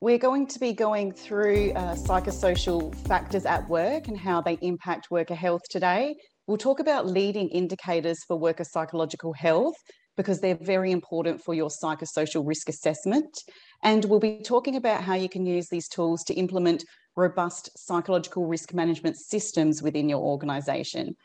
We're 0.00 0.18
going 0.18 0.46
to 0.48 0.60
be 0.60 0.74
going 0.74 1.10
through 1.10 1.72
uh, 1.72 1.96
psychosocial 1.96 2.94
factors 3.08 3.44
at 3.44 3.68
work 3.68 4.06
and 4.06 4.16
how 4.16 4.40
they 4.40 4.56
impact 4.62 5.10
worker 5.10 5.34
health 5.34 5.62
today. 5.68 6.14
We'll 6.46 6.56
talk 6.56 6.78
about 6.78 7.08
leading 7.08 7.48
indicators 7.48 8.22
for 8.22 8.36
worker 8.36 8.62
psychological 8.62 9.32
health 9.32 9.74
because 10.16 10.40
they're 10.40 10.54
very 10.54 10.92
important 10.92 11.42
for 11.42 11.52
your 11.52 11.68
psychosocial 11.68 12.46
risk 12.46 12.68
assessment. 12.68 13.42
And 13.82 14.04
we'll 14.04 14.20
be 14.20 14.40
talking 14.44 14.76
about 14.76 15.02
how 15.02 15.14
you 15.14 15.28
can 15.28 15.44
use 15.44 15.66
these 15.68 15.88
tools 15.88 16.22
to 16.24 16.34
implement 16.34 16.84
robust 17.16 17.76
psychological 17.76 18.46
risk 18.46 18.72
management 18.72 19.16
systems 19.16 19.82
within 19.82 20.08
your 20.08 20.20
organisation. 20.20 21.16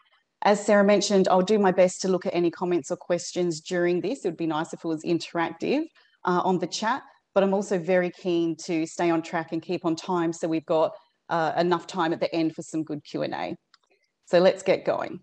As 0.42 0.66
Sarah 0.66 0.84
mentioned, 0.84 1.28
I'll 1.28 1.44
do 1.44 1.60
my 1.60 1.72
best 1.72 2.02
to 2.02 2.08
look 2.08 2.26
at 2.26 2.34
any 2.34 2.50
comments 2.50 2.90
or 2.90 2.98
questions 2.98 3.62
during 3.62 4.02
this. 4.02 4.26
It 4.26 4.30
would 4.30 4.38
be 4.38 4.48
nice 4.48 4.74
if 4.74 4.84
it 4.84 4.88
was 4.88 5.04
interactive 5.04 5.84
uh, 6.26 6.42
on 6.44 6.58
the 6.58 6.68
chat 6.68 7.04
but 7.34 7.44
I'm 7.44 7.54
also 7.54 7.80
very 7.80 8.12
keen 8.12 8.56
to 8.66 8.86
stay 8.86 9.10
on 9.10 9.22
track 9.22 9.52
and 9.52 9.62
keep 9.62 9.86
on 9.86 9.96
time 9.96 10.34
so 10.34 10.48
we've 10.48 10.66
got 10.66 10.92
uh, 11.30 11.54
enough 11.58 11.88
time 11.88 12.14
at 12.14 12.20
the 12.20 12.34
end 12.34 12.54
for 12.54 12.62
some 12.62 12.84
good 12.84 13.04
Q&A. 13.04 13.56
So 14.26 14.40
let's 14.40 14.64
get 14.64 14.86
going. 14.86 15.20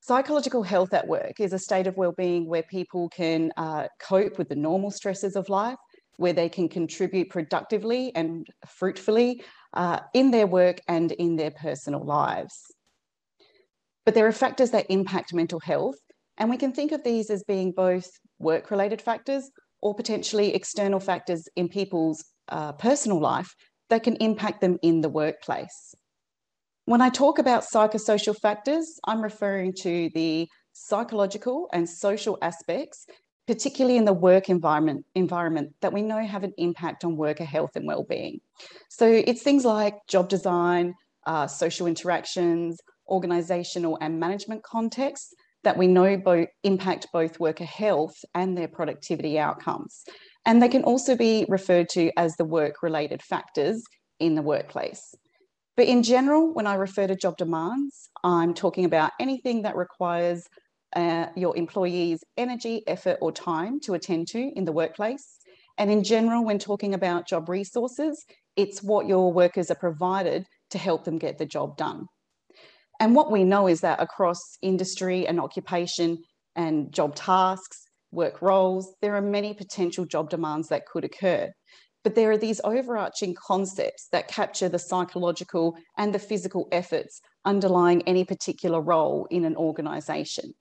Psychological 0.00 0.62
health 0.62 0.94
at 0.94 1.06
work 1.06 1.40
is 1.40 1.52
a 1.52 1.58
state 1.58 1.86
of 1.86 1.96
well-being 1.96 2.46
where 2.46 2.62
people 2.62 3.08
can 3.10 3.52
uh, 3.56 3.86
cope 4.00 4.38
with 4.38 4.48
the 4.48 4.56
normal 4.56 4.90
stresses 4.90 5.36
of 5.36 5.48
life, 5.48 5.76
where 6.16 6.32
they 6.32 6.48
can 6.48 6.68
contribute 6.68 7.30
productively 7.30 8.14
and 8.14 8.46
fruitfully 8.66 9.42
uh, 9.74 10.00
in 10.14 10.30
their 10.30 10.46
work 10.46 10.80
and 10.88 11.12
in 11.12 11.36
their 11.36 11.50
personal 11.50 12.04
lives. 12.04 12.54
But 14.06 14.14
there 14.14 14.26
are 14.26 14.32
factors 14.32 14.70
that 14.70 14.86
impact 14.88 15.34
mental 15.34 15.60
health, 15.60 15.98
and 16.38 16.48
we 16.48 16.56
can 16.56 16.72
think 16.72 16.92
of 16.92 17.04
these 17.04 17.28
as 17.28 17.44
being 17.44 17.70
both 17.70 18.08
work-related 18.38 19.02
factors 19.02 19.50
or 19.82 19.94
potentially 19.94 20.54
external 20.54 21.00
factors 21.00 21.48
in 21.56 21.68
people's 21.68 22.24
uh, 22.48 22.72
personal 22.72 23.20
life 23.20 23.54
that 23.88 24.02
can 24.02 24.16
impact 24.16 24.60
them 24.60 24.78
in 24.82 25.00
the 25.00 25.08
workplace. 25.08 25.94
When 26.84 27.00
I 27.00 27.08
talk 27.08 27.38
about 27.38 27.64
psychosocial 27.64 28.36
factors, 28.36 28.98
I'm 29.06 29.22
referring 29.22 29.74
to 29.82 30.10
the 30.14 30.48
psychological 30.72 31.68
and 31.72 31.88
social 31.88 32.38
aspects, 32.42 33.06
particularly 33.46 33.96
in 33.96 34.04
the 34.04 34.12
work 34.12 34.48
environment, 34.48 35.04
environment 35.14 35.74
that 35.82 35.92
we 35.92 36.02
know 36.02 36.24
have 36.24 36.44
an 36.44 36.54
impact 36.58 37.04
on 37.04 37.16
worker 37.16 37.44
health 37.44 37.70
and 37.74 37.86
well-being. 37.86 38.40
So 38.88 39.06
it's 39.06 39.42
things 39.42 39.64
like 39.64 39.94
job 40.08 40.28
design, 40.28 40.94
uh, 41.26 41.46
social 41.46 41.86
interactions, 41.86 42.80
organizational 43.08 43.98
and 44.00 44.18
management 44.18 44.62
contexts 44.62 45.34
that 45.64 45.76
we 45.76 45.86
know 45.86 46.16
both 46.16 46.48
impact 46.64 47.06
both 47.12 47.38
worker 47.38 47.64
health 47.64 48.16
and 48.34 48.56
their 48.56 48.68
productivity 48.68 49.38
outcomes. 49.38 50.02
And 50.46 50.62
they 50.62 50.68
can 50.68 50.84
also 50.84 51.16
be 51.16 51.44
referred 51.48 51.88
to 51.90 52.10
as 52.16 52.36
the 52.36 52.44
work 52.44 52.82
related 52.82 53.22
factors 53.22 53.82
in 54.18 54.34
the 54.34 54.42
workplace. 54.42 55.14
But 55.76 55.86
in 55.86 56.02
general, 56.02 56.52
when 56.52 56.66
I 56.66 56.74
refer 56.74 57.06
to 57.06 57.16
job 57.16 57.36
demands, 57.36 58.10
I'm 58.24 58.54
talking 58.54 58.84
about 58.84 59.12
anything 59.20 59.62
that 59.62 59.76
requires 59.76 60.46
uh, 60.96 61.26
your 61.36 61.56
employees' 61.56 62.24
energy, 62.36 62.82
effort, 62.86 63.18
or 63.20 63.32
time 63.32 63.80
to 63.80 63.94
attend 63.94 64.28
to 64.28 64.50
in 64.56 64.64
the 64.64 64.72
workplace. 64.72 65.38
And 65.78 65.90
in 65.90 66.02
general, 66.02 66.44
when 66.44 66.58
talking 66.58 66.94
about 66.94 67.28
job 67.28 67.48
resources, 67.48 68.24
it's 68.56 68.82
what 68.82 69.06
your 69.06 69.32
workers 69.32 69.70
are 69.70 69.76
provided 69.76 70.44
to 70.70 70.78
help 70.78 71.04
them 71.04 71.18
get 71.18 71.38
the 71.38 71.46
job 71.46 71.76
done. 71.76 72.06
And 73.00 73.16
what 73.16 73.30
we 73.30 73.44
know 73.44 73.66
is 73.66 73.80
that 73.80 74.00
across 74.00 74.38
industry 74.60 75.26
and 75.26 75.40
occupation 75.40 76.18
and 76.54 76.92
job 76.92 77.14
tasks, 77.16 77.78
work 78.12 78.42
roles, 78.42 78.94
there 79.00 79.16
are 79.16 79.22
many 79.22 79.54
potential 79.54 80.04
job 80.04 80.28
demands 80.28 80.68
that 80.68 80.84
could 80.84 81.04
occur. 81.04 81.50
But 82.04 82.14
there 82.14 82.30
are 82.30 82.36
these 82.36 82.60
overarching 82.62 83.34
concepts 83.46 84.08
that 84.12 84.28
capture 84.28 84.68
the 84.68 84.78
psychological 84.78 85.76
and 85.96 86.14
the 86.14 86.18
physical 86.18 86.68
efforts 86.72 87.20
underlying 87.46 88.02
any 88.02 88.24
particular 88.24 88.82
role 88.82 89.26
in 89.30 89.46
an 89.46 89.56
organisation. 89.56 90.52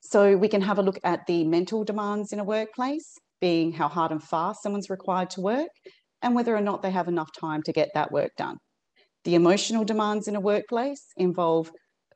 So 0.00 0.36
we 0.36 0.48
can 0.48 0.62
have 0.62 0.78
a 0.78 0.82
look 0.82 0.98
at 1.02 1.26
the 1.26 1.44
mental 1.44 1.84
demands 1.84 2.32
in 2.32 2.40
a 2.40 2.44
workplace, 2.44 3.16
being 3.40 3.72
how 3.72 3.88
hard 3.88 4.10
and 4.10 4.22
fast 4.22 4.62
someone's 4.62 4.90
required 4.90 5.30
to 5.30 5.40
work, 5.40 5.70
and 6.22 6.34
whether 6.34 6.54
or 6.54 6.60
not 6.60 6.82
they 6.82 6.90
have 6.90 7.08
enough 7.08 7.30
time 7.38 7.62
to 7.64 7.72
get 7.72 7.88
that 7.94 8.12
work 8.12 8.32
done. 8.36 8.56
The 9.24 9.34
emotional 9.34 9.84
demands 9.84 10.28
in 10.28 10.36
a 10.36 10.40
workplace 10.40 11.04
involve 11.16 11.70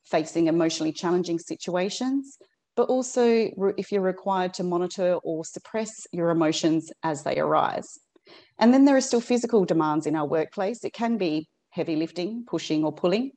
facing 0.04 0.47
emotionally 0.47 0.92
challenging 0.92 1.38
situations, 1.38 2.38
but 2.76 2.88
also 2.88 3.50
if 3.76 3.92
you're 3.92 4.03
required 4.03 4.54
to 4.54 4.65
monitor 4.65 5.19
or 5.22 5.44
suppress 5.44 6.06
your 6.12 6.31
emotions 6.31 6.91
as 7.03 7.22
they 7.22 7.38
arise. 7.38 7.98
And 8.59 8.72
then 8.72 8.84
there 8.84 8.97
are 8.97 9.03
still 9.03 9.20
physical 9.20 9.64
demands 9.64 10.06
in 10.06 10.16
our 10.16 10.26
workplace. 10.26 10.84
It 10.84 10.93
can 10.93 11.19
be 11.19 11.48
heavy 11.70 11.97
lifting, 11.97 12.44
pushing, 12.47 12.84
or 12.84 12.93
pulling, 12.93 13.32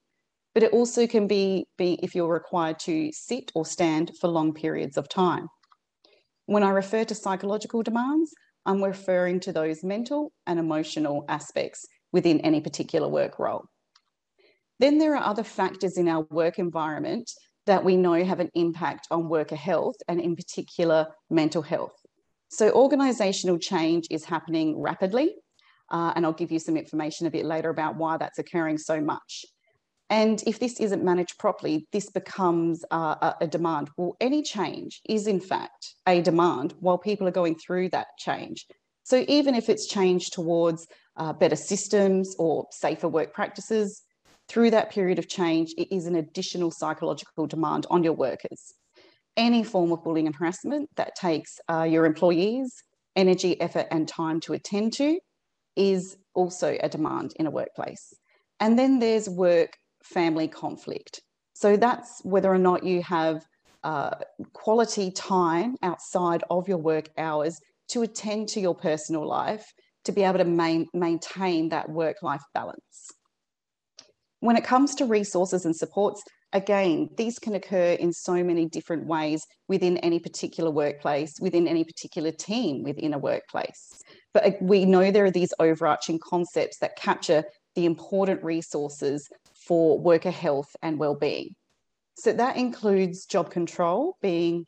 but 0.53 0.63
it 0.63 0.71
also 0.71 1.07
can 1.07 1.27
be, 1.27 1.65
be 1.77 1.99
if 2.01 2.15
you're 2.15 2.31
required 2.31 2.79
to 2.79 3.11
sit 3.11 3.51
or 3.53 3.65
stand 3.65 4.11
for 4.19 4.27
long 4.27 4.53
periods 4.53 4.97
of 4.97 5.09
time. 5.09 5.47
When 6.45 6.63
I 6.63 6.69
refer 6.69 7.03
to 7.03 7.15
psychological 7.15 7.83
demands, 7.83 8.31
I'm 8.65 8.83
referring 8.83 9.39
to 9.41 9.51
those 9.51 9.83
mental 9.83 10.31
and 10.45 10.59
emotional 10.59 11.25
aspects 11.27 11.85
within 12.11 12.39
any 12.41 12.61
particular 12.61 13.07
work 13.07 13.39
role. 13.39 13.65
Then 14.79 14.97
there 14.97 15.15
are 15.15 15.23
other 15.23 15.43
factors 15.43 15.97
in 15.97 16.07
our 16.07 16.21
work 16.29 16.59
environment 16.59 17.31
that 17.65 17.83
we 17.83 17.97
know 17.97 18.23
have 18.23 18.39
an 18.39 18.51
impact 18.53 19.07
on 19.11 19.29
worker 19.29 19.55
health 19.55 19.97
and 20.07 20.21
in 20.21 20.35
particular 20.35 21.07
mental 21.29 21.61
health. 21.61 21.95
So 22.49 22.71
organisational 22.71 23.61
change 23.61 24.07
is 24.09 24.23
happening 24.23 24.79
rapidly 24.79 25.35
uh, 25.89 26.13
and 26.15 26.25
I'll 26.25 26.33
give 26.33 26.51
you 26.51 26.59
some 26.59 26.77
information 26.77 27.27
a 27.27 27.31
bit 27.31 27.45
later 27.45 27.69
about 27.69 27.95
why 27.95 28.17
that's 28.17 28.39
occurring 28.39 28.77
so 28.77 29.01
much. 29.01 29.45
And 30.09 30.41
if 30.47 30.59
this 30.59 30.79
isn't 30.79 31.03
managed 31.03 31.37
properly, 31.37 31.85
this 31.91 32.09
becomes 32.09 32.85
uh, 32.91 33.33
a 33.41 33.47
demand. 33.47 33.89
Well, 33.97 34.15
any 34.21 34.41
change 34.41 35.01
is 35.07 35.27
in 35.27 35.41
fact 35.41 35.95
a 36.07 36.21
demand 36.21 36.73
while 36.79 36.97
people 36.97 37.27
are 37.27 37.31
going 37.31 37.55
through 37.55 37.89
that 37.89 38.07
change. 38.17 38.65
So 39.07 39.23
even 39.29 39.55
if 39.55 39.69
it's 39.69 39.87
changed 39.87 40.33
towards 40.33 40.85
uh, 41.15 41.31
better 41.31 41.55
systems 41.55 42.35
or 42.37 42.67
safer 42.71 43.07
work 43.07 43.33
practices, 43.33 44.01
through 44.49 44.71
that 44.71 44.91
period 44.91 45.17
of 45.17 45.29
change, 45.29 45.73
it 45.77 45.95
is 45.95 46.07
an 46.07 46.15
additional 46.15 46.71
psychological 46.71 47.47
demand 47.47 47.85
on 47.89 48.03
your 48.03 48.11
workers. 48.11 48.73
Any 49.37 49.63
form 49.63 49.93
of 49.93 50.03
bullying 50.03 50.27
and 50.27 50.35
harassment 50.35 50.89
that 50.97 51.15
takes 51.15 51.57
uh, 51.69 51.83
your 51.83 52.05
employees 52.05 52.83
energy, 53.15 53.59
effort, 53.61 53.87
and 53.91 54.09
time 54.09 54.41
to 54.41 54.51
attend 54.51 54.91
to 54.93 55.19
is 55.77 56.17
also 56.33 56.77
a 56.83 56.89
demand 56.89 57.31
in 57.37 57.47
a 57.47 57.51
workplace. 57.51 58.13
And 58.59 58.77
then 58.77 58.99
there's 58.99 59.29
work 59.29 59.77
family 60.03 60.49
conflict. 60.49 61.21
So 61.53 61.77
that's 61.77 62.19
whether 62.25 62.53
or 62.53 62.57
not 62.57 62.83
you 62.83 63.01
have 63.03 63.45
uh, 63.83 64.15
quality 64.51 65.11
time 65.11 65.77
outside 65.81 66.43
of 66.49 66.67
your 66.67 66.77
work 66.77 67.07
hours 67.17 67.61
to 67.89 68.01
attend 68.01 68.49
to 68.49 68.59
your 68.59 68.75
personal 68.75 69.25
life 69.25 69.65
to 70.05 70.11
be 70.11 70.23
able 70.23 70.39
to 70.39 70.45
main, 70.45 70.87
maintain 70.93 71.69
that 71.69 71.89
work 71.89 72.17
life 72.21 72.43
balance. 72.53 73.11
When 74.39 74.55
it 74.55 74.63
comes 74.63 74.95
to 74.95 75.05
resources 75.05 75.65
and 75.65 75.75
supports, 75.75 76.23
again, 76.53 77.09
these 77.17 77.39
can 77.39 77.55
occur 77.55 77.93
in 77.93 78.13
so 78.13 78.43
many 78.43 78.67
different 78.67 79.05
ways 79.05 79.45
within 79.67 79.97
any 79.97 80.19
particular 80.19 80.71
workplace, 80.71 81.33
within 81.41 81.67
any 81.67 81.83
particular 81.83 82.31
team 82.31 82.83
within 82.83 83.13
a 83.13 83.17
workplace. 83.17 84.01
But 84.33 84.45
uh, 84.45 84.51
we 84.61 84.85
know 84.85 85.11
there 85.11 85.25
are 85.25 85.31
these 85.31 85.53
overarching 85.59 86.19
concepts 86.19 86.77
that 86.79 86.95
capture 86.95 87.43
the 87.75 87.85
important 87.85 88.43
resources 88.43 89.27
for 89.67 89.99
worker 89.99 90.31
health 90.31 90.69
and 90.81 90.97
well-being. 90.97 91.55
So 92.15 92.33
that 92.33 92.57
includes 92.57 93.25
job 93.25 93.51
control 93.51 94.15
being 94.21 94.65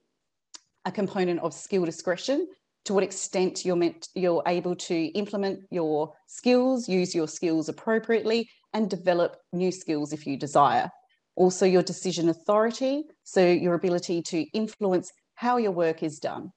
a 0.86 0.92
component 0.92 1.40
of 1.40 1.54
skill 1.54 1.86
discretion 1.86 2.48
to 2.90 2.94
what 2.96 3.04
extent 3.04 3.66
you're 3.66 3.76
meant 3.76 4.08
you're 4.16 4.42
able 4.48 4.76
to 4.76 4.96
implement 5.14 5.60
your 5.70 6.12
skills, 6.26 6.90
use 6.90 7.14
your 7.14 7.28
skills 7.28 7.70
appropriately, 7.70 8.50
and 8.74 8.90
develop 8.90 9.36
new 9.54 9.72
skills 9.72 10.12
if 10.12 10.26
you 10.26 10.36
desire. 10.36 10.90
Also, 11.36 11.68
your 11.68 11.84
decision 11.84 12.30
authority, 12.30 13.04
so 13.24 13.46
your 13.46 13.76
ability 13.76 14.24
to 14.24 14.42
influence 14.56 15.12
how 15.36 15.58
your 15.58 15.70
work 15.72 16.02
is 16.02 16.18
done. 16.18 16.50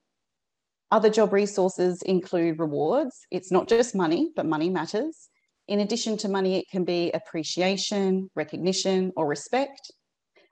Other 0.89 1.11
job 1.11 1.33
resources 1.33 2.01
include 2.01 2.57
rewards. 2.57 3.15
It's 3.29 3.51
not 3.51 3.69
just 3.69 3.93
money, 3.93 4.31
but 4.35 4.47
money 4.47 4.71
matters. 4.71 5.29
In 5.67 5.81
addition 5.81 6.17
to 6.17 6.29
money, 6.29 6.57
it 6.57 6.65
can 6.71 6.83
be 6.83 7.11
appreciation, 7.11 8.31
recognition, 8.33 9.11
or 9.15 9.27
respect. 9.27 9.91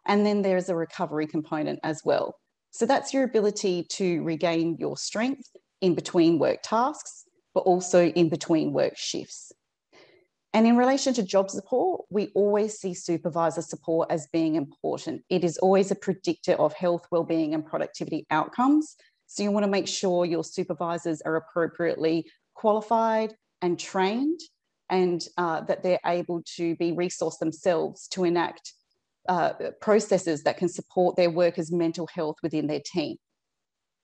And 0.05 0.27
then 0.27 0.43
there's 0.43 0.69
a 0.69 0.75
recovery 0.75 1.25
component 1.25 1.79
as 1.83 2.01
well. 2.05 2.35
So 2.69 2.85
that's 2.85 3.15
your 3.15 3.23
ability 3.23 3.87
to 3.93 4.21
regain 4.21 4.77
your 4.79 4.95
strength 4.95 5.49
in 5.81 5.95
between 5.95 6.39
work 6.39 6.59
tasks, 6.63 7.25
but 7.53 7.61
also 7.61 8.07
in 8.07 8.29
between 8.29 8.73
work 8.73 8.97
shifts. 8.97 9.51
And 10.53 10.67
in 10.67 10.77
relation 10.77 11.13
to 11.13 11.23
job 11.23 11.49
support, 11.49 12.05
we 12.09 12.27
always 12.35 12.77
see 12.77 12.93
supervisor 12.93 13.61
support 13.61 14.11
as 14.11 14.27
being 14.33 14.55
important. 14.55 15.23
It 15.29 15.43
is 15.43 15.57
always 15.57 15.91
a 15.91 15.95
predictor 15.95 16.53
of 16.53 16.73
health, 16.73 17.07
well-being 17.11 17.53
and 17.53 17.65
productivity 17.65 18.25
outcomes. 18.29 18.95
So 19.27 19.43
you 19.43 19.51
want 19.51 19.63
to 19.63 19.71
make 19.71 19.87
sure 19.87 20.25
your 20.25 20.43
supervisors 20.43 21.21
are 21.21 21.37
appropriately 21.37 22.29
qualified, 22.53 23.33
and 23.61 23.79
trained 23.79 24.39
and 24.89 25.25
uh, 25.37 25.61
that 25.61 25.83
they're 25.83 25.99
able 26.05 26.43
to 26.57 26.75
be 26.75 26.91
resourced 26.91 27.39
themselves 27.39 28.07
to 28.09 28.23
enact 28.23 28.73
uh, 29.29 29.53
processes 29.79 30.43
that 30.43 30.57
can 30.57 30.67
support 30.67 31.15
their 31.15 31.29
workers' 31.29 31.71
mental 31.71 32.07
health 32.07 32.35
within 32.43 32.67
their 32.67 32.81
team. 32.83 33.17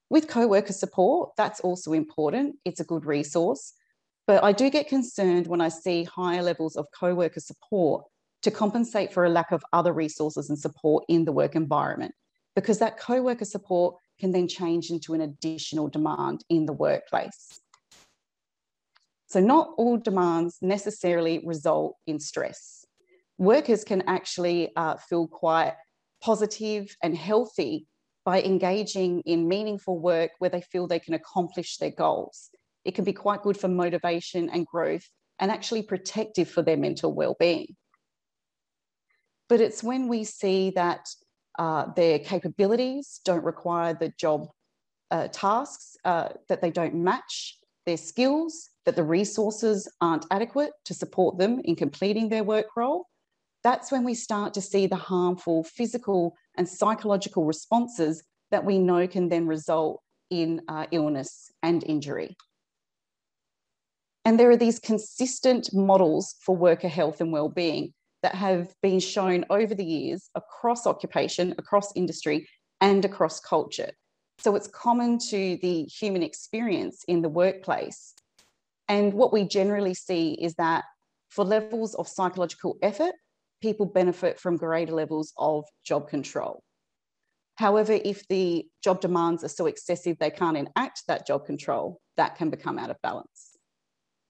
With 0.09 0.27
co-worker 0.27 0.74
support, 0.74 1.31
that's 1.36 1.59
also 1.59 1.94
important. 1.94 2.56
It's 2.63 2.80
a 2.80 2.86
good 2.86 3.06
resource. 3.06 3.74
But 4.25 4.44
I 4.44 4.51
do 4.51 4.69
get 4.69 4.88
concerned 4.88 5.48
when 5.48 5.62
I 5.62 5.69
see 5.69 6.04
higher 6.04 6.44
levels 6.44 6.75
of 6.75 6.88
co-worker 6.98 7.39
support 7.39 8.06
to 8.42 8.51
compensate 8.51 9.13
for 9.13 9.25
a 9.25 9.30
lack 9.30 9.51
of 9.51 9.63
other 9.74 9.94
resources 9.94 10.50
and 10.50 10.59
support 10.59 11.06
in 11.07 11.25
the 11.25 11.31
work 11.31 11.56
environment, 11.56 12.13
because 12.56 12.80
that 12.80 13.00
co-worker 13.00 13.45
support 13.45 13.95
can 14.19 14.31
then 14.31 14.48
change 14.48 14.89
into 14.89 15.13
an 15.13 15.21
additional 15.21 15.88
demand 15.88 16.44
in 16.50 16.65
the 16.65 16.74
workplace. 16.74 17.59
So 19.27 19.39
not 19.39 19.74
all 19.77 19.98
demands 19.98 20.57
necessarily 20.62 21.42
result 21.45 21.98
in 22.06 22.19
stress. 22.19 22.86
Workers 23.38 23.83
can 23.83 24.04
actually 24.07 24.71
uh, 24.75 24.95
feel 24.98 25.27
quite 25.27 25.75
positive 26.21 26.95
and 27.04 27.15
healthy 27.15 27.88
by 28.27 28.41
engaging 28.41 29.21
in 29.21 29.47
meaningful 29.47 29.97
work 29.97 30.31
where 30.39 30.50
they 30.50 30.59
feel 30.59 30.85
they 30.85 31.00
can 31.00 31.13
accomplish 31.13 31.77
their 31.77 31.91
goals. 31.91 32.50
It 32.83 32.94
can 32.94 33.06
be 33.06 33.13
quite 33.13 33.41
good 33.41 33.56
for 33.56 33.69
motivation 33.69 34.50
and 34.50 34.68
growth 34.68 35.06
and 35.39 35.50
actually 35.50 35.83
protective 35.83 36.50
for 36.50 36.62
their 36.62 36.75
mental 36.75 37.13
well-being. 37.13 37.77
But 39.47 39.62
it's 39.62 39.81
when 39.81 40.09
we 40.09 40.25
see 40.25 40.71
that 40.71 41.07
uh, 41.57 41.94
their 41.95 42.19
capabilities 42.19 43.21
don't 43.24 43.45
require 43.45 43.94
the 43.94 44.12
job 44.19 44.50
uh, 45.09 45.30
tasks, 45.30 45.95
uh, 46.03 46.27
that 46.50 46.62
they 46.62 46.69
don't 46.69 46.95
match 46.95 47.57
their 47.85 47.95
skills, 47.95 48.71
that 48.85 48.97
the 48.97 49.06
resources 49.06 49.89
aren't 50.01 50.25
adequate 50.31 50.73
to 50.83 50.94
support 50.94 51.38
them 51.38 51.62
in 51.63 51.77
completing 51.77 52.27
their 52.27 52.44
work 52.44 52.75
role, 52.75 53.06
that's 53.63 53.91
when 53.91 54.03
we 54.03 54.13
start 54.13 54.53
to 54.53 54.62
see 54.62 54.85
the 54.85 54.95
harmful 54.97 55.63
physical 55.63 56.35
and 56.57 56.68
psychological 56.68 57.45
responses 57.45 58.24
that 58.51 58.65
we 58.65 58.80
know 58.80 59.07
can 59.07 59.30
then 59.30 59.48
result 59.48 60.01
in 60.30 60.62
uh, 60.68 60.88
illness 60.92 61.51
and 61.63 61.83
injury. 61.83 62.36
And 64.25 64.39
there 64.39 64.50
are 64.50 64.57
these 64.57 64.80
consistent 64.80 65.69
models 65.74 66.36
for 66.42 66.56
worker 66.56 66.89
health 66.89 67.21
and 67.21 67.31
well-being 67.31 67.94
that 68.24 68.36
have 68.36 68.74
been 68.81 69.00
shown 69.00 69.45
over 69.50 69.74
the 69.74 69.86
years 69.86 70.30
across 70.36 70.86
occupation, 70.86 71.54
across 71.57 71.95
industry, 71.95 72.50
and 72.81 73.06
across 73.06 73.39
culture. 73.39 73.92
So 74.39 74.56
it's 74.56 74.68
common 74.68 75.18
to 75.30 75.57
the 75.62 75.83
human 75.83 76.24
experience 76.24 77.04
in 77.07 77.21
the 77.21 77.30
workplace. 77.30 78.13
And 78.88 79.13
what 79.13 79.33
we 79.33 79.48
generally 79.48 79.94
see 79.94 80.33
is 80.33 80.56
that 80.56 80.83
for 81.30 81.44
levels 81.44 81.95
of 81.95 82.07
psychological 82.07 82.77
effort, 82.81 83.13
people 83.62 83.86
benefit 83.86 84.39
from 84.39 84.57
greater 84.57 84.94
levels 84.94 85.33
of 85.38 85.65
job 85.83 86.09
control. 86.09 86.63
However, 87.56 87.94
if 87.94 88.27
the 88.27 88.68
job 88.83 89.01
demands 89.01 89.44
are 89.44 89.50
so 89.50 89.65
excessive 89.65 90.18
they 90.19 90.30
can't 90.30 90.57
enact 90.57 91.04
that 91.07 91.25
job 91.25 91.45
control, 91.45 92.00
that 92.15 92.36
can 92.36 92.50
become 92.50 92.77
out 92.77 92.92
of 92.92 93.01
balance. 93.01 93.57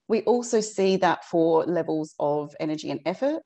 We 0.08 0.22
also 0.22 0.62
see 0.62 0.96
that 0.98 1.26
for 1.26 1.66
levels 1.66 2.16
of 2.20 2.56
energy 2.60 2.90
and 2.90 3.02
effort, 3.06 3.44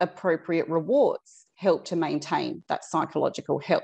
appropriate 0.00 0.68
rewards 0.68 1.46
help 1.54 1.84
to 1.86 1.96
maintain 1.96 2.64
that 2.68 2.84
psychological 2.84 3.60
health. 3.60 3.82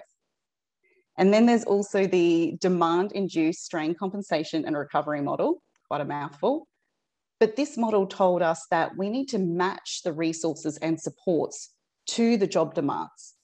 And 1.19 1.33
then 1.33 1.47
there's 1.47 1.65
also 1.65 2.07
the 2.07 2.57
demand 2.61 3.13
induced 3.13 3.65
strain 3.65 3.95
compensation 3.95 4.65
and 4.65 4.77
recovery 4.77 5.21
model, 5.21 5.63
quite 5.89 6.01
a 6.01 6.05
mouthful. 6.05 6.67
But 7.39 7.57
this 7.57 7.77
model 7.77 8.07
told 8.07 8.43
us 8.43 8.67
that 8.71 8.97
we 8.97 9.11
need 9.11 9.27
to 9.29 9.39
match 9.39 10.03
the 10.03 10.13
resources 10.13 10.79
and 10.79 11.01
supports 11.01 11.75
to 12.09 12.37
the 12.37 12.47
job 12.47 12.75
demands. 12.75 13.35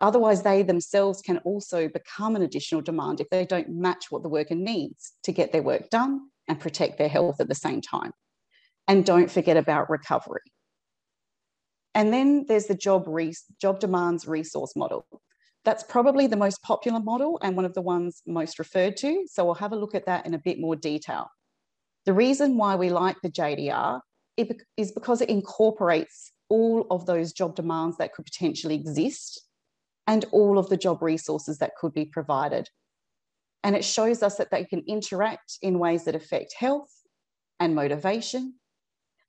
Otherwise, 0.00 0.42
they 0.42 0.62
themselves 0.62 1.22
can 1.22 1.38
also 1.38 1.88
become 1.88 2.36
an 2.36 2.42
additional 2.42 2.82
demand 2.82 3.20
if 3.20 3.30
they 3.30 3.46
don't 3.46 3.68
match 3.68 4.10
what 4.10 4.22
the 4.22 4.28
worker 4.28 4.54
needs 4.54 5.12
to 5.22 5.32
get 5.32 5.52
their 5.52 5.62
work 5.62 5.88
done 5.88 6.20
and 6.48 6.60
protect 6.60 6.98
their 6.98 7.08
health 7.08 7.40
at 7.40 7.48
the 7.48 7.54
same 7.54 7.80
time. 7.80 8.12
And 8.88 9.04
don't 9.04 9.30
forget 9.30 9.56
about 9.56 9.88
recovery. 9.88 10.42
And 11.94 12.12
then 12.12 12.44
there's 12.46 12.66
the 12.66 12.74
job, 12.74 13.08
job 13.60 13.80
demands 13.80 14.28
resource 14.28 14.76
model. 14.76 15.06
That's 15.64 15.82
probably 15.82 16.26
the 16.26 16.36
most 16.36 16.62
popular 16.62 17.00
model 17.00 17.38
and 17.42 17.56
one 17.56 17.64
of 17.64 17.74
the 17.74 17.82
ones 17.82 18.22
most 18.26 18.58
referred 18.58 18.96
to. 18.98 19.26
So 19.28 19.44
we'll 19.44 19.54
have 19.54 19.72
a 19.72 19.76
look 19.76 19.94
at 19.94 20.06
that 20.06 20.26
in 20.26 20.34
a 20.34 20.38
bit 20.38 20.60
more 20.60 20.76
detail. 20.76 21.30
The 22.06 22.14
reason 22.14 22.56
why 22.56 22.76
we 22.76 22.88
like 22.88 23.16
the 23.22 23.30
JDR 23.30 24.00
is 24.36 24.92
because 24.92 25.20
it 25.20 25.28
incorporates 25.28 26.32
all 26.48 26.86
of 26.90 27.04
those 27.04 27.32
job 27.32 27.56
demands 27.56 27.96
that 27.96 28.14
could 28.14 28.24
potentially 28.24 28.76
exist 28.76 29.42
and 30.06 30.24
all 30.30 30.58
of 30.58 30.68
the 30.68 30.76
job 30.76 31.02
resources 31.02 31.58
that 31.58 31.74
could 31.76 31.92
be 31.92 32.04
provided. 32.04 32.70
And 33.64 33.74
it 33.74 33.84
shows 33.84 34.22
us 34.22 34.36
that 34.36 34.52
they 34.52 34.64
can 34.64 34.84
interact 34.86 35.58
in 35.62 35.80
ways 35.80 36.04
that 36.04 36.14
affect 36.14 36.54
health 36.56 36.92
and 37.58 37.74
motivation, 37.74 38.54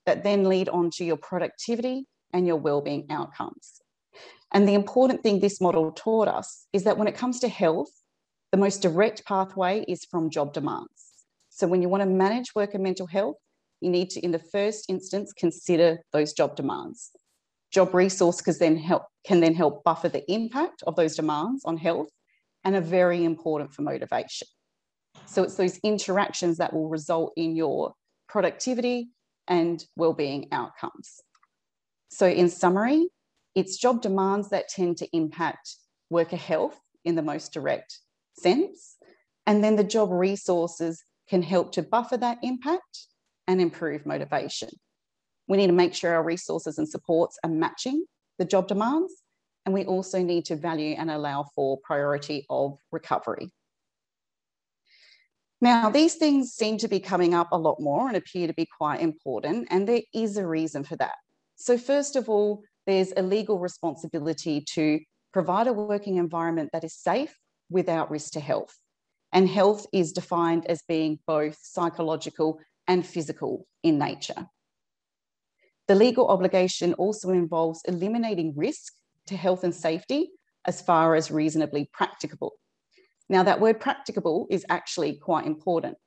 that 0.06 0.24
then 0.24 0.44
lead 0.44 0.70
on 0.70 0.92
to 0.92 1.04
your 1.04 1.18
productivity 1.18 2.06
and 2.32 2.46
your 2.46 2.58
well-being 2.58 3.08
outcomes. 3.10 3.82
And 4.54 4.68
the 4.68 4.76
important 4.76 5.24
thing 5.24 5.40
this 5.40 5.60
model 5.60 5.92
taught 5.92 6.28
us 6.28 6.68
is 6.74 6.84
that 6.84 7.00
when 7.00 7.08
it 7.08 7.16
comes 7.16 7.40
to 7.40 7.48
health, 7.48 7.90
the 8.52 8.58
most 8.58 8.84
direct 8.84 9.26
pathway 9.26 9.84
is 9.88 10.06
from 10.06 10.30
job 10.30 10.54
demands. 10.54 11.07
So 11.58 11.66
when 11.66 11.82
you 11.82 11.90
want 11.90 12.04
to 12.04 12.08
manage 12.08 12.54
worker 12.54 12.78
mental 12.78 13.08
health, 13.08 13.38
you 13.82 13.90
need 13.90 14.12
to, 14.12 14.20
in 14.24 14.30
the 14.30 14.38
first 14.38 14.86
instance, 14.90 15.34
consider 15.34 15.98
those 16.14 16.34
job 16.34 16.56
demands. 16.56 17.10
Job 17.72 17.96
resource 17.96 18.42
can 18.42 18.54
then 18.60 18.78
help, 18.78 19.06
can 19.26 19.40
then 19.40 19.56
help 19.56 19.84
buffer 19.84 20.08
the 20.08 20.32
impact 20.32 20.84
of 20.86 20.96
those 20.96 21.16
demands 21.16 21.64
on 21.66 21.76
health 21.76 22.10
and 22.64 22.76
are 22.76 22.82
very 22.82 23.26
important 23.26 23.74
for 23.74 23.82
motivation. 23.82 24.48
So 25.26 25.42
it's 25.42 25.56
those 25.56 25.80
interactions 25.80 26.58
that 26.58 26.74
will 26.74 26.90
result 26.90 27.34
in 27.36 27.56
your 27.56 27.94
productivity 28.30 29.10
and 29.48 29.84
well-being 29.96 30.50
outcomes. 30.52 31.22
So 32.10 32.28
in 32.28 32.50
summary, 32.50 33.08
it's 33.56 33.78
job 33.78 34.04
demands 34.04 34.50
that 34.50 34.70
tend 34.70 34.98
to 34.98 35.08
impact 35.12 35.76
worker 36.12 36.36
health 36.36 36.80
in 37.04 37.16
the 37.16 37.24
most 37.24 37.52
direct 37.52 37.98
sense. 38.38 38.96
And 39.48 39.64
then 39.64 39.76
the 39.76 39.84
job 39.84 40.12
resources 40.12 41.04
can 41.30 41.42
help 41.42 41.72
to 41.74 41.84
buffer 41.84 42.18
that 42.18 42.40
impact 42.44 43.08
and 43.48 43.62
improve 43.62 44.06
motivation. 44.06 44.70
We 45.48 45.58
need 45.58 45.68
to 45.68 45.74
make 45.74 45.94
sure 45.94 46.14
our 46.14 46.24
resources 46.24 46.78
and 46.78 46.88
supports 46.88 47.38
are 47.44 47.50
matching 47.50 48.06
the 48.38 48.46
job 48.46 48.68
demands. 48.68 49.14
And 49.66 49.74
we 49.74 49.86
also 49.86 50.24
need 50.24 50.46
to 50.46 50.56
value 50.56 50.96
and 50.98 51.12
allow 51.12 51.46
for 51.54 51.80
priority 51.84 52.46
of 52.50 52.78
recovery. 52.92 53.52
Now, 55.60 55.90
these 55.90 56.16
things 56.16 56.52
seem 56.54 56.78
to 56.78 56.88
be 56.88 57.00
coming 57.00 57.34
up 57.34 57.50
a 57.52 57.58
lot 57.58 57.80
more 57.80 58.08
and 58.08 58.16
appear 58.16 58.48
to 58.48 58.54
be 58.54 58.68
quite 58.78 59.02
important, 59.02 59.68
and 59.72 59.88
there 59.88 60.04
is 60.14 60.38
a 60.38 60.48
reason 60.48 60.84
for 60.84 60.96
that. 60.98 61.16
So 61.56 61.78
first 61.78 62.16
of 62.16 62.30
all, 62.30 62.62
there's 62.86 63.12
a 63.18 63.24
legal 63.24 63.58
responsibility 63.58 64.64
to 64.76 65.00
provide 65.34 65.68
a 65.68 65.74
working 65.74 66.18
environment 66.18 66.70
that 66.74 66.84
is 66.84 66.96
safe 66.96 67.36
without 67.70 68.12
risk 68.12 68.34
to 68.34 68.40
health. 68.40 68.78
And 69.38 69.48
health 69.48 69.86
is 69.94 70.14
defined 70.14 70.66
as 70.66 70.82
being 70.88 71.20
both 71.28 71.60
psychological 71.62 72.60
and 72.88 73.06
physical 73.06 73.68
in 73.84 74.00
nature. 74.00 74.48
The 75.88 75.94
legal 75.94 76.28
obligation 76.30 76.96
also 76.96 77.30
involves 77.30 77.84
eliminating 77.86 78.56
risk 78.56 78.94
to 79.28 79.38
health 79.38 79.64
and 79.64 79.76
safety 79.76 80.32
as 80.66 80.82
far 80.82 81.14
as 81.14 81.30
reasonably 81.30 81.88
practicable. 81.94 82.54
Now, 83.30 83.44
that 83.44 83.62
word 83.62 83.80
practicable 83.80 84.48
is 84.50 84.66
actually 84.70 85.20
quite 85.20 85.46
important 85.46 85.98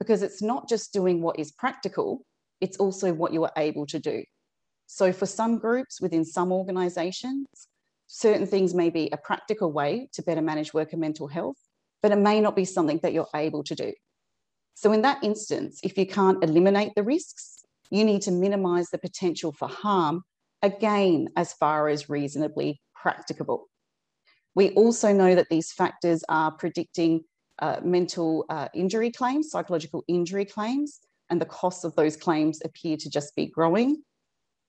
because 0.00 0.22
it's 0.22 0.40
not 0.40 0.66
just 0.66 0.90
doing 0.90 1.20
what 1.20 1.38
is 1.38 1.52
practical, 1.52 2.24
it's 2.62 2.78
also 2.78 3.12
what 3.12 3.34
you 3.34 3.44
are 3.44 3.52
able 3.58 3.84
to 3.84 3.98
do. 3.98 4.24
So 4.86 5.12
for 5.12 5.26
some 5.26 5.58
groups 5.58 6.00
within 6.00 6.24
some 6.24 6.52
organizations, 6.52 7.48
certain 8.06 8.46
things 8.46 8.72
may 8.72 8.88
be 8.88 9.10
a 9.12 9.18
practical 9.18 9.70
way 9.70 10.08
to 10.14 10.22
better 10.22 10.40
manage 10.40 10.72
worker 10.72 10.96
mental 10.96 11.28
health, 11.28 11.58
but 12.02 12.12
it 12.12 12.18
may 12.18 12.40
not 12.40 12.56
be 12.56 12.64
something 12.64 13.00
that 13.02 13.12
you're 13.12 13.28
able 13.34 13.62
to 13.64 13.74
do. 13.74 13.92
So 14.74 14.92
in 14.92 15.02
that 15.02 15.22
instance, 15.24 15.80
if 15.82 15.98
you 15.98 16.06
can't 16.06 16.42
eliminate 16.42 16.92
the 16.94 17.02
risks, 17.02 17.64
you 17.90 18.04
need 18.04 18.22
to 18.22 18.30
minimize 18.30 18.90
the 18.90 18.98
potential 18.98 19.52
for 19.52 19.68
harm, 19.68 20.22
again, 20.62 21.28
as 21.36 21.52
far 21.54 21.88
as 21.88 22.08
reasonably 22.08 22.80
practicable. 22.94 23.66
We 24.54 24.70
also 24.70 25.12
know 25.12 25.34
that 25.34 25.48
these 25.50 25.72
factors 25.72 26.22
are 26.28 26.52
predicting 26.52 27.24
uh, 27.60 27.80
mental 27.82 28.44
uh, 28.48 28.68
injury 28.74 29.10
claims, 29.10 29.50
psychological 29.50 30.04
injury 30.06 30.44
claims, 30.44 31.00
and 31.30 31.40
the 31.40 31.46
costs 31.46 31.84
of 31.84 31.94
those 31.96 32.16
claims 32.16 32.60
appear 32.64 32.96
to 32.98 33.10
just 33.10 33.34
be 33.36 33.46
growing. 33.46 34.02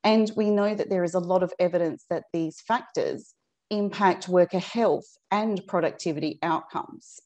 And 0.04 0.32
we 0.36 0.50
know 0.50 0.74
that 0.74 0.90
there 0.90 1.04
is 1.04 1.14
a 1.14 1.20
lot 1.20 1.44
of 1.44 1.54
evidence 1.60 2.06
that 2.10 2.24
these 2.34 2.62
factors 2.62 3.34
impact 3.70 4.28
worker 4.28 4.60
health 4.60 5.06
and 5.32 5.66
productivity 5.68 6.40
outcomes. 6.42 7.20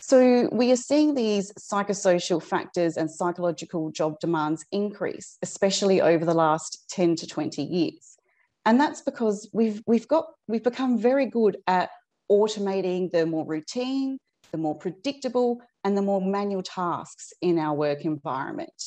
So 0.00 0.48
we 0.52 0.70
are 0.70 0.76
seeing 0.76 1.14
these 1.14 1.52
psychosocial 1.54 2.42
factors 2.42 2.96
and 2.96 3.10
psychological 3.10 3.90
job 3.90 4.20
demands 4.20 4.64
increase, 4.70 5.36
especially 5.42 6.00
over 6.00 6.24
the 6.24 6.34
last 6.34 6.88
10 6.90 7.16
to 7.16 7.26
20 7.26 7.62
years. 7.62 8.16
And 8.64 8.80
that's 8.80 9.00
because 9.00 9.48
we've, 9.52 9.82
we've, 9.86 10.06
got, 10.06 10.26
we've 10.46 10.62
become 10.62 10.98
very 10.98 11.26
good 11.26 11.56
at 11.66 11.90
automating 12.30 13.10
the 13.10 13.26
more 13.26 13.46
routine, 13.46 14.18
the 14.52 14.58
more 14.58 14.76
predictable, 14.76 15.60
and 15.82 15.96
the 15.96 16.02
more 16.02 16.20
manual 16.20 16.62
tasks 16.62 17.32
in 17.40 17.58
our 17.58 17.74
work 17.74 18.04
environment. 18.04 18.82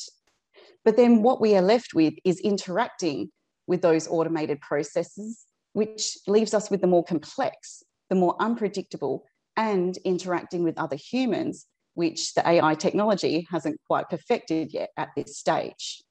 But 0.84 0.96
then 0.96 1.22
what 1.22 1.40
we 1.40 1.54
are 1.56 1.62
left 1.62 1.92
with 1.94 2.14
is 2.24 2.40
interacting 2.40 3.30
with 3.70 3.82
those 3.82 4.08
automated 4.08 4.60
processes, 4.60 5.46
which 5.74 6.18
leaves 6.26 6.54
us 6.54 6.70
with 6.72 6.80
the 6.80 6.88
more 6.88 7.04
complex, 7.04 7.84
the 8.08 8.16
more 8.16 8.34
unpredictable, 8.40 9.24
and 9.56 9.96
interacting 9.98 10.64
with 10.64 10.76
other 10.76 10.96
humans, 10.96 11.66
which 11.94 12.34
the 12.34 12.46
AI 12.46 12.74
technology 12.74 13.46
hasn't 13.48 13.80
quite 13.86 14.08
perfected 14.08 14.74
yet 14.74 14.90
at 14.96 15.10
this 15.16 15.38
stage. 15.38 16.02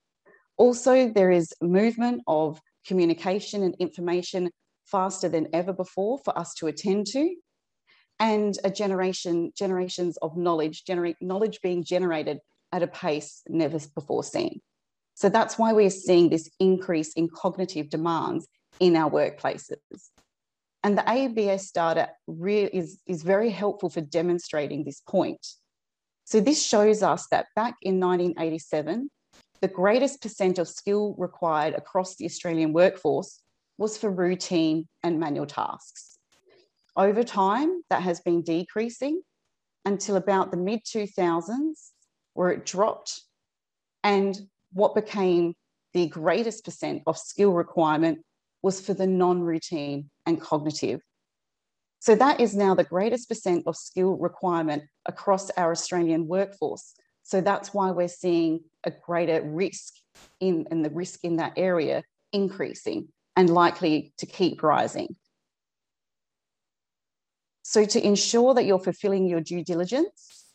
Also, 0.55 1.09
there 1.09 1.31
is 1.31 1.51
movement 1.61 2.21
of 2.27 2.61
communication 2.87 3.61
and 3.63 3.75
information 3.77 4.49
faster 4.85 5.27
than 5.27 5.49
ever 5.51 5.73
before 5.73 6.17
for 6.23 6.37
us 6.39 6.53
to 6.53 6.67
attend 6.67 7.07
to 7.07 7.35
and 8.21 8.57
a 8.63 8.69
generation 8.69 9.51
generations 9.55 10.17
of 10.21 10.35
knowledge 10.35 10.83
generate 10.85 11.15
knowledge 11.21 11.59
being 11.61 11.83
generated 11.83 12.39
at 12.71 12.83
a 12.83 12.87
pace 12.87 13.41
never 13.47 13.79
before 13.95 14.23
seen 14.23 14.59
so 15.19 15.29
that's 15.29 15.57
why 15.57 15.73
we're 15.73 15.89
seeing 15.89 16.29
this 16.29 16.49
increase 16.59 17.13
in 17.13 17.29
cognitive 17.29 17.89
demands 17.89 18.47
in 18.79 18.95
our 18.95 19.09
workplaces 19.09 20.09
and 20.83 20.97
the 20.97 21.09
ABS 21.09 21.71
data 21.71 22.09
is, 22.27 23.01
is 23.05 23.23
very 23.23 23.49
helpful 23.49 23.89
for 23.89 24.01
demonstrating 24.01 24.83
this 24.83 25.01
point 25.01 25.45
so 26.25 26.39
this 26.39 26.63
shows 26.63 27.01
us 27.03 27.27
that 27.31 27.47
back 27.55 27.75
in 27.81 27.99
1987 27.99 29.09
the 29.61 29.67
greatest 29.67 30.21
percent 30.21 30.57
of 30.57 30.67
skill 30.67 31.15
required 31.17 31.73
across 31.73 32.15
the 32.15 32.25
australian 32.25 32.73
workforce 32.73 33.41
was 33.77 33.97
for 33.97 34.09
routine 34.09 34.87
and 35.03 35.19
manual 35.19 35.45
tasks 35.45 36.09
over 36.99 37.23
time, 37.23 37.81
that 37.89 38.01
has 38.01 38.19
been 38.19 38.41
decreasing 38.41 39.21
until 39.85 40.17
about 40.17 40.51
the 40.51 40.57
mid 40.57 40.83
2000s, 40.83 41.91
where 42.33 42.49
it 42.49 42.65
dropped. 42.65 43.21
And 44.03 44.37
what 44.73 44.95
became 44.95 45.53
the 45.93 46.07
greatest 46.07 46.65
percent 46.65 47.03
of 47.07 47.17
skill 47.17 47.51
requirement 47.51 48.19
was 48.61 48.81
for 48.81 48.93
the 48.93 49.07
non 49.07 49.41
routine 49.41 50.09
and 50.25 50.39
cognitive. 50.39 51.01
So 51.99 52.15
that 52.15 52.39
is 52.39 52.55
now 52.55 52.75
the 52.75 52.83
greatest 52.83 53.27
percent 53.27 53.63
of 53.67 53.75
skill 53.75 54.15
requirement 54.17 54.83
across 55.05 55.49
our 55.51 55.71
Australian 55.71 56.27
workforce. 56.27 56.93
So 57.23 57.41
that's 57.41 57.73
why 57.73 57.91
we're 57.91 58.07
seeing 58.07 58.61
a 58.83 58.91
greater 58.91 59.41
risk 59.41 59.93
in, 60.39 60.65
in 60.71 60.81
the 60.81 60.89
risk 60.89 61.23
in 61.23 61.35
that 61.37 61.53
area 61.57 62.03
increasing 62.31 63.09
and 63.35 63.49
likely 63.49 64.13
to 64.17 64.25
keep 64.25 64.63
rising. 64.63 65.15
So, 67.63 67.85
to 67.85 68.03
ensure 68.03 68.55
that 68.55 68.65
you're 68.65 68.79
fulfilling 68.79 69.27
your 69.27 69.41
due 69.41 69.63
diligence, 69.63 70.48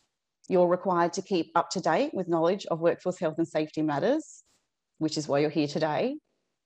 you're 0.48 0.68
required 0.68 1.12
to 1.14 1.22
keep 1.22 1.50
up 1.54 1.70
to 1.70 1.80
date 1.80 2.12
with 2.12 2.28
knowledge 2.28 2.66
of 2.66 2.80
workforce 2.80 3.18
health 3.18 3.36
and 3.38 3.48
safety 3.48 3.82
matters, 3.82 4.42
which 4.98 5.16
is 5.16 5.26
why 5.26 5.38
you're 5.38 5.50
here 5.50 5.68
today, 5.68 6.16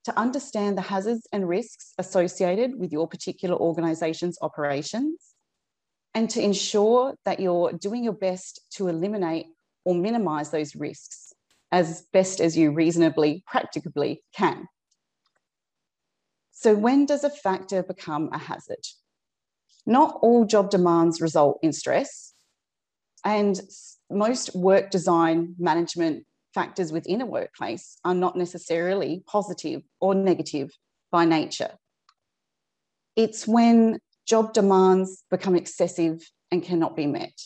to 0.05 0.19
understand 0.19 0.77
the 0.77 0.83
hazards 0.83 1.27
and 1.33 1.49
risks 1.49 1.93
associated 1.99 2.79
with 2.79 2.93
your 2.93 3.07
particular 3.07 3.57
organisation's 3.57 4.39
operations, 4.43 5.35
and 6.15 6.31
to 6.31 6.43
ensure 6.43 7.15
that 7.25 7.41
you're 7.41 7.73
doing 7.73 8.03
your 8.03 8.13
best 8.13 8.61
to 8.73 8.89
eliminate 8.89 9.47
or 9.85 9.95
minimise 9.95 10.51
those 10.51 10.75
risks 10.75 11.33
as 11.71 12.03
best 12.13 12.41
as 12.41 12.57
you 12.57 12.73
reasonably, 12.73 13.43
practicably 13.47 14.23
can. 14.35 14.67
So, 16.51 16.75
when 16.75 17.07
does 17.07 17.23
a 17.25 17.31
factor 17.31 17.83
become 17.83 18.31
a 18.33 18.39
hazard? 18.39 18.85
Not 19.87 20.19
all 20.23 20.45
job 20.45 20.71
demands 20.71 21.21
result 21.21 21.59
in 21.63 21.73
stress, 21.73 22.35
and 23.25 23.61
most 24.11 24.55
work 24.55 24.91
design 24.91 25.55
management 25.59 26.25
factors 26.55 26.93
within 26.93 27.21
a 27.21 27.27
workplace 27.27 27.99
are 28.05 28.15
not 28.15 28.37
necessarily 28.37 29.23
positive 29.27 29.83
or 30.01 30.15
negative 30.15 30.71
by 31.11 31.25
nature. 31.25 31.71
It's 33.17 33.47
when 33.47 33.99
job 34.27 34.53
demands 34.53 35.25
become 35.31 35.57
excessive 35.57 36.21
and 36.51 36.63
cannot 36.63 36.97
be 36.97 37.07
met, 37.07 37.39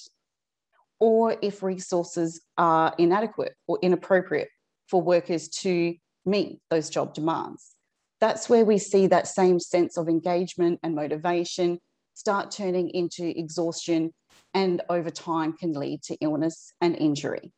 or 1.01 1.37
if 1.43 1.63
resources 1.63 2.41
are 2.57 2.95
inadequate 2.99 3.55
or 3.67 3.79
inappropriate 3.83 4.49
for 4.89 5.01
workers 5.03 5.49
to 5.49 5.95
meet 6.25 6.61
those 6.71 6.91
job 6.91 7.15
demands. 7.15 7.75
That's 8.21 8.49
where 8.49 8.65
we 8.65 8.79
see 8.79 9.09
that 9.09 9.27
same 9.27 9.59
sense 9.59 9.97
of 9.97 10.09
engagement 10.09 10.79
and 10.83 10.95
motivation 10.95 11.81
start 12.15 12.51
turning 12.51 12.91
into 12.91 13.37
exhaustion 13.37 14.13
and 14.55 14.83
over 14.89 15.11
time 15.11 15.53
can 15.53 15.73
lead 15.73 16.03
to 16.05 16.17
illness 16.21 16.73
and 16.81 16.97
injury. 16.97 17.53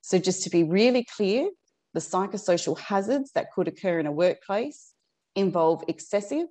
So, 0.00 0.18
just 0.18 0.42
to 0.44 0.50
be 0.50 0.64
really 0.64 1.04
clear, 1.04 1.48
the 1.94 2.00
psychosocial 2.00 2.78
hazards 2.78 3.32
that 3.32 3.52
could 3.52 3.68
occur 3.68 3.98
in 3.98 4.06
a 4.06 4.12
workplace 4.12 4.92
involve 5.34 5.82
excessive, 5.88 6.46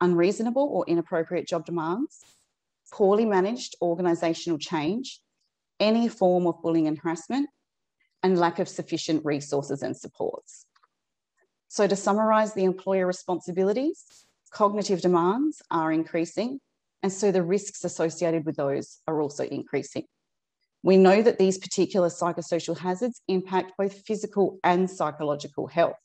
unreasonable, 0.00 0.68
or 0.72 0.84
inappropriate 0.86 1.46
job 1.46 1.66
demands, 1.66 2.20
poorly 2.92 3.24
managed 3.24 3.76
organisational 3.82 4.60
change, 4.60 5.20
any 5.80 6.08
form 6.08 6.46
of 6.46 6.62
bullying 6.62 6.86
and 6.86 6.98
harassment, 6.98 7.48
and 8.22 8.38
lack 8.38 8.58
of 8.58 8.68
sufficient 8.68 9.24
resources 9.24 9.82
and 9.82 9.96
supports. 9.96 10.66
So, 11.68 11.86
to 11.86 11.96
summarise 11.96 12.54
the 12.54 12.64
employer 12.64 13.06
responsibilities, 13.06 14.04
cognitive 14.50 15.00
demands 15.00 15.60
are 15.70 15.92
increasing, 15.92 16.60
and 17.04 17.12
so 17.12 17.30
the 17.30 17.42
risks 17.42 17.84
associated 17.84 18.46
with 18.46 18.56
those 18.56 19.00
are 19.06 19.20
also 19.20 19.44
increasing. 19.44 20.04
We 20.82 20.96
know 20.96 21.20
that 21.20 21.38
these 21.38 21.58
particular 21.58 22.08
psychosocial 22.08 22.78
hazards 22.78 23.20
impact 23.28 23.72
both 23.76 24.06
physical 24.06 24.58
and 24.64 24.90
psychological 24.90 25.66
health. 25.66 25.98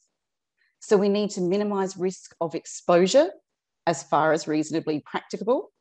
So 0.82 0.98
we 0.98 1.08
need 1.08 1.30
to 1.32 1.42
minimize 1.42 1.96
risk 1.96 2.36
of 2.42 2.54
exposure 2.54 3.30
as 3.88 4.04
far 4.04 4.34
as 4.34 4.46
reasonably 4.46 5.02
practicable. 5.06 5.72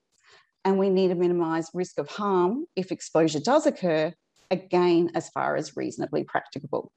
And 0.65 0.79
we 0.79 0.89
need 0.89 1.09
to 1.09 1.17
minimize 1.17 1.69
risk 1.75 1.99
of 1.99 2.09
harm 2.09 2.67
if 2.77 2.93
exposure 2.93 3.41
does 3.41 3.67
occur, 3.67 4.15
again, 4.53 5.11
as 5.17 5.31
far 5.31 5.57
as 5.57 5.77
reasonably 5.77 6.23
practicable. 6.23 6.93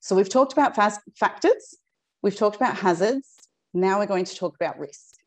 So 0.00 0.16
we've 0.16 0.28
talked 0.28 0.52
about 0.52 0.74
factors, 0.74 1.76
we've 2.22 2.36
talked 2.36 2.56
about 2.56 2.74
hazards, 2.74 3.28
now 3.72 4.00
we're 4.00 4.06
going 4.06 4.24
to 4.24 4.34
talk 4.34 4.56
about 4.56 4.80
risk. 4.80 5.17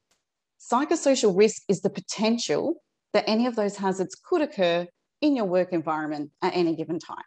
Psychosocial 0.61 1.35
risk 1.35 1.63
is 1.67 1.81
the 1.81 1.89
potential 1.89 2.75
that 3.13 3.23
any 3.27 3.47
of 3.47 3.55
those 3.55 3.77
hazards 3.77 4.15
could 4.15 4.41
occur 4.41 4.87
in 5.21 5.35
your 5.35 5.45
work 5.45 5.73
environment 5.73 6.31
at 6.41 6.55
any 6.55 6.75
given 6.75 6.99
time. 6.99 7.23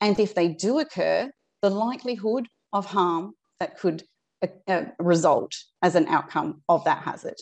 And 0.00 0.18
if 0.20 0.34
they 0.34 0.48
do 0.48 0.78
occur, 0.78 1.30
the 1.62 1.70
likelihood 1.70 2.46
of 2.72 2.86
harm 2.86 3.34
that 3.58 3.78
could 3.78 4.04
uh, 4.68 4.84
result 5.00 5.52
as 5.82 5.96
an 5.96 6.06
outcome 6.06 6.62
of 6.68 6.84
that 6.84 7.02
hazard. 7.02 7.34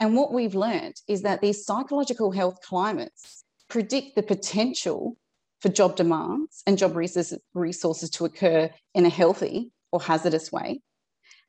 And 0.00 0.16
what 0.16 0.32
we've 0.32 0.56
learned 0.56 0.96
is 1.06 1.22
that 1.22 1.40
these 1.40 1.64
psychological 1.64 2.32
health 2.32 2.58
climates 2.62 3.44
predict 3.68 4.16
the 4.16 4.22
potential 4.22 5.16
for 5.60 5.68
job 5.68 5.94
demands 5.94 6.62
and 6.66 6.78
job 6.78 6.96
resources 6.96 8.10
to 8.10 8.24
occur 8.24 8.70
in 8.94 9.06
a 9.06 9.10
healthy 9.10 9.70
or 9.92 10.00
hazardous 10.00 10.50
way, 10.50 10.80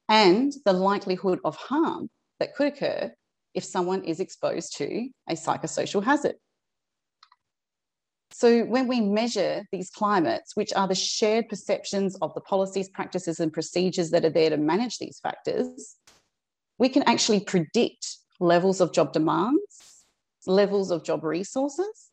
and 0.09 0.53
the 0.65 0.73
likelihood 0.73 1.39
of 1.43 1.55
harm 1.55 2.09
that 2.41 2.55
could 2.55 2.67
occur 2.67 3.11
if 3.53 3.63
someone 3.63 4.03
is 4.03 4.19
exposed 4.19 4.75
to 4.77 5.09
a 5.29 5.33
psychosocial 5.33 6.03
hazard. 6.03 6.35
So, 8.31 8.63
when 8.63 8.87
we 8.87 9.01
measure 9.01 9.65
these 9.71 9.89
climates, 9.89 10.55
which 10.55 10.73
are 10.73 10.87
the 10.87 10.95
shared 10.95 11.49
perceptions 11.49 12.17
of 12.21 12.33
the 12.33 12.41
policies, 12.41 12.89
practices, 12.89 13.39
and 13.39 13.53
procedures 13.53 14.09
that 14.11 14.25
are 14.25 14.29
there 14.29 14.49
to 14.49 14.57
manage 14.57 14.97
these 14.97 15.19
factors, 15.21 15.97
we 16.79 16.89
can 16.89 17.03
actually 17.03 17.41
predict 17.41 18.17
levels 18.39 18.81
of 18.81 18.93
job 18.93 19.13
demands, 19.13 20.05
levels 20.47 20.91
of 20.91 21.03
job 21.03 21.23
resources, 21.23 22.09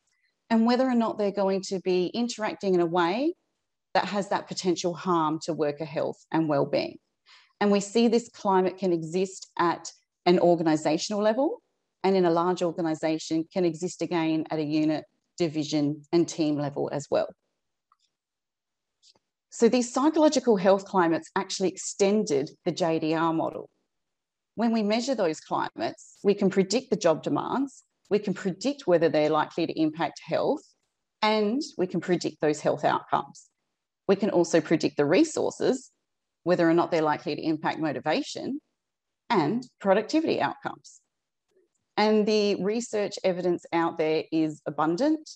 and 0.50 0.66
whether 0.66 0.86
or 0.86 0.94
not 0.94 1.16
they're 1.16 1.30
going 1.30 1.62
to 1.62 1.80
be 1.80 2.06
interacting 2.08 2.74
in 2.74 2.80
a 2.80 2.86
way 2.86 3.34
that 3.94 4.06
has 4.06 4.28
that 4.28 4.48
potential 4.48 4.92
harm 4.92 5.38
to 5.44 5.54
worker 5.54 5.84
health 5.84 6.26
and 6.32 6.48
well-being. 6.48 6.98
And 7.60 7.70
we 7.70 7.80
see 7.80 8.08
this 8.08 8.28
climate 8.28 8.76
can 8.76 8.92
exist 8.92 9.50
at 9.58 9.90
an 10.28 10.38
organisational 10.38 11.22
level, 11.22 11.60
and 12.04 12.16
in 12.16 12.24
a 12.24 12.30
large 12.30 12.62
organisation 12.62 13.44
can 13.52 13.64
exist 13.64 14.02
again 14.02 14.44
at 14.50 14.60
a 14.60 14.64
unit, 14.64 15.04
division, 15.36 16.02
and 16.12 16.28
team 16.28 16.56
level 16.56 16.88
as 16.92 17.08
well. 17.10 17.28
So 19.50 19.68
these 19.68 19.92
psychological 19.92 20.56
health 20.56 20.84
climates 20.84 21.30
actually 21.34 21.70
extended 21.70 22.50
the 22.64 22.72
JDR 22.72 23.34
model. 23.34 23.68
When 24.54 24.72
we 24.72 24.84
measure 24.84 25.16
those 25.16 25.40
climates, 25.40 26.18
we 26.22 26.34
can 26.34 26.50
predict 26.50 26.90
the 26.90 26.96
job 26.96 27.24
demands 27.24 27.82
we 28.10 28.18
can 28.18 28.34
predict 28.34 28.86
whether 28.86 29.08
they're 29.08 29.30
likely 29.30 29.66
to 29.66 29.80
impact 29.80 30.20
health, 30.24 30.62
and 31.22 31.60
we 31.76 31.86
can 31.86 32.00
predict 32.00 32.40
those 32.40 32.60
health 32.60 32.84
outcomes. 32.84 33.46
We 34.06 34.16
can 34.16 34.30
also 34.30 34.60
predict 34.60 34.96
the 34.96 35.04
resources, 35.04 35.90
whether 36.44 36.68
or 36.68 36.74
not 36.74 36.90
they're 36.90 37.02
likely 37.02 37.36
to 37.36 37.42
impact 37.42 37.78
motivation 37.78 38.60
and 39.30 39.66
productivity 39.80 40.40
outcomes. 40.40 41.00
And 41.96 42.26
the 42.26 42.54
research 42.62 43.18
evidence 43.24 43.66
out 43.72 43.98
there 43.98 44.24
is 44.30 44.62
abundant. 44.66 45.28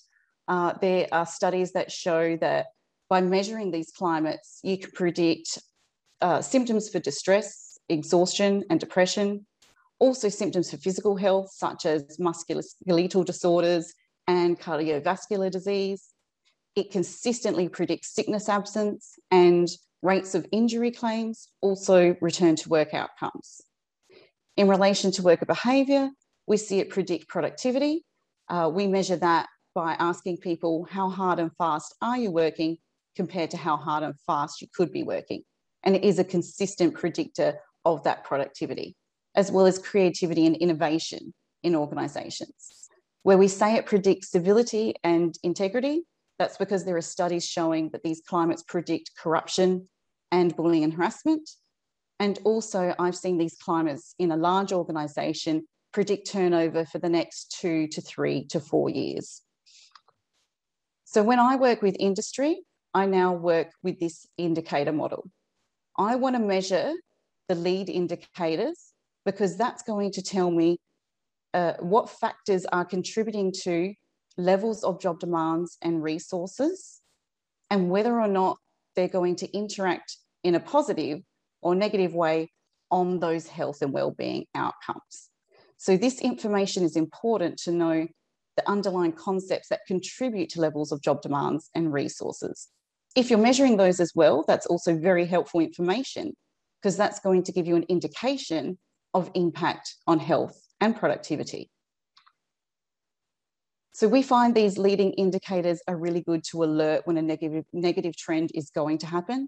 Uh, 0.47 0.73
there 0.81 1.07
are 1.11 1.25
studies 1.25 1.73
that 1.73 1.91
show 1.91 2.37
that 2.37 2.67
by 3.09 3.21
measuring 3.21 3.71
these 3.71 3.91
climates, 3.91 4.59
you 4.63 4.77
can 4.77 4.91
predict 4.91 5.59
uh, 6.21 6.41
symptoms 6.41 6.89
for 6.89 6.99
distress, 6.99 7.77
exhaustion, 7.89 8.63
and 8.69 8.79
depression, 8.79 9.45
also 9.99 10.29
symptoms 10.29 10.71
for 10.71 10.77
physical 10.77 11.15
health, 11.15 11.51
such 11.51 11.85
as 11.85 12.17
musculoskeletal 12.17 13.25
disorders 13.25 13.93
and 14.27 14.59
cardiovascular 14.59 15.51
disease. 15.51 16.09
It 16.75 16.91
consistently 16.91 17.67
predicts 17.69 18.13
sickness 18.13 18.49
absence 18.49 19.15
and 19.31 19.67
rates 20.01 20.33
of 20.33 20.47
injury 20.51 20.91
claims, 20.91 21.47
also 21.61 22.15
return 22.21 22.55
to 22.55 22.69
work 22.69 22.93
outcomes. 22.93 23.61
In 24.55 24.67
relation 24.67 25.11
to 25.11 25.23
worker 25.23 25.45
behaviour, 25.45 26.09
we 26.45 26.57
see 26.57 26.79
it 26.79 26.89
predict 26.89 27.27
productivity. 27.27 28.05
Uh, 28.49 28.69
we 28.73 28.87
measure 28.87 29.15
that 29.15 29.47
by 29.73 29.95
asking 29.97 30.37
people 30.37 30.87
how 30.89 31.09
hard 31.09 31.39
and 31.39 31.51
fast 31.57 31.95
are 32.01 32.17
you 32.17 32.31
working 32.31 32.77
compared 33.15 33.51
to 33.51 33.57
how 33.57 33.77
hard 33.77 34.03
and 34.03 34.13
fast 34.27 34.61
you 34.61 34.67
could 34.73 34.91
be 34.91 35.03
working. 35.03 35.43
And 35.83 35.95
it 35.95 36.03
is 36.03 36.19
a 36.19 36.23
consistent 36.23 36.93
predictor 36.93 37.55
of 37.83 38.03
that 38.03 38.23
productivity, 38.23 38.95
as 39.35 39.51
well 39.51 39.65
as 39.65 39.79
creativity 39.79 40.45
and 40.45 40.55
innovation 40.55 41.33
in 41.63 41.75
organisations. 41.75 42.89
Where 43.23 43.37
we 43.37 43.47
say 43.47 43.75
it 43.75 43.85
predicts 43.85 44.31
civility 44.31 44.95
and 45.03 45.35
integrity, 45.43 46.03
that's 46.37 46.57
because 46.57 46.85
there 46.85 46.97
are 46.97 47.01
studies 47.01 47.45
showing 47.45 47.89
that 47.91 48.03
these 48.03 48.21
climates 48.27 48.63
predict 48.63 49.11
corruption 49.17 49.89
and 50.31 50.55
bullying 50.55 50.83
and 50.83 50.93
harassment. 50.93 51.49
And 52.19 52.39
also, 52.43 52.95
I've 52.97 53.15
seen 53.15 53.37
these 53.37 53.55
climates 53.55 54.15
in 54.19 54.31
a 54.31 54.37
large 54.37 54.71
organisation 54.71 55.67
predict 55.91 56.31
turnover 56.31 56.85
for 56.85 56.99
the 56.99 57.09
next 57.09 57.57
two 57.59 57.87
to 57.87 58.01
three 58.01 58.45
to 58.45 58.59
four 58.59 58.89
years. 58.89 59.41
So 61.05 61.21
when 61.21 61.39
I 61.39 61.55
work 61.55 61.81
with 61.81 61.95
industry, 61.99 62.61
I 62.93 63.05
now 63.05 63.33
work 63.33 63.71
with 63.83 63.99
this 63.99 64.25
indicator 64.37 64.91
model. 64.91 65.29
I 65.97 66.15
want 66.15 66.35
to 66.35 66.41
measure 66.41 66.93
the 67.47 67.55
lead 67.55 67.89
indicators 67.89 68.93
because 69.25 69.57
that's 69.57 69.83
going 69.83 70.11
to 70.13 70.21
tell 70.21 70.49
me 70.49 70.79
uh, 71.53 71.73
what 71.79 72.09
factors 72.09 72.65
are 72.65 72.85
contributing 72.85 73.51
to 73.63 73.93
levels 74.37 74.83
of 74.83 74.99
job 74.99 75.19
demands 75.19 75.77
and 75.81 76.01
resources 76.01 77.01
and 77.69 77.89
whether 77.89 78.19
or 78.19 78.27
not 78.27 78.57
they're 78.95 79.07
going 79.07 79.35
to 79.35 79.51
interact 79.55 80.17
in 80.43 80.55
a 80.55 80.59
positive 80.59 81.19
or 81.63 81.75
negative 81.75 82.13
way 82.13 82.51
on 82.91 83.19
those 83.19 83.47
health 83.47 83.81
and 83.81 83.91
well-being 83.91 84.45
outcomes. 84.53 85.29
So 85.77 85.97
this 85.97 86.21
information 86.21 86.83
is 86.83 86.95
important 86.95 87.57
to 87.63 87.71
know 87.71 88.07
the 88.55 88.69
underlying 88.69 89.13
concepts 89.13 89.69
that 89.69 89.81
contribute 89.87 90.49
to 90.49 90.61
levels 90.61 90.91
of 90.91 91.01
job 91.01 91.21
demands 91.21 91.69
and 91.73 91.91
resources. 91.91 92.69
If 93.15 93.29
you're 93.29 93.39
measuring 93.39 93.77
those 93.77 93.99
as 93.99 94.11
well, 94.15 94.45
that's 94.47 94.65
also 94.67 94.95
very 94.95 95.25
helpful 95.25 95.59
information 95.59 96.33
because 96.81 96.97
that's 96.97 97.19
going 97.19 97.43
to 97.43 97.51
give 97.51 97.65
you 97.65 97.75
an 97.75 97.85
indication 97.89 98.77
of 99.13 99.31
impact 99.33 99.95
on 100.07 100.19
health 100.19 100.59
and 100.81 100.95
productivity. 100.95 101.69
So 103.93 104.07
we 104.07 104.23
find 104.23 104.55
these 104.55 104.77
leading 104.77 105.13
indicators 105.13 105.81
are 105.87 105.95
really 105.95 106.21
good 106.21 106.43
to 106.45 106.63
alert 106.63 107.03
when 107.05 107.17
a 107.17 107.21
negative, 107.21 107.65
negative 107.73 108.17
trend 108.17 108.49
is 108.55 108.71
going 108.71 108.97
to 108.99 109.05
happen. 109.05 109.47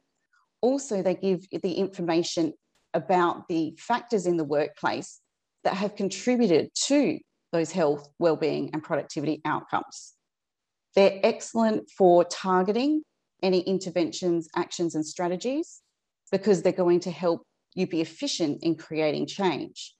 Also, 0.65 1.03
they 1.03 1.13
give 1.13 1.47
the 1.61 1.73
information 1.73 2.51
about 2.95 3.47
the 3.47 3.77
factors 3.77 4.25
in 4.25 4.35
the 4.35 4.43
workplace 4.43 5.21
that 5.63 5.75
have 5.75 5.95
contributed 5.95 6.71
to 6.73 7.19
those 7.51 7.71
health, 7.71 8.09
well-being 8.17 8.71
and 8.73 8.81
productivity 8.81 9.41
outcomes. 9.45 10.15
They're 10.95 11.19
excellent 11.21 11.91
for 11.95 12.23
targeting 12.23 13.03
any 13.43 13.59
interventions, 13.59 14.49
actions 14.55 14.95
and 14.95 15.05
strategies 15.05 15.83
because 16.31 16.63
they're 16.63 16.71
going 16.71 17.01
to 17.01 17.11
help 17.11 17.43
you 17.75 17.85
be 17.85 18.01
efficient 18.01 18.63
in 18.63 18.73
creating 18.75 19.27
change. 19.27 19.93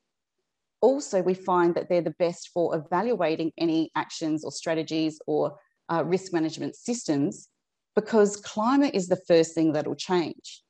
Also, 0.81 1.21
we 1.21 1.35
find 1.35 1.75
that 1.75 1.89
they're 1.89 2.01
the 2.01 2.15
best 2.17 2.49
for 2.51 2.75
evaluating 2.75 3.51
any 3.59 3.91
actions 3.93 4.43
or 4.43 4.51
strategies 4.51 5.19
or 5.27 5.59
uh, 5.89 6.03
risk 6.03 6.33
management 6.33 6.75
systems 6.75 7.49
because 7.95 8.37
climate 8.37 8.93
is 8.93 9.07
the 9.07 9.21
first 9.27 9.55
thing 9.55 9.73
that 9.73 9.87
will 9.87 9.95
change. 9.95 10.61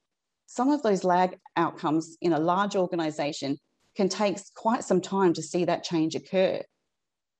Some 0.45 0.69
of 0.69 0.83
those 0.83 1.03
lag 1.03 1.37
outcomes 1.57 2.17
in 2.21 2.33
a 2.33 2.39
large 2.39 2.75
organization 2.75 3.57
can 3.95 4.09
take 4.09 4.37
quite 4.55 4.83
some 4.83 5.01
time 5.01 5.33
to 5.33 5.41
see 5.41 5.65
that 5.65 5.83
change 5.83 6.15
occur. 6.15 6.61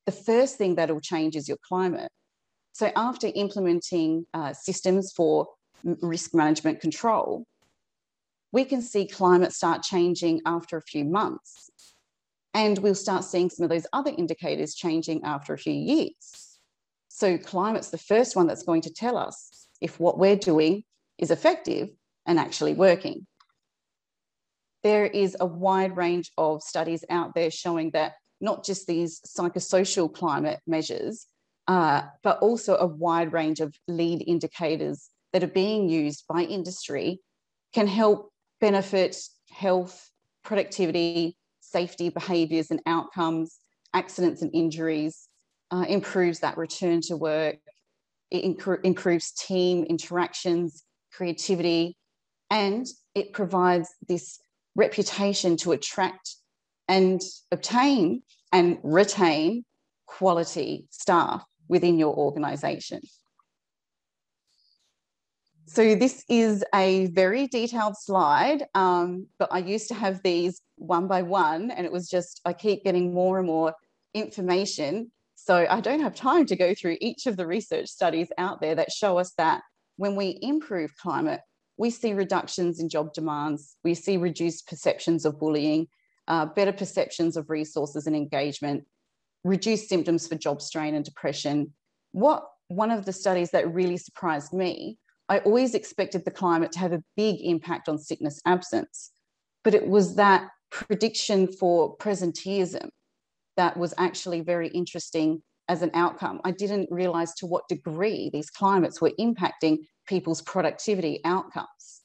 The 0.06 0.12
first 0.12 0.58
thing 0.58 0.76
that 0.76 0.90
will 0.90 1.02
change 1.02 1.36
is 1.36 1.48
your 1.48 1.58
climate. 1.68 2.12
So 2.74 2.92
after 2.96 3.32
implementing 3.34 4.26
uh, 4.34 4.54
systems 4.54 5.14
for 5.16 5.48
risk 5.84 6.34
management 6.34 6.82
control, 6.82 7.46
we 8.52 8.66
can 8.66 8.82
see 8.82 9.08
climate 9.08 9.54
start 9.54 9.84
changing 9.84 10.42
after 10.46 10.78
a 10.78 10.82
few 10.82 11.06
months. 11.06 11.70
And 12.54 12.78
we'll 12.80 12.96
start 12.96 13.26
seeing 13.26 13.50
some 13.50 13.66
of 13.66 13.70
those 13.70 13.86
other 13.92 14.12
indicators 14.18 14.76
changing 14.76 15.24
after 15.24 15.54
a 15.54 15.58
few 15.58 15.74
years. 15.74 16.60
So 17.10 17.38
climate's 17.38 17.90
the 17.90 17.98
first 17.98 18.36
one 18.36 18.48
that's 18.48 18.64
going 18.64 18.82
to 18.84 18.94
tell 18.94 19.18
us 19.18 19.65
if 19.82 20.00
what 20.00 20.18
we're 20.18 20.36
doing 20.36 20.84
is 21.18 21.32
effective 21.32 21.90
and 22.26 22.40
actually 22.40 22.74
working. 22.74 23.26
There 24.84 25.06
is 25.06 25.36
a 25.40 25.46
wide 25.46 25.98
range 25.98 26.32
of 26.38 26.62
studies 26.62 27.04
out 27.10 27.34
there 27.34 27.52
showing 27.52 27.92
that 27.92 28.14
not 28.42 28.64
just 28.64 28.88
these 28.88 29.22
psychosocial 29.22 30.14
climate 30.14 30.60
measures, 30.68 31.28
uh, 31.68 32.04
but 32.24 32.40
also 32.40 32.76
a 32.78 32.86
wide 32.86 33.34
range 33.34 33.60
of 33.60 33.74
lead 33.88 34.24
indicators 34.28 35.10
that 35.34 35.44
are 35.44 35.48
being 35.48 35.90
used 35.90 36.26
by 36.28 36.42
industry 36.42 37.20
can 37.74 37.88
help 37.88 38.32
benefit 38.62 39.18
health, 39.52 40.10
productivity, 40.44 41.36
safety 41.62 42.10
behaviours 42.10 42.72
and 42.72 42.82
outcomes, 42.86 43.60
accidents 43.94 44.42
and 44.42 44.54
injuries, 44.54 45.28
uh, 45.72 45.86
improves 45.90 46.40
that 46.40 46.58
return 46.58 47.02
to 47.02 47.18
work, 47.18 47.58
it 48.36 48.80
improves 48.84 49.32
team 49.32 49.84
interactions, 49.84 50.84
creativity, 51.12 51.98
and 52.50 52.86
it 53.14 53.34
provides 53.34 53.90
this 54.08 54.40
reputation 54.76 55.58
to 55.58 55.72
attract 55.72 56.36
and 56.88 57.22
obtain 57.52 58.22
and 58.52 58.78
retain 58.84 59.64
quality 60.06 60.86
staff 60.92 61.44
within 61.68 61.98
your 61.98 62.16
organization. 62.16 63.02
So 65.68 65.96
this 65.96 66.24
is 66.30 66.64
a 66.74 67.08
very 67.08 67.48
detailed 67.48 67.98
slide, 67.98 68.66
um, 68.76 69.28
but 69.40 69.50
I 69.52 69.60
used 69.60 69.88
to 69.88 69.96
have 69.96 70.22
these 70.22 70.62
one 70.78 71.08
by 71.08 71.24
one 71.24 71.72
and 71.72 71.86
it 71.86 71.92
was 71.92 72.08
just, 72.08 72.40
I 72.46 72.54
keep 72.54 72.84
getting 72.84 73.14
more 73.14 73.40
and 73.40 73.48
more 73.48 73.74
information. 74.14 75.12
So 75.46 75.68
I 75.70 75.80
don't 75.80 76.00
have 76.00 76.16
time 76.16 76.48
to 76.48 76.56
go 76.56 76.74
through 76.74 76.98
each 77.02 77.28
of 77.28 77.38
the 77.38 77.46
research 77.46 77.88
studies 77.88 78.30
out 78.40 78.62
there 78.62 78.74
that 78.74 78.92
show 78.92 79.20
us 79.20 79.32
that 79.38 79.62
when 79.96 80.16
we 80.16 80.40
improve 80.42 80.98
climate, 80.98 81.40
we 81.78 81.92
see 81.92 82.14
reductions 82.14 82.80
in 82.80 82.90
job 82.90 83.14
demands, 83.14 83.76
we 83.84 83.94
see 83.94 84.18
reduced 84.18 84.68
perceptions 84.68 85.24
of 85.24 85.40
bullying, 85.40 85.88
uh, 86.28 86.48
better 86.48 86.74
perceptions 86.74 87.38
of 87.38 87.52
resources 87.52 88.08
and 88.08 88.16
engagement, 88.16 88.86
reduced 89.44 89.88
symptoms 89.88 90.28
for 90.28 90.34
job 90.34 90.64
strain 90.64 90.96
and 90.96 91.06
depression. 91.06 91.72
What 92.12 92.48
one 92.70 92.90
of 92.90 93.06
the 93.06 93.14
studies 93.14 93.52
that 93.52 93.72
really 93.72 93.98
surprised 93.98 94.52
me, 94.52 94.98
I 95.30 95.40
always 95.40 95.76
expected 95.76 96.26
the 96.26 96.32
climate 96.32 96.72
to 96.72 96.80
have 96.80 96.92
a 96.92 97.04
big 97.16 97.40
impact 97.42 97.88
on 97.88 98.00
sickness 98.00 98.42
absence, 98.48 99.12
but 99.64 99.76
it 99.76 99.88
was 99.88 100.16
that 100.16 100.50
prediction 100.72 101.52
for 101.52 101.96
presenteeism 101.98 102.90
that 103.58 103.78
was 103.78 103.94
actually 103.98 104.42
very 104.42 104.68
interesting 104.70 105.42
as 105.68 105.82
an 105.82 105.92
outcome. 105.94 106.42
I 106.44 106.52
didn't 106.52 106.90
realize 106.92 107.34
to 107.36 107.46
what 107.46 107.68
degree 107.68 108.30
these 108.32 108.50
climates 108.50 109.02
were 109.02 109.12
impacting 109.20 109.80
people's 110.08 110.42
productivity 110.42 111.22
outcomes. 111.26 112.02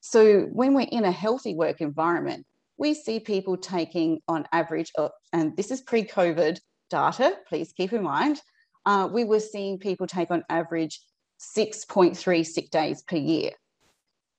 So 0.00 0.42
when 0.52 0.74
we're 0.74 0.88
in 0.90 1.04
a 1.04 1.10
healthy 1.10 1.54
work 1.54 1.80
environment, 1.80 2.46
we 2.78 2.94
see 2.94 3.20
people 3.20 3.56
taking 3.56 4.20
on 4.28 4.46
average, 4.52 4.92
uh, 4.96 5.08
and 5.32 5.56
this 5.56 5.70
is 5.70 5.80
pre-COVID 5.82 6.58
data, 6.88 7.36
please 7.48 7.72
keep 7.72 7.92
in 7.92 8.02
mind, 8.02 8.40
uh, 8.86 9.08
we 9.12 9.24
were 9.24 9.40
seeing 9.40 9.78
people 9.78 10.06
take 10.06 10.30
on 10.30 10.44
average 10.48 11.00
6.3 11.40 12.46
sick 12.46 12.70
days 12.70 13.02
per 13.02 13.16
year. 13.16 13.50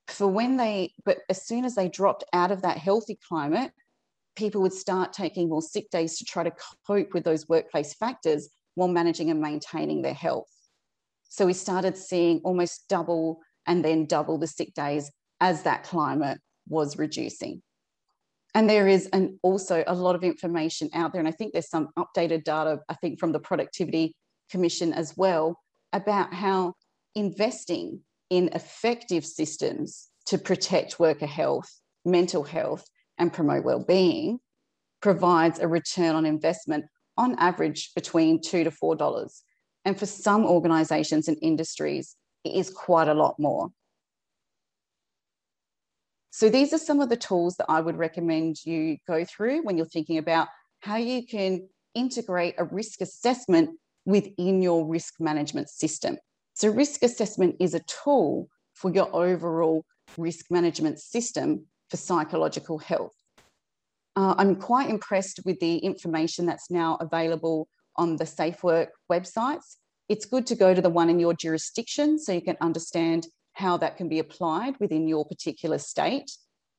For 0.07 0.27
when 0.27 0.57
they, 0.57 0.93
but 1.05 1.19
as 1.29 1.45
soon 1.45 1.65
as 1.65 1.75
they 1.75 1.87
dropped 1.87 2.23
out 2.33 2.51
of 2.51 2.63
that 2.63 2.77
healthy 2.77 3.19
climate, 3.27 3.71
people 4.39 4.61
would 4.61 4.73
start 4.73 5.11
taking 5.11 5.49
more 5.49 5.61
sick 5.61 5.89
days 5.89 6.17
to 6.17 6.23
try 6.23 6.43
to 6.43 6.53
cope 6.87 7.13
with 7.13 7.25
those 7.25 7.49
workplace 7.49 7.93
factors 7.93 8.47
while 8.75 8.87
managing 8.87 9.29
and 9.29 9.41
maintaining 9.41 10.01
their 10.01 10.13
health. 10.13 10.49
So 11.27 11.45
we 11.45 11.53
started 11.53 11.97
seeing 11.97 12.39
almost 12.45 12.87
double 12.87 13.41
and 13.67 13.83
then 13.83 14.05
double 14.05 14.37
the 14.37 14.47
sick 14.47 14.73
days 14.73 15.11
as 15.41 15.63
that 15.63 15.83
climate 15.83 16.39
was 16.69 16.97
reducing. 16.97 17.61
And 18.55 18.69
there 18.69 18.87
is 18.87 19.07
an, 19.07 19.37
also 19.43 19.83
a 19.85 19.93
lot 19.93 20.15
of 20.15 20.23
information 20.23 20.89
out 20.93 21.11
there. 21.11 21.19
And 21.19 21.27
I 21.27 21.31
think 21.31 21.51
there's 21.51 21.69
some 21.69 21.89
updated 21.99 22.45
data, 22.45 22.79
I 22.87 22.93
think, 22.95 23.19
from 23.19 23.33
the 23.33 23.39
Productivity 23.39 24.15
Commission 24.49 24.93
as 24.93 25.15
well, 25.17 25.59
about 25.91 26.33
how 26.33 26.73
investing 27.13 27.99
in 28.29 28.49
effective 28.53 29.25
systems 29.25 30.07
to 30.27 30.37
protect 30.37 30.99
worker 30.99 31.27
health, 31.27 31.69
mental 32.05 32.43
health, 32.43 32.85
and 33.19 33.31
promote 33.31 33.63
well-being 33.63 34.39
provides 35.01 35.59
a 35.59 35.67
return 35.67 36.15
on 36.15 36.25
investment 36.25 36.85
on 37.17 37.35
average 37.37 37.93
between 37.93 38.41
two 38.41 38.63
to 38.63 38.71
four 38.71 38.95
dollars. 38.95 39.43
And 39.85 39.97
for 39.97 40.05
some 40.05 40.45
organizations 40.45 41.27
and 41.27 41.37
industries, 41.41 42.15
it 42.43 42.53
is 42.53 42.69
quite 42.69 43.07
a 43.07 43.13
lot 43.13 43.35
more. 43.39 43.69
So 46.31 46.49
these 46.49 46.73
are 46.73 46.77
some 46.77 47.01
of 47.01 47.09
the 47.09 47.17
tools 47.17 47.55
that 47.57 47.65
I 47.69 47.81
would 47.81 47.97
recommend 47.97 48.65
you 48.65 48.97
go 49.07 49.25
through 49.25 49.63
when 49.63 49.77
you're 49.77 49.85
thinking 49.85 50.17
about 50.17 50.47
how 50.79 50.97
you 50.97 51.25
can 51.25 51.67
integrate 51.95 52.55
a 52.57 52.63
risk 52.65 53.01
assessment 53.01 53.71
within 54.05 54.61
your 54.61 54.85
risk 54.85 55.15
management 55.19 55.69
system. 55.69 56.17
So 56.53 56.69
risk 56.69 57.03
assessment 57.03 57.55
is 57.59 57.73
a 57.73 57.81
tool 57.81 58.47
for 58.73 58.91
your 58.91 59.13
overall 59.13 59.85
risk 60.17 60.45
management 60.49 60.99
system 60.99 61.65
for 61.89 61.97
psychological 61.97 62.77
health. 62.77 63.15
Uh, 64.15 64.35
I'm 64.37 64.55
quite 64.55 64.89
impressed 64.89 65.41
with 65.45 65.59
the 65.59 65.77
information 65.77 66.45
that's 66.45 66.69
now 66.69 66.97
available 66.99 67.67
on 67.95 68.15
the 68.15 68.25
SafeWork 68.25 68.87
websites. 69.11 69.77
It's 70.07 70.25
good 70.25 70.47
to 70.47 70.55
go 70.55 70.73
to 70.73 70.81
the 70.81 70.89
one 70.89 71.09
in 71.09 71.19
your 71.19 71.33
jurisdiction 71.33 72.17
so 72.19 72.33
you 72.33 72.41
can 72.41 72.57
understand 72.61 73.27
how 73.53 73.77
that 73.77 73.97
can 73.97 74.09
be 74.09 74.19
applied 74.19 74.75
within 74.79 75.07
your 75.07 75.25
particular 75.25 75.77
state. 75.77 76.31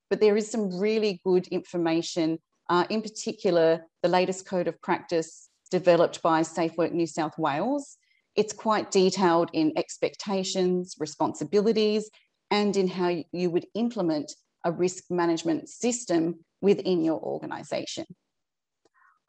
But 0.09 0.21
there 0.21 0.37
is 0.37 0.51
some 0.51 0.79
really 0.79 1.21
good 1.25 1.47
information, 1.49 2.39
uh, 2.69 2.85
in 2.91 3.03
particular, 3.03 3.87
the 4.03 4.09
latest 4.09 4.47
code 4.47 4.67
of 4.67 4.81
practice 4.83 5.49
developed 5.71 6.21
by 6.23 6.43
SafeWork 6.43 6.93
New 6.93 7.07
South 7.07 7.39
Wales. 7.39 7.97
It's 8.35 8.53
quite 8.53 8.91
detailed 8.91 9.51
in 9.53 9.73
expectations, 9.77 10.97
responsibilities, 10.99 12.11
and 12.51 12.77
in 12.77 12.89
how 12.89 13.23
you 13.33 13.51
would 13.51 13.67
implement 13.75 14.33
a 14.65 14.73
risk 14.73 15.05
management 15.11 15.69
system 15.69 16.41
within 16.61 17.03
your 17.05 17.21
organisation. 17.21 18.05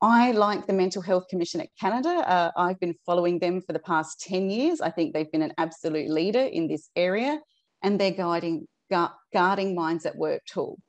I 0.01 0.31
like 0.31 0.65
the 0.65 0.73
Mental 0.73 1.01
Health 1.01 1.27
Commission 1.29 1.61
at 1.61 1.69
Canada. 1.79 2.09
Uh, 2.09 2.51
I've 2.57 2.79
been 2.79 2.95
following 3.05 3.37
them 3.37 3.61
for 3.61 3.73
the 3.73 3.79
past 3.79 4.19
10 4.21 4.49
years. 4.49 4.81
I 4.81 4.89
think 4.89 5.13
they've 5.13 5.31
been 5.31 5.43
an 5.43 5.53
absolute 5.59 6.09
leader 6.09 6.41
in 6.41 6.67
this 6.67 6.89
area 6.95 7.39
and 7.83 7.99
their 7.99 8.11
guiding, 8.11 8.67
gu- 8.89 9.13
guarding 9.31 9.75
minds 9.75 10.07
at 10.07 10.15
work 10.15 10.41
tool. 10.45 10.79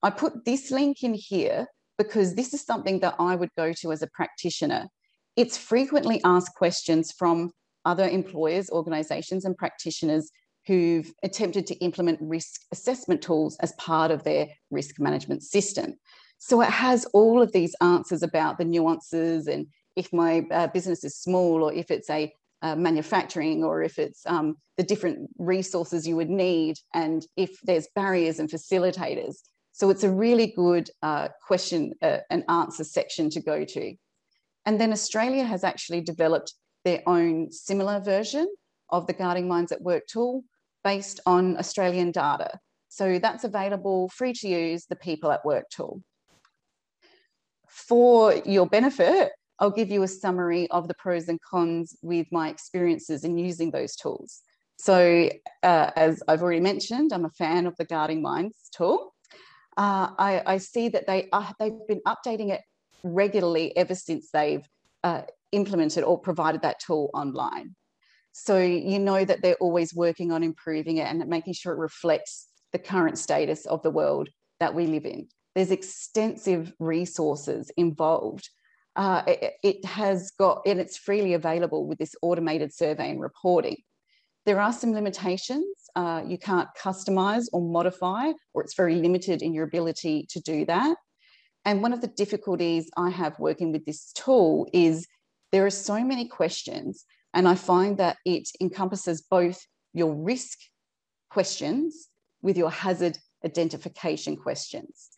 I 0.00 0.10
put 0.10 0.44
this 0.44 0.70
link 0.70 1.02
in 1.02 1.14
here 1.14 1.66
because 1.98 2.36
this 2.36 2.54
is 2.54 2.64
something 2.64 3.00
that 3.00 3.16
I 3.18 3.34
would 3.34 3.50
go 3.56 3.72
to 3.72 3.90
as 3.90 4.02
a 4.02 4.08
practitioner. 4.08 4.86
It's 5.34 5.56
frequently 5.56 6.20
asked 6.24 6.54
questions 6.54 7.12
from 7.12 7.50
other 7.84 8.08
employers, 8.08 8.70
organisations, 8.70 9.44
and 9.44 9.56
practitioners 9.56 10.30
who've 10.66 11.12
attempted 11.22 11.66
to 11.68 11.74
implement 11.76 12.18
risk 12.20 12.62
assessment 12.72 13.22
tools 13.22 13.56
as 13.60 13.72
part 13.72 14.10
of 14.10 14.24
their 14.24 14.48
risk 14.70 14.98
management 14.98 15.42
system. 15.42 15.94
So 16.38 16.60
it 16.60 16.70
has 16.70 17.04
all 17.06 17.40
of 17.40 17.52
these 17.52 17.74
answers 17.80 18.22
about 18.22 18.58
the 18.58 18.64
nuances 18.64 19.46
and 19.46 19.66
if 19.94 20.12
my 20.12 20.44
uh, 20.50 20.66
business 20.68 21.04
is 21.04 21.16
small 21.16 21.62
or 21.62 21.72
if 21.72 21.90
it's 21.90 22.10
a 22.10 22.32
uh, 22.62 22.76
manufacturing 22.76 23.64
or 23.64 23.82
if 23.82 23.98
it's 23.98 24.24
um, 24.26 24.56
the 24.76 24.82
different 24.82 25.30
resources 25.38 26.06
you 26.06 26.16
would 26.16 26.30
need 26.30 26.76
and 26.94 27.26
if 27.36 27.58
there's 27.62 27.88
barriers 27.94 28.38
and 28.38 28.50
facilitators. 28.50 29.36
So 29.72 29.90
it's 29.90 30.04
a 30.04 30.10
really 30.10 30.48
good 30.48 30.90
uh, 31.02 31.28
question 31.46 31.92
uh, 32.02 32.18
and 32.30 32.44
answer 32.48 32.84
section 32.84 33.30
to 33.30 33.40
go 33.40 33.64
to. 33.64 33.94
And 34.64 34.80
then 34.80 34.92
Australia 34.92 35.44
has 35.44 35.64
actually 35.64 36.00
developed 36.00 36.54
their 36.84 37.02
own 37.06 37.52
similar 37.52 38.00
version 38.00 38.48
of 38.90 39.06
the 39.06 39.12
Guarding 39.12 39.48
Minds 39.48 39.72
at 39.72 39.82
Work 39.82 40.06
tool 40.06 40.44
based 40.90 41.18
on 41.26 41.42
Australian 41.58 42.10
data. 42.12 42.50
So 42.88 43.18
that's 43.18 43.44
available 43.44 44.08
free 44.18 44.34
to 44.40 44.48
use, 44.48 44.86
the 44.86 44.96
People 45.08 45.30
at 45.36 45.44
Work 45.44 45.66
tool 45.76 45.94
for 47.76 48.34
your 48.46 48.66
benefit, 48.66 49.32
I'll 49.58 49.70
give 49.70 49.90
you 49.90 50.02
a 50.02 50.08
summary 50.08 50.68
of 50.70 50.88
the 50.88 50.94
pros 50.94 51.28
and 51.28 51.40
cons 51.40 51.96
with 52.02 52.26
my 52.32 52.48
experiences 52.48 53.24
in 53.24 53.38
using 53.38 53.70
those 53.70 53.96
tools. 53.96 54.42
So, 54.78 55.30
uh, 55.62 55.90
as 55.96 56.22
I've 56.28 56.42
already 56.42 56.60
mentioned, 56.60 57.12
I'm 57.12 57.24
a 57.24 57.30
fan 57.30 57.66
of 57.66 57.76
the 57.76 57.84
Guarding 57.84 58.22
Minds 58.22 58.68
tool. 58.76 59.14
Uh, 59.76 60.08
I, 60.18 60.42
I, 60.46 60.56
see 60.58 60.88
that 60.88 61.06
they 61.06 61.28
are, 61.32 61.52
they've 61.58 61.86
been 61.86 62.00
updating 62.06 62.50
it 62.50 62.62
regularly 63.02 63.76
ever 63.76 63.94
since 63.94 64.30
they've 64.30 64.66
uh, 65.04 65.22
implemented 65.52 66.02
or 66.02 66.18
provided 66.18 66.62
that 66.62 66.80
tool 66.80 67.10
online. 67.12 67.74
So 68.38 68.58
you 68.58 68.98
know 68.98 69.24
that 69.24 69.40
they're 69.40 69.56
always 69.62 69.94
working 69.94 70.30
on 70.30 70.42
improving 70.42 70.98
it 70.98 71.06
and 71.06 71.26
making 71.26 71.54
sure 71.54 71.72
it 71.72 71.78
reflects 71.78 72.48
the 72.70 72.78
current 72.78 73.16
status 73.16 73.64
of 73.64 73.82
the 73.82 73.90
world 73.90 74.28
that 74.60 74.74
we 74.74 74.86
live 74.86 75.06
in. 75.06 75.28
There's 75.54 75.70
extensive 75.70 76.70
resources 76.78 77.70
involved. 77.78 78.50
Uh, 78.94 79.22
it, 79.26 79.54
it, 79.62 79.84
has 79.86 80.32
got, 80.38 80.60
and 80.66 80.78
it's 80.78 80.98
freely 80.98 81.32
available 81.32 81.86
with 81.86 81.96
this 81.96 82.14
automated 82.20 82.74
survey 82.74 83.08
and 83.08 83.22
reporting. 83.22 83.78
There 84.44 84.60
are 84.60 84.72
some 84.72 84.92
limitations. 84.92 85.74
Uh, 85.96 86.22
you 86.26 86.36
can't 86.36 86.68
customize 86.78 87.46
or 87.54 87.62
modify, 87.62 88.32
or 88.52 88.62
it's 88.62 88.74
very 88.74 88.96
limited 88.96 89.40
in 89.40 89.54
your 89.54 89.64
ability 89.64 90.26
to 90.28 90.40
do 90.40 90.66
that. 90.66 90.98
And 91.64 91.80
one 91.80 91.94
of 91.94 92.02
the 92.02 92.08
difficulties 92.08 92.90
I 92.98 93.08
have 93.08 93.38
working 93.38 93.72
with 93.72 93.86
this 93.86 94.12
tool 94.12 94.68
is 94.74 95.06
there 95.52 95.64
are 95.64 95.70
so 95.70 96.04
many 96.04 96.28
questions, 96.28 97.06
and 97.36 97.46
I 97.46 97.54
find 97.54 97.98
that 97.98 98.16
it 98.24 98.48
encompasses 98.62 99.20
both 99.20 99.60
your 99.92 100.14
risk 100.14 100.58
questions 101.28 102.08
with 102.40 102.56
your 102.56 102.70
hazard 102.70 103.18
identification 103.44 104.36
questions. 104.38 105.10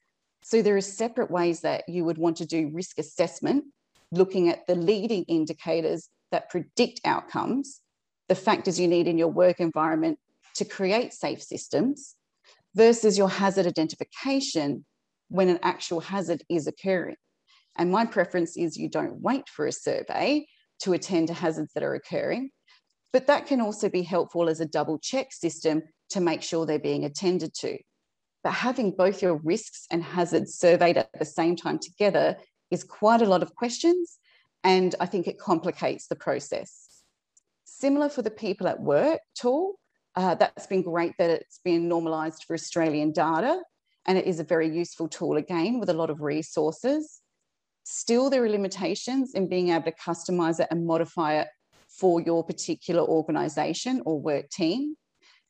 So 0.43 0.61
there 0.61 0.77
are 0.77 0.81
separate 0.81 1.31
ways 1.31 1.61
that 1.61 1.89
you 1.89 2.05
would 2.05 2.19
want 2.19 2.37
to 2.39 2.45
do 2.45 2.71
risk 2.75 2.99
assessment, 2.99 3.67
looking 4.11 4.49
at 4.49 4.67
the 4.67 4.75
leading 4.75 5.23
indicators 5.29 6.09
that 6.33 6.51
predict 6.51 7.01
outcomes, 7.05 7.81
the 8.29 8.35
factors 8.35 8.81
you 8.81 8.89
need 8.89 9.07
in 9.07 9.17
your 9.17 9.29
work 9.29 9.61
environment 9.61 10.19
to 10.57 10.65
create 10.65 11.13
safe 11.13 11.41
systems, 11.41 12.17
versus 12.75 13.17
your 13.17 13.31
hazard 13.31 13.67
identification 13.67 14.85
when 15.29 15.49
an 15.49 15.61
actual 15.63 16.01
hazard 16.01 16.43
is 16.49 16.67
occurring. 16.67 17.17
And 17.77 17.93
my 17.93 18.07
preference 18.07 18.57
is 18.57 18.77
you 18.77 18.89
don't 18.89 19.21
wait 19.21 19.49
for 19.49 19.67
a 19.67 19.73
survey 19.73 20.47
to 20.81 20.93
attend 20.93 21.29
to 21.29 21.35
hazards 21.35 21.73
that 21.75 21.83
are 21.83 21.95
occurring, 21.95 22.51
but 23.13 23.27
that 23.27 23.47
can 23.47 23.61
also 23.61 23.89
be 23.89 24.03
helpful 24.03 24.49
as 24.49 24.61
a 24.61 24.67
double 24.67 24.99
check 24.99 25.33
system 25.33 25.83
to 26.11 26.21
make 26.21 26.43
sure 26.43 26.67
they're 26.67 26.79
being 26.79 27.05
attended 27.05 27.55
to. 27.55 27.79
But 28.45 28.53
having 28.53 28.93
both 28.93 29.23
your 29.23 29.37
risks 29.37 29.87
and 29.91 30.03
hazards 30.03 30.55
surveyed 30.55 30.97
at 30.97 31.11
the 31.19 31.25
same 31.25 31.57
time 31.57 31.79
together 31.79 32.37
is 32.71 32.85
quite 32.85 33.23
a 33.23 33.27
lot 33.27 33.43
of 33.43 33.55
questions. 33.55 34.19
And 34.65 34.95
I 35.01 35.07
think 35.07 35.27
it 35.27 35.39
complicates 35.39 36.07
the 36.07 36.17
process. 36.17 37.03
Similar 37.65 38.09
for 38.09 38.23
the 38.23 38.31
people 38.31 38.69
at 38.69 38.81
work 38.81 39.21
tool, 39.35 39.79
uh, 40.17 40.35
that's 40.35 40.67
been 40.67 40.83
great 40.83 41.13
that 41.19 41.31
it's 41.31 41.61
been 41.65 41.89
normalised 41.89 42.45
for 42.45 42.55
Australian 42.55 43.13
data. 43.13 43.61
And 44.07 44.17
it 44.17 44.27
is 44.27 44.41
a 44.41 44.45
very 44.45 44.75
useful 44.75 45.09
tool 45.09 45.37
again 45.37 45.79
with 45.79 45.91
a 45.91 45.95
lot 45.95 46.11
of 46.11 46.23
resources. 46.23 47.21
Still, 47.91 48.29
there 48.29 48.45
are 48.45 48.49
limitations 48.51 49.33
in 49.33 49.49
being 49.49 49.71
able 49.71 49.85
to 49.85 49.93
customise 49.93 50.61
it 50.61 50.69
and 50.71 50.87
modify 50.87 51.41
it 51.41 51.49
for 51.89 52.21
your 52.21 52.45
particular 52.45 53.01
organisation 53.01 54.03
or 54.05 54.21
work 54.21 54.51
team. 54.51 54.95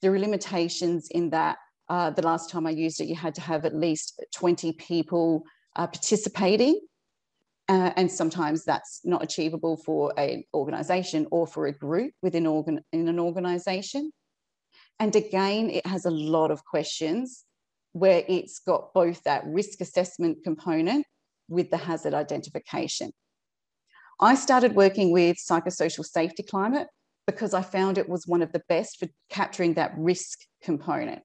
There 0.00 0.14
are 0.14 0.18
limitations 0.20 1.08
in 1.10 1.30
that 1.30 1.58
uh, 1.88 2.10
the 2.10 2.22
last 2.22 2.48
time 2.48 2.64
I 2.64 2.70
used 2.70 3.00
it, 3.00 3.08
you 3.08 3.16
had 3.16 3.34
to 3.34 3.40
have 3.40 3.64
at 3.64 3.74
least 3.74 4.22
20 4.36 4.72
people 4.74 5.42
uh, 5.74 5.88
participating. 5.88 6.80
Uh, 7.68 7.90
and 7.96 8.08
sometimes 8.08 8.64
that's 8.64 9.00
not 9.02 9.24
achievable 9.24 9.76
for 9.76 10.16
an 10.16 10.44
organization 10.54 11.26
or 11.32 11.44
for 11.44 11.66
a 11.66 11.72
group 11.72 12.12
within 12.22 12.46
organ- 12.46 12.84
in 12.92 13.08
an 13.08 13.18
organization. 13.18 14.12
And 15.00 15.16
again, 15.16 15.70
it 15.70 15.84
has 15.84 16.04
a 16.04 16.10
lot 16.10 16.52
of 16.52 16.64
questions 16.64 17.44
where 17.94 18.22
it's 18.28 18.60
got 18.60 18.94
both 18.94 19.24
that 19.24 19.44
risk 19.44 19.80
assessment 19.80 20.44
component 20.44 21.04
with 21.48 21.70
the 21.70 21.76
hazard 21.76 22.14
identification. 22.14 23.12
I 24.20 24.34
started 24.34 24.74
working 24.74 25.12
with 25.12 25.36
psychosocial 25.36 26.04
safety 26.04 26.42
climate 26.42 26.88
because 27.26 27.54
I 27.54 27.62
found 27.62 27.98
it 27.98 28.08
was 28.08 28.26
one 28.26 28.42
of 28.42 28.52
the 28.52 28.62
best 28.68 28.98
for 28.98 29.08
capturing 29.30 29.74
that 29.74 29.92
risk 29.96 30.40
component. 30.62 31.22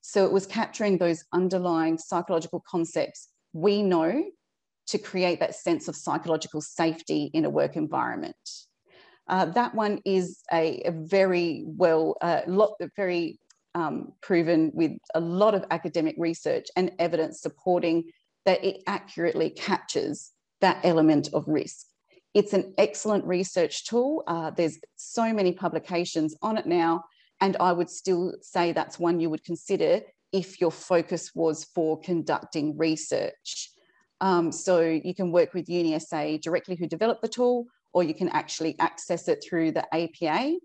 So 0.00 0.24
it 0.24 0.32
was 0.32 0.46
capturing 0.46 0.98
those 0.98 1.24
underlying 1.32 1.98
psychological 1.98 2.62
concepts 2.68 3.28
we 3.52 3.82
know 3.82 4.24
to 4.88 4.98
create 4.98 5.40
that 5.40 5.54
sense 5.54 5.88
of 5.88 5.96
psychological 5.96 6.60
safety 6.60 7.30
in 7.34 7.44
a 7.44 7.50
work 7.50 7.76
environment. 7.76 8.36
Uh, 9.28 9.46
that 9.46 9.74
one 9.74 10.00
is 10.04 10.40
a, 10.52 10.82
a 10.84 10.92
very 10.92 11.64
well, 11.66 12.16
uh, 12.20 12.40
lot, 12.46 12.72
very 12.96 13.38
um, 13.74 14.12
proven 14.20 14.72
with 14.74 14.92
a 15.14 15.20
lot 15.20 15.54
of 15.54 15.64
academic 15.70 16.16
research 16.18 16.66
and 16.76 16.90
evidence 16.98 17.40
supporting 17.40 18.04
that 18.46 18.64
it 18.64 18.82
accurately 18.86 19.50
captures 19.50 20.32
that 20.60 20.80
element 20.84 21.28
of 21.32 21.44
risk. 21.46 21.86
It's 22.34 22.52
an 22.52 22.74
excellent 22.78 23.24
research 23.24 23.86
tool. 23.86 24.22
Uh, 24.26 24.50
there's 24.50 24.78
so 24.96 25.32
many 25.32 25.52
publications 25.52 26.36
on 26.42 26.58
it 26.58 26.66
now, 26.66 27.04
and 27.40 27.56
I 27.58 27.72
would 27.72 27.90
still 27.90 28.34
say 28.40 28.72
that's 28.72 28.98
one 28.98 29.20
you 29.20 29.30
would 29.30 29.44
consider 29.44 30.02
if 30.32 30.60
your 30.60 30.70
focus 30.70 31.32
was 31.34 31.64
for 31.74 32.00
conducting 32.00 32.78
research. 32.78 33.70
Um, 34.20 34.52
so 34.52 34.80
you 34.80 35.14
can 35.14 35.32
work 35.32 35.54
with 35.54 35.66
UniSA 35.66 36.40
directly 36.40 36.76
who 36.76 36.86
developed 36.86 37.22
the 37.22 37.28
tool, 37.28 37.66
or 37.92 38.04
you 38.04 38.14
can 38.14 38.28
actually 38.28 38.78
access 38.78 39.26
it 39.28 39.42
through 39.42 39.72
the 39.72 39.86
APA. 39.94 40.56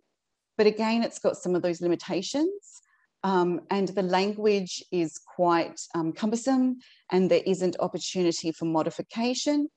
But 0.58 0.68
again, 0.68 1.04
it's 1.04 1.20
got 1.20 1.38
some 1.38 1.56
of 1.56 1.62
those 1.62 1.82
limitations. 1.82 2.82
Um, 3.26 3.62
and 3.72 3.88
the 3.88 4.04
language 4.04 4.84
is 4.92 5.18
quite 5.18 5.82
um, 5.96 6.14
cumbersome 6.14 6.78
and 7.12 7.30
there 7.30 7.42
isn't 7.44 7.76
opportunity 7.80 8.52
for 8.52 8.66
modification. 8.66 9.68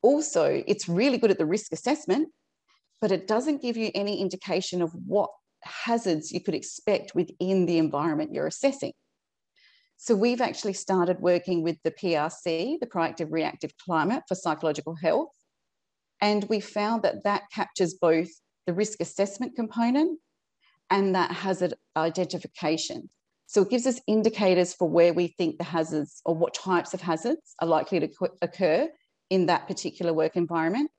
Also, 0.00 0.64
it's 0.66 0.88
really 0.88 1.18
good 1.18 1.30
at 1.30 1.36
the 1.36 1.44
risk 1.44 1.74
assessment, 1.74 2.30
but 3.02 3.12
it 3.12 3.28
doesn't 3.28 3.60
give 3.60 3.76
you 3.76 3.90
any 3.94 4.22
indication 4.22 4.80
of 4.80 4.90
what 5.06 5.28
hazards 5.62 6.32
you 6.32 6.40
could 6.40 6.54
expect 6.54 7.14
within 7.14 7.66
the 7.66 7.76
environment 7.76 8.32
you're 8.32 8.46
assessing. 8.46 8.92
So 9.98 10.14
we've 10.14 10.40
actually 10.40 10.72
started 10.72 11.20
working 11.20 11.62
with 11.62 11.76
the 11.84 11.90
PRC, 11.90 12.80
the 12.80 12.86
Proactive 12.86 13.30
Reactive 13.30 13.72
Climate 13.84 14.22
for 14.26 14.34
Psychological 14.34 14.94
Health, 14.94 15.28
and 16.22 16.44
we 16.44 16.58
found 16.58 17.02
that 17.02 17.24
that 17.24 17.42
captures 17.52 17.92
both 17.92 18.30
the 18.66 18.72
risk 18.72 19.00
assessment 19.00 19.56
component 19.56 20.18
and 20.90 21.14
that 21.14 21.30
hazard 21.30 21.74
identification. 21.96 23.08
So 23.46 23.62
it 23.62 23.70
gives 23.70 23.86
us 23.86 24.00
indicators 24.06 24.74
for 24.74 24.88
where 24.88 25.12
we 25.12 25.28
think 25.28 25.58
the 25.58 25.64
hazards 25.64 26.20
or 26.24 26.34
what 26.34 26.54
types 26.54 26.94
of 26.94 27.00
hazards 27.00 27.54
are 27.60 27.68
likely 27.68 28.00
to 28.00 28.08
occur 28.42 28.88
in 29.30 29.46
that 29.46 29.68
particular 29.68 30.12
work 30.12 30.36
environment. 30.36 30.90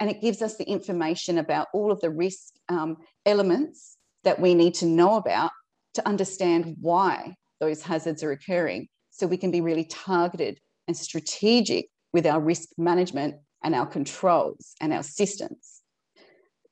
And 0.00 0.10
it 0.10 0.20
gives 0.20 0.42
us 0.42 0.56
the 0.56 0.64
information 0.64 1.38
about 1.38 1.68
all 1.72 1.92
of 1.92 2.00
the 2.00 2.10
risk 2.10 2.54
um, 2.68 2.96
elements 3.24 3.96
that 4.24 4.40
we 4.40 4.54
need 4.54 4.74
to 4.74 4.86
know 4.86 5.16
about 5.16 5.50
to 5.94 6.06
understand 6.06 6.76
why 6.80 7.34
those 7.60 7.82
hazards 7.82 8.22
are 8.22 8.32
occurring 8.32 8.88
so 9.10 9.26
we 9.26 9.36
can 9.36 9.50
be 9.50 9.60
really 9.60 9.84
targeted 9.84 10.58
and 10.88 10.96
strategic 10.96 11.86
with 12.12 12.26
our 12.26 12.40
risk 12.40 12.70
management 12.78 13.36
and 13.62 13.74
our 13.74 13.86
controls 13.86 14.74
and 14.80 14.92
our 14.92 15.02
systems. 15.02 15.82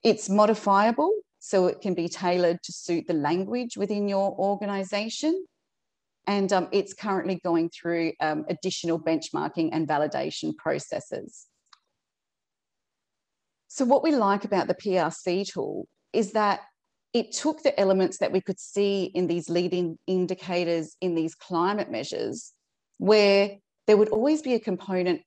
It's 0.02 0.28
modifiable 0.28 1.12
so 1.40 1.66
it 1.66 1.80
can 1.80 1.94
be 1.94 2.08
tailored 2.08 2.62
to 2.62 2.72
suit 2.72 3.06
the 3.08 3.14
language 3.14 3.76
within 3.76 4.06
your 4.06 4.30
organization. 4.38 5.44
And 6.26 6.52
um, 6.52 6.68
it's 6.70 6.92
currently 6.92 7.40
going 7.42 7.70
through 7.70 8.12
um, 8.20 8.44
additional 8.48 9.00
benchmarking 9.00 9.70
and 9.72 9.88
validation 9.88 10.54
processes. 10.54 11.46
So, 13.68 13.84
what 13.84 14.02
we 14.02 14.12
like 14.12 14.44
about 14.44 14.68
the 14.68 14.74
PRC 14.74 15.50
tool 15.50 15.88
is 16.12 16.32
that 16.32 16.60
it 17.14 17.32
took 17.32 17.62
the 17.62 17.78
elements 17.80 18.18
that 18.18 18.32
we 18.32 18.40
could 18.40 18.60
see 18.60 19.04
in 19.04 19.26
these 19.26 19.48
leading 19.48 19.98
indicators 20.06 20.94
in 21.00 21.14
these 21.14 21.34
climate 21.34 21.90
measures, 21.90 22.52
where 22.98 23.56
there 23.86 23.96
would 23.96 24.10
always 24.10 24.42
be 24.42 24.54
a 24.54 24.60
component 24.60 25.22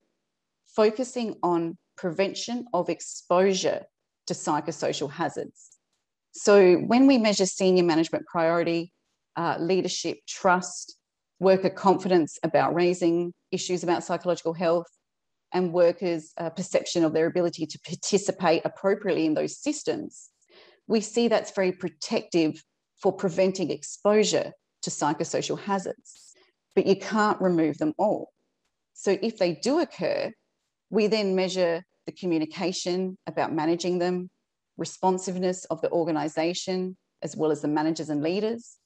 focusing 0.67 1.35
on 1.41 1.77
prevention 1.97 2.65
of 2.73 2.89
exposure 2.89 3.83
to 4.27 4.33
psychosocial 4.33 5.09
hazards. 5.09 5.72
So 6.33 6.75
when 6.75 7.07
we 7.07 7.17
measure 7.17 7.45
senior 7.45 7.83
management 7.83 8.25
priority, 8.27 8.91
uh, 9.35 9.57
leadership, 9.59 10.17
trust, 10.27 10.97
worker 11.39 11.69
confidence 11.69 12.37
about 12.43 12.75
raising 12.75 13.33
issues 13.51 13.83
about 13.83 14.03
psychological 14.03 14.53
health, 14.53 14.87
and 15.53 15.71
workers' 15.71 16.33
uh, 16.37 16.49
perception 16.49 17.03
of 17.03 17.13
their 17.13 17.27
ability 17.27 17.65
to 17.67 17.79
participate 17.85 18.63
appropriately 18.65 19.25
in 19.25 19.35
those 19.35 19.57
systems, 19.57 20.29
we 20.87 20.99
see 20.99 21.27
that's 21.27 21.51
very 21.51 21.71
protective 21.71 22.61
for 23.01 23.13
preventing 23.13 23.69
exposure 23.69 24.51
to 24.81 24.89
psychosocial 24.89 25.59
hazards. 25.59 26.33
But 26.75 26.87
you 26.87 26.95
can't 26.95 27.39
remove 27.39 27.77
them 27.77 27.93
all. 27.97 28.29
So 28.93 29.17
if 29.21 29.37
they 29.37 29.53
do 29.53 29.79
occur, 29.79 30.31
we 30.89 31.07
then 31.07 31.35
measure 31.35 31.83
the 32.05 32.11
communication 32.11 33.17
about 33.27 33.53
managing 33.53 33.99
them, 33.99 34.29
responsiveness 34.77 35.65
of 35.65 35.81
the 35.81 35.91
organization, 35.91 36.97
as 37.21 37.35
well 37.35 37.51
as 37.51 37.61
the 37.61 37.67
managers 37.67 38.09
and 38.09 38.21
leaders, 38.21 38.77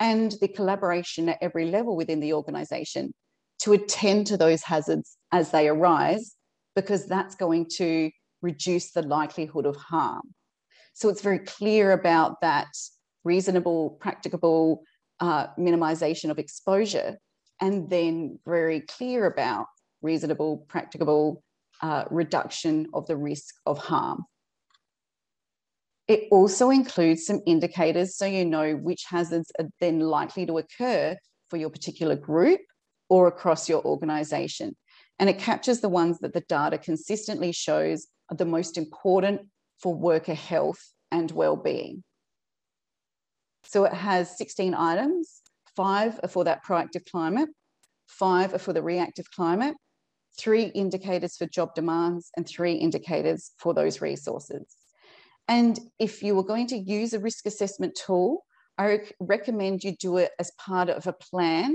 and 0.00 0.32
the 0.40 0.48
collaboration 0.48 1.28
at 1.28 1.38
every 1.40 1.66
level 1.66 1.96
within 1.96 2.20
the 2.20 2.32
organization 2.32 3.12
to 3.60 3.72
attend 3.72 4.26
to 4.28 4.36
those 4.36 4.62
hazards 4.62 5.16
as 5.32 5.50
they 5.50 5.68
arise, 5.68 6.36
because 6.76 7.06
that's 7.06 7.34
going 7.34 7.66
to 7.76 8.10
reduce 8.42 8.92
the 8.92 9.02
likelihood 9.02 9.66
of 9.66 9.76
harm. 9.76 10.22
So 10.92 11.08
it's 11.08 11.22
very 11.22 11.40
clear 11.40 11.92
about 11.92 12.40
that 12.40 12.68
reasonable, 13.24 13.90
practicable 14.00 14.82
uh, 15.20 15.48
minimization 15.58 16.30
of 16.30 16.38
exposure, 16.38 17.18
and 17.60 17.90
then 17.90 18.38
very 18.46 18.80
clear 18.80 19.26
about 19.26 19.66
reasonable, 20.02 20.58
practicable 20.68 21.42
uh, 21.82 22.04
reduction 22.10 22.86
of 22.94 23.06
the 23.06 23.16
risk 23.16 23.54
of 23.66 23.78
harm. 23.78 24.24
It 26.08 26.28
also 26.30 26.70
includes 26.70 27.26
some 27.26 27.42
indicators 27.46 28.16
so 28.16 28.24
you 28.24 28.46
know 28.46 28.74
which 28.76 29.04
hazards 29.08 29.52
are 29.58 29.66
then 29.78 30.00
likely 30.00 30.46
to 30.46 30.56
occur 30.56 31.16
for 31.50 31.58
your 31.58 31.68
particular 31.68 32.16
group 32.16 32.60
or 33.10 33.28
across 33.28 33.68
your 33.68 33.84
organization. 33.84 34.74
And 35.18 35.28
it 35.28 35.38
captures 35.38 35.80
the 35.80 35.88
ones 35.90 36.18
that 36.20 36.32
the 36.32 36.40
data 36.40 36.78
consistently 36.78 37.52
shows 37.52 38.06
are 38.30 38.36
the 38.36 38.46
most 38.46 38.78
important 38.78 39.42
for 39.82 39.94
worker 39.94 40.34
health 40.34 40.80
and 41.10 41.30
well-being. 41.30 42.02
So 43.64 43.84
it 43.84 43.92
has 43.92 44.38
16 44.38 44.72
items, 44.74 45.42
five 45.76 46.18
are 46.22 46.28
for 46.28 46.44
that 46.44 46.64
proactive 46.64 47.04
climate, 47.10 47.50
five 48.06 48.54
are 48.54 48.58
for 48.58 48.72
the 48.72 48.82
reactive 48.82 49.30
climate, 49.30 49.74
three 50.38 50.64
indicators 50.64 51.36
for 51.36 51.46
job 51.46 51.74
demands, 51.74 52.30
and 52.36 52.48
three 52.48 52.74
indicators 52.74 53.50
for 53.58 53.74
those 53.74 54.00
resources. 54.00 54.77
And 55.48 55.78
if 55.98 56.22
you 56.22 56.34
were 56.34 56.44
going 56.44 56.66
to 56.68 56.78
use 56.78 57.14
a 57.14 57.18
risk 57.18 57.46
assessment 57.46 57.98
tool, 58.06 58.44
I 58.76 59.00
recommend 59.18 59.82
you 59.82 59.96
do 59.96 60.18
it 60.18 60.32
as 60.38 60.52
part 60.52 60.90
of 60.90 61.06
a 61.06 61.12
plan 61.12 61.74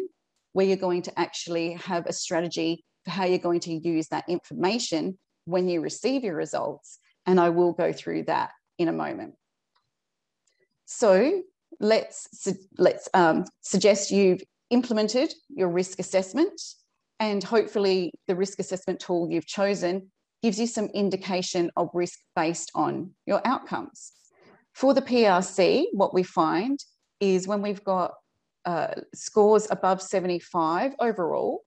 where 0.54 0.66
you're 0.66 0.78
going 0.78 1.02
to 1.04 1.20
actually 1.20 1.74
have 1.74 2.06
a 2.06 2.14
strategy 2.14 2.86
for 3.04 3.12
how 3.12 3.26
you're 3.26 3.40
going 3.40 3.60
to 3.62 3.74
use 3.74 4.08
that 4.10 4.30
information 4.30 5.18
when 5.46 5.68
you 5.68 5.82
receive 5.82 6.24
your 6.24 6.36
results. 6.36 7.00
And 7.26 7.40
I 7.40 7.50
will 7.50 7.74
go 7.74 7.92
through 7.92 8.24
that 8.24 8.52
in 8.78 8.88
a 8.88 8.94
moment. 8.94 9.34
So 10.86 11.42
let's, 11.80 12.48
let's 12.78 13.10
um, 13.14 13.46
suggest 13.62 14.12
you've 14.12 14.44
implemented 14.70 15.34
your 15.50 15.70
risk 15.70 16.00
assessment 16.00 16.62
and 17.20 17.44
hopefully 17.44 18.12
the 18.28 18.36
risk 18.36 18.60
assessment 18.60 19.00
tool 19.00 19.30
you've 19.30 19.48
chosen 19.48 20.12
gives 20.44 20.60
you 20.60 20.68
some 20.68 20.88
indication 20.88 21.72
of 21.78 21.90
risk 21.94 22.20
based 22.36 22.70
on 22.76 23.12
your 23.26 23.42
outcomes. 23.46 24.12
For 24.74 24.94
the 24.94 25.02
PRC, 25.02 25.86
what 25.94 26.14
we 26.14 26.24
find 26.24 26.78
is 27.22 27.48
when 27.48 27.62
we've 27.62 27.84
got 27.84 28.14
uh, 28.66 28.96
scores 29.16 29.68
above 29.72 30.02
75 30.02 30.96
overall, 31.00 31.62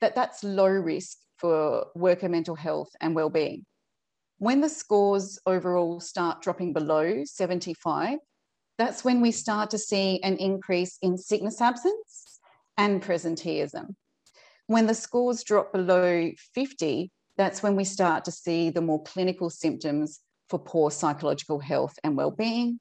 that 0.00 0.14
that's 0.14 0.44
low 0.44 0.68
risk 0.68 1.18
for 1.38 1.86
worker 1.96 2.28
mental 2.28 2.54
health 2.54 2.90
and 3.00 3.16
well-being. 3.16 3.66
When 4.38 4.60
the 4.60 4.68
scores 4.68 5.38
overall 5.44 5.98
start 6.00 6.42
dropping 6.42 6.72
below 6.72 7.24
75, 7.24 8.18
that's 8.78 9.04
when 9.04 9.20
we 9.20 9.32
start 9.32 9.70
to 9.70 9.78
see 9.78 10.20
an 10.22 10.36
increase 10.36 10.98
in 11.02 11.18
sickness 11.18 11.60
absence 11.60 12.40
and 12.76 13.02
presenteeism. 13.02 13.94
When 14.66 14.86
the 14.86 14.94
scores 14.94 15.42
drop 15.44 15.72
below 15.72 16.30
50, 16.54 17.10
that's 17.36 17.62
when 17.62 17.76
we 17.76 17.84
start 17.84 18.24
to 18.26 18.32
see 18.32 18.70
the 18.70 18.80
more 18.80 19.02
clinical 19.02 19.50
symptoms 19.50 20.20
for 20.48 20.58
poor 20.58 20.90
psychological 20.90 21.58
health 21.58 21.98
and 22.04 22.16
well-being. 22.16 22.78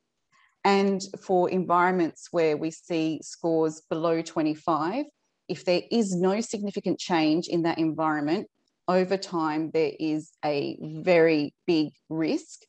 And 0.63 1.01
for 1.21 1.49
environments 1.49 2.27
where 2.31 2.57
we 2.57 2.71
see 2.71 3.19
scores 3.23 3.81
below 3.89 4.21
25, 4.21 5.05
if 5.47 5.65
there 5.65 5.81
is 5.89 6.15
no 6.15 6.41
significant 6.41 6.99
change 6.99 7.47
in 7.47 7.63
that 7.63 7.77
environment, 7.77 8.47
over 8.87 9.17
time, 9.17 9.71
there 9.73 9.93
is 9.99 10.31
a 10.43 10.77
very 10.81 11.53
big 11.65 11.93
risk 12.09 12.61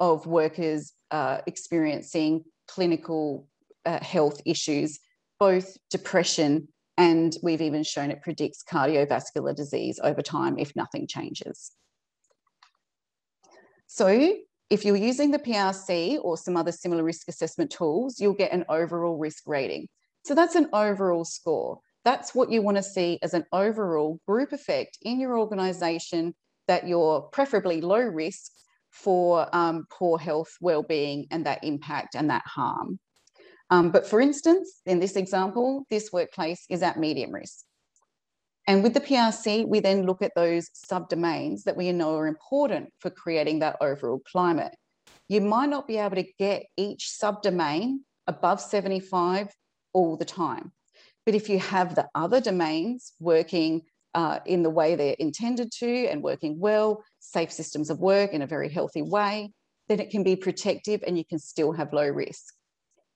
of 0.00 0.26
workers 0.26 0.92
uh, 1.10 1.38
experiencing 1.46 2.44
clinical 2.66 3.48
uh, 3.86 4.02
health 4.02 4.40
issues, 4.44 4.98
both 5.38 5.76
depression 5.90 6.68
And 6.98 7.34
we've 7.42 7.62
even 7.62 7.84
shown 7.84 8.10
it 8.10 8.22
predicts 8.22 8.64
cardiovascular 8.68 9.54
disease 9.54 10.00
over 10.02 10.20
time 10.20 10.58
if 10.58 10.74
nothing 10.74 11.06
changes. 11.06 11.70
So 13.86 14.34
if 14.68 14.84
you're 14.84 14.96
using 14.96 15.30
the 15.30 15.38
PRC 15.38 16.18
or 16.22 16.36
some 16.36 16.56
other 16.56 16.72
similar 16.72 17.04
risk 17.04 17.28
assessment 17.28 17.70
tools, 17.70 18.20
you'll 18.20 18.34
get 18.34 18.52
an 18.52 18.64
overall 18.68 19.16
risk 19.16 19.44
rating. 19.46 19.88
So 20.24 20.34
that's 20.34 20.56
an 20.56 20.68
overall 20.72 21.24
score. 21.24 21.78
That's 22.04 22.34
what 22.34 22.50
you 22.50 22.62
want 22.62 22.76
to 22.76 22.82
see 22.82 23.18
as 23.22 23.32
an 23.32 23.46
overall 23.52 24.20
group 24.26 24.52
effect 24.52 24.98
in 25.02 25.20
your 25.20 25.38
organization 25.38 26.34
that 26.66 26.86
you're 26.86 27.22
preferably 27.22 27.80
low 27.80 28.00
risk 28.00 28.50
for 28.90 29.48
um, 29.54 29.86
poor 29.90 30.18
health, 30.18 30.50
well-being, 30.60 31.26
and 31.30 31.46
that 31.46 31.62
impact 31.62 32.14
and 32.14 32.30
that 32.30 32.44
harm. 32.44 32.98
Um, 33.70 33.90
but 33.90 34.06
for 34.06 34.20
instance, 34.20 34.80
in 34.86 34.98
this 34.98 35.16
example, 35.16 35.84
this 35.90 36.12
workplace 36.12 36.64
is 36.70 36.82
at 36.82 36.98
medium 36.98 37.32
risk. 37.32 37.64
And 38.66 38.82
with 38.82 38.94
the 38.94 39.00
PRC, 39.00 39.66
we 39.66 39.80
then 39.80 40.04
look 40.04 40.22
at 40.22 40.34
those 40.34 40.68
subdomains 40.90 41.64
that 41.64 41.76
we 41.76 41.90
know 41.92 42.16
are 42.16 42.26
important 42.26 42.92
for 42.98 43.10
creating 43.10 43.60
that 43.60 43.76
overall 43.80 44.20
climate. 44.30 44.74
You 45.28 45.40
might 45.40 45.70
not 45.70 45.86
be 45.86 45.98
able 45.98 46.16
to 46.16 46.32
get 46.38 46.66
each 46.76 47.10
subdomain 47.22 47.98
above 48.26 48.60
75 48.60 49.48
all 49.92 50.16
the 50.16 50.24
time. 50.24 50.72
But 51.24 51.34
if 51.34 51.48
you 51.48 51.58
have 51.58 51.94
the 51.94 52.08
other 52.14 52.40
domains 52.40 53.12
working 53.20 53.82
uh, 54.14 54.40
in 54.46 54.62
the 54.62 54.70
way 54.70 54.94
they're 54.94 55.16
intended 55.18 55.70
to 55.78 56.06
and 56.06 56.22
working 56.22 56.58
well, 56.58 57.02
safe 57.20 57.52
systems 57.52 57.90
of 57.90 57.98
work 58.00 58.32
in 58.32 58.42
a 58.42 58.46
very 58.46 58.68
healthy 58.68 59.02
way, 59.02 59.52
then 59.88 60.00
it 60.00 60.10
can 60.10 60.22
be 60.22 60.36
protective 60.36 61.02
and 61.06 61.16
you 61.16 61.24
can 61.24 61.38
still 61.38 61.72
have 61.72 61.92
low 61.92 62.08
risk. 62.08 62.54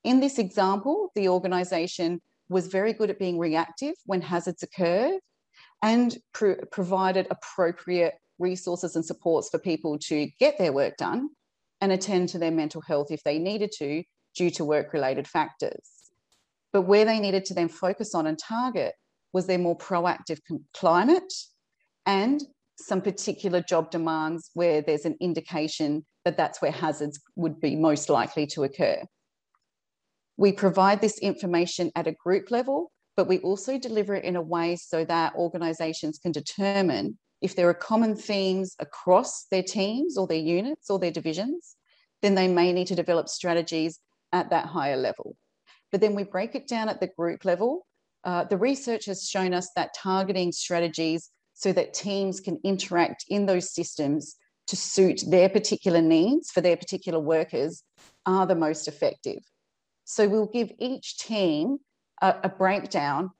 In 0.05 0.21
this 0.21 0.39
example, 0.39 1.11
the 1.15 1.29
organisation 1.29 2.21
was 2.49 2.67
very 2.67 2.93
good 2.93 3.11
at 3.11 3.19
being 3.19 3.39
reactive 3.39 3.95
when 4.07 4.21
hazards 4.21 4.63
occurred 4.63 5.21
and 5.83 6.17
pro 6.33 6.57
provided 6.71 7.27
appropriate 7.31 8.15
resources 8.39 8.97
and 8.97 9.05
supports 9.05 9.49
for 9.49 9.59
people 9.59 9.99
to 9.99 10.29
get 10.39 10.59
their 10.59 10.73
work 10.73 10.97
done 10.97 11.31
and 11.81 11.93
attend 11.93 12.29
to 12.31 12.39
their 12.39 12.51
mental 12.51 12.83
health 12.83 13.11
if 13.11 13.23
they 13.25 13.39
needed 13.39 13.71
to 13.79 14.03
due 14.35 14.51
to 14.51 14.65
work 14.65 14.93
related 14.93 15.29
factors. 15.29 15.89
But 16.73 16.83
where 16.83 17.05
they 17.05 17.21
needed 17.21 17.45
to 17.47 17.55
then 17.55 17.69
focus 17.69 18.15
on 18.15 18.27
and 18.27 18.39
target 18.39 18.95
was 19.33 19.47
their 19.47 19.59
more 19.59 19.77
proactive 19.77 20.41
climate 20.75 21.33
and 22.07 22.43
some 22.77 23.01
particular 23.01 23.61
job 23.61 23.91
demands 23.91 24.51
where 24.55 24.81
there's 24.83 25.05
an 25.05 25.17
indication 25.21 26.05
that 26.25 26.37
that's 26.37 26.61
where 26.61 26.73
hazards 26.73 27.21
would 27.37 27.61
be 27.61 27.77
most 27.77 28.09
likely 28.09 28.47
to 28.47 28.65
occur. 28.65 29.03
We 30.43 30.51
provide 30.51 31.01
this 31.01 31.19
information 31.19 31.93
at 31.95 32.09
a 32.09 32.17
group 32.25 32.51
level, 32.51 32.91
but 33.17 33.29
we 33.29 33.39
also 33.39 33.79
deliver 33.79 34.17
it 34.17 34.25
in 34.25 34.35
a 34.35 34.43
way 34.43 34.75
so 34.75 35.05
that 35.05 35.37
organisations 35.37 36.19
can 36.19 36.33
determine 36.33 37.17
if 37.41 37.55
there 37.55 37.69
are 37.69 37.75
common 37.75 38.17
themes 38.17 38.75
across 38.81 39.45
their 39.53 39.63
teams 39.63 40.19
or 40.19 40.27
their 40.27 40.39
units 40.39 40.91
or 40.91 40.99
their 40.99 41.13
divisions, 41.13 41.77
then 42.23 42.35
they 42.35 42.49
may 42.49 42.73
need 42.73 42.89
to 42.89 42.97
develop 42.97 43.29
strategies 43.29 44.01
at 44.33 44.51
that 44.51 44.67
higher 44.67 44.97
level. 44.97 45.37
But 45.93 46.01
then 46.01 46.17
we 46.17 46.25
break 46.25 46.57
it 46.57 46.67
down 46.67 46.89
at 46.89 46.99
the 46.99 47.13
group 47.17 47.45
level. 47.45 47.87
Uh, 48.25 48.43
the 48.43 48.59
research 48.59 49.05
has 49.05 49.29
shown 49.29 49.55
us 49.55 49.71
that 49.77 49.95
targeting 49.95 50.51
strategies 50.51 51.31
so 51.55 51.73
that 51.73 51.95
teams 51.95 52.41
can 52.41 52.59
interact 52.65 53.27
in 53.29 53.47
those 53.47 53.73
systems 53.73 54.35
to 54.67 54.75
suit 54.75 55.23
their 55.29 55.49
particular 55.49 56.03
needs 56.03 56.51
for 56.51 56.63
their 56.63 56.77
particular 56.77 57.21
workers 57.21 57.85
are 58.27 58.45
the 58.45 58.57
most 58.57 58.89
effective. 58.89 59.39
So 60.13 60.29
we'll 60.29 60.45
give 60.45 60.71
each 60.79 61.17
team 61.17 61.79
a, 62.21 62.35
a 62.45 62.49
breakdown 62.51 63.31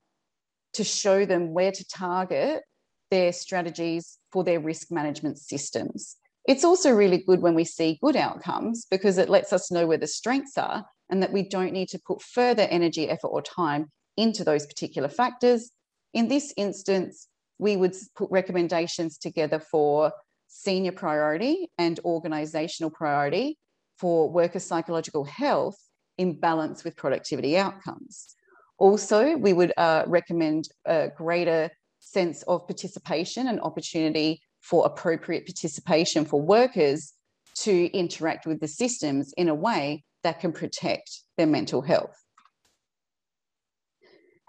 to 0.73 0.83
show 0.83 1.23
them 1.23 1.53
where 1.53 1.71
to 1.71 1.87
target 1.87 2.63
their 3.11 3.31
strategies 3.31 4.17
for 4.31 4.43
their 4.43 4.59
risk 4.59 4.91
management 4.91 5.37
systems. 5.37 6.17
It's 6.47 6.63
also 6.63 6.89
really 6.89 7.19
good 7.19 7.43
when 7.43 7.53
we 7.53 7.63
see 7.63 7.99
good 8.01 8.15
outcomes 8.15 8.87
because 8.89 9.19
it 9.19 9.29
lets 9.29 9.53
us 9.53 9.69
know 9.69 9.85
where 9.85 9.99
the 9.99 10.07
strengths 10.07 10.57
are 10.57 10.83
and 11.11 11.21
that 11.21 11.31
we 11.31 11.47
don't 11.47 11.73
need 11.73 11.89
to 11.89 11.99
put 12.07 12.23
further 12.23 12.63
energy, 12.63 13.07
effort, 13.07 13.27
or 13.27 13.43
time 13.43 13.91
into 14.17 14.43
those 14.43 14.65
particular 14.65 15.09
factors. 15.09 15.69
In 16.15 16.27
this 16.27 16.55
instance, 16.57 17.27
we 17.59 17.77
would 17.77 17.95
put 18.15 18.31
recommendations 18.31 19.19
together 19.19 19.59
for 19.59 20.11
senior 20.47 20.91
priority 20.91 21.69
and 21.77 21.99
organisational 22.03 22.91
priority 22.91 23.59
for 23.99 24.27
worker 24.27 24.59
psychological 24.59 25.23
health 25.23 25.77
in 26.17 26.39
balance 26.39 26.83
with 26.83 26.95
productivity 26.95 27.57
outcomes. 27.57 28.35
Also, 28.77 29.37
we 29.37 29.53
would 29.53 29.73
uh, 29.77 30.03
recommend 30.07 30.67
a 30.85 31.09
greater 31.15 31.69
sense 31.99 32.43
of 32.43 32.67
participation 32.67 33.47
and 33.47 33.59
opportunity 33.61 34.41
for 34.61 34.85
appropriate 34.85 35.45
participation 35.45 36.25
for 36.25 36.41
workers 36.41 37.13
to 37.55 37.85
interact 37.97 38.45
with 38.45 38.59
the 38.59 38.67
systems 38.67 39.33
in 39.37 39.49
a 39.49 39.55
way 39.55 40.03
that 40.23 40.39
can 40.39 40.51
protect 40.51 41.21
their 41.37 41.47
mental 41.47 41.81
health. 41.81 42.15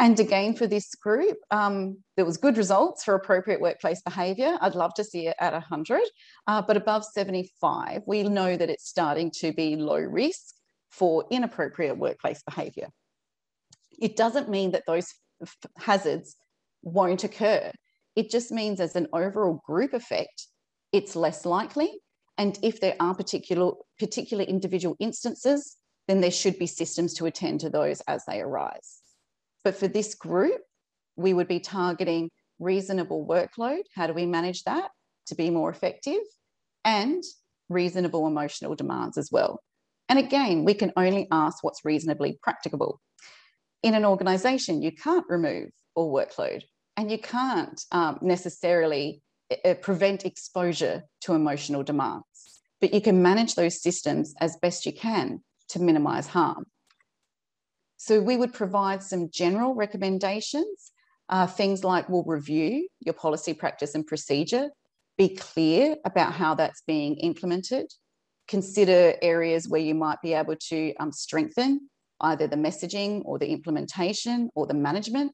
And 0.00 0.18
again, 0.18 0.54
for 0.54 0.66
this 0.66 0.94
group, 0.96 1.36
um, 1.50 1.98
there 2.16 2.24
was 2.24 2.36
good 2.36 2.56
results 2.56 3.04
for 3.04 3.14
appropriate 3.14 3.60
workplace 3.60 4.02
behaviour. 4.02 4.58
I'd 4.60 4.74
love 4.74 4.92
to 4.94 5.04
see 5.04 5.28
it 5.28 5.36
at 5.38 5.52
100, 5.52 6.02
uh, 6.48 6.62
but 6.62 6.76
above 6.76 7.04
75, 7.04 8.02
we 8.06 8.24
know 8.24 8.56
that 8.56 8.70
it's 8.70 8.88
starting 8.88 9.30
to 9.38 9.52
be 9.52 9.76
low 9.76 10.00
risk 10.00 10.54
for 10.96 11.24
inappropriate 11.30 11.98
workplace 11.98 12.42
behaviour. 12.42 12.88
It 14.00 14.16
doesn't 14.16 14.48
mean 14.48 14.70
that 14.72 14.84
those 14.86 15.12
hazards 15.76 16.36
won't 16.82 17.24
occur. 17.24 17.72
It 18.14 18.30
just 18.30 18.52
means 18.52 18.78
as 18.80 18.94
an 18.94 19.08
overall 19.12 19.60
group 19.66 19.92
effect, 19.92 20.46
it's 20.92 21.16
less 21.16 21.44
likely. 21.44 21.90
And 22.38 22.58
if 22.62 22.80
there 22.80 22.94
are 23.00 23.14
particular, 23.14 23.72
particular 23.98 24.44
individual 24.44 24.96
instances, 25.00 25.76
then 26.06 26.20
there 26.20 26.30
should 26.30 26.58
be 26.58 26.66
systems 26.66 27.14
to 27.14 27.26
attend 27.26 27.60
to 27.60 27.70
those 27.70 28.00
as 28.02 28.24
they 28.26 28.40
arise. 28.40 29.00
But 29.64 29.76
for 29.76 29.88
this 29.88 30.14
group, 30.14 30.60
we 31.16 31.34
would 31.34 31.48
be 31.48 31.60
targeting 31.60 32.30
reasonable 32.60 33.26
workload. 33.26 33.82
How 33.94 34.06
do 34.06 34.12
we 34.12 34.26
manage 34.26 34.62
that 34.64 34.90
to 35.26 35.34
be 35.34 35.50
more 35.50 35.70
effective? 35.70 36.20
And 36.84 37.24
reasonable 37.68 38.26
emotional 38.26 38.74
demands 38.76 39.16
as 39.16 39.30
well. 39.32 39.60
And 40.08 40.18
again, 40.18 40.64
we 40.64 40.74
can 40.74 40.92
only 40.96 41.26
ask 41.30 41.62
what's 41.62 41.84
reasonably 41.84 42.38
practicable. 42.42 43.00
In 43.82 43.94
an 43.94 44.04
organization, 44.04 44.82
you 44.82 44.92
can't 44.92 45.24
remove 45.28 45.70
all 45.94 46.12
workload 46.12 46.62
and 46.96 47.10
you 47.10 47.18
can't 47.18 47.80
um, 47.92 48.18
necessarily 48.22 49.22
uh, 49.64 49.74
prevent 49.74 50.24
exposure 50.24 51.04
to 51.22 51.34
emotional 51.34 51.82
demands, 51.82 52.60
but 52.80 52.94
you 52.94 53.00
can 53.00 53.22
manage 53.22 53.54
those 53.54 53.82
systems 53.82 54.34
as 54.40 54.56
best 54.56 54.86
you 54.86 54.92
can 54.92 55.42
to 55.68 55.80
minimize 55.80 56.26
harm. 56.26 56.64
So 57.96 58.20
we 58.20 58.36
would 58.36 58.52
provide 58.52 59.02
some 59.02 59.30
general 59.30 59.74
recommendations, 59.74 60.92
uh, 61.28 61.46
things 61.46 61.84
like 61.84 62.08
we'll 62.08 62.24
review 62.24 62.88
your 63.00 63.14
policy, 63.14 63.54
practice, 63.54 63.94
and 63.94 64.06
procedure, 64.06 64.70
be 65.16 65.36
clear 65.36 65.96
about 66.04 66.32
how 66.32 66.54
that's 66.54 66.82
being 66.86 67.16
implemented, 67.16 67.86
consider 68.48 69.14
areas 69.22 69.68
where 69.68 69.80
you 69.80 69.94
might 69.94 70.20
be 70.22 70.34
able 70.34 70.56
to 70.56 70.94
um, 70.96 71.12
strengthen 71.12 71.88
either 72.20 72.46
the 72.46 72.56
messaging 72.56 73.22
or 73.24 73.38
the 73.38 73.48
implementation 73.48 74.50
or 74.54 74.66
the 74.66 74.74
management 74.74 75.32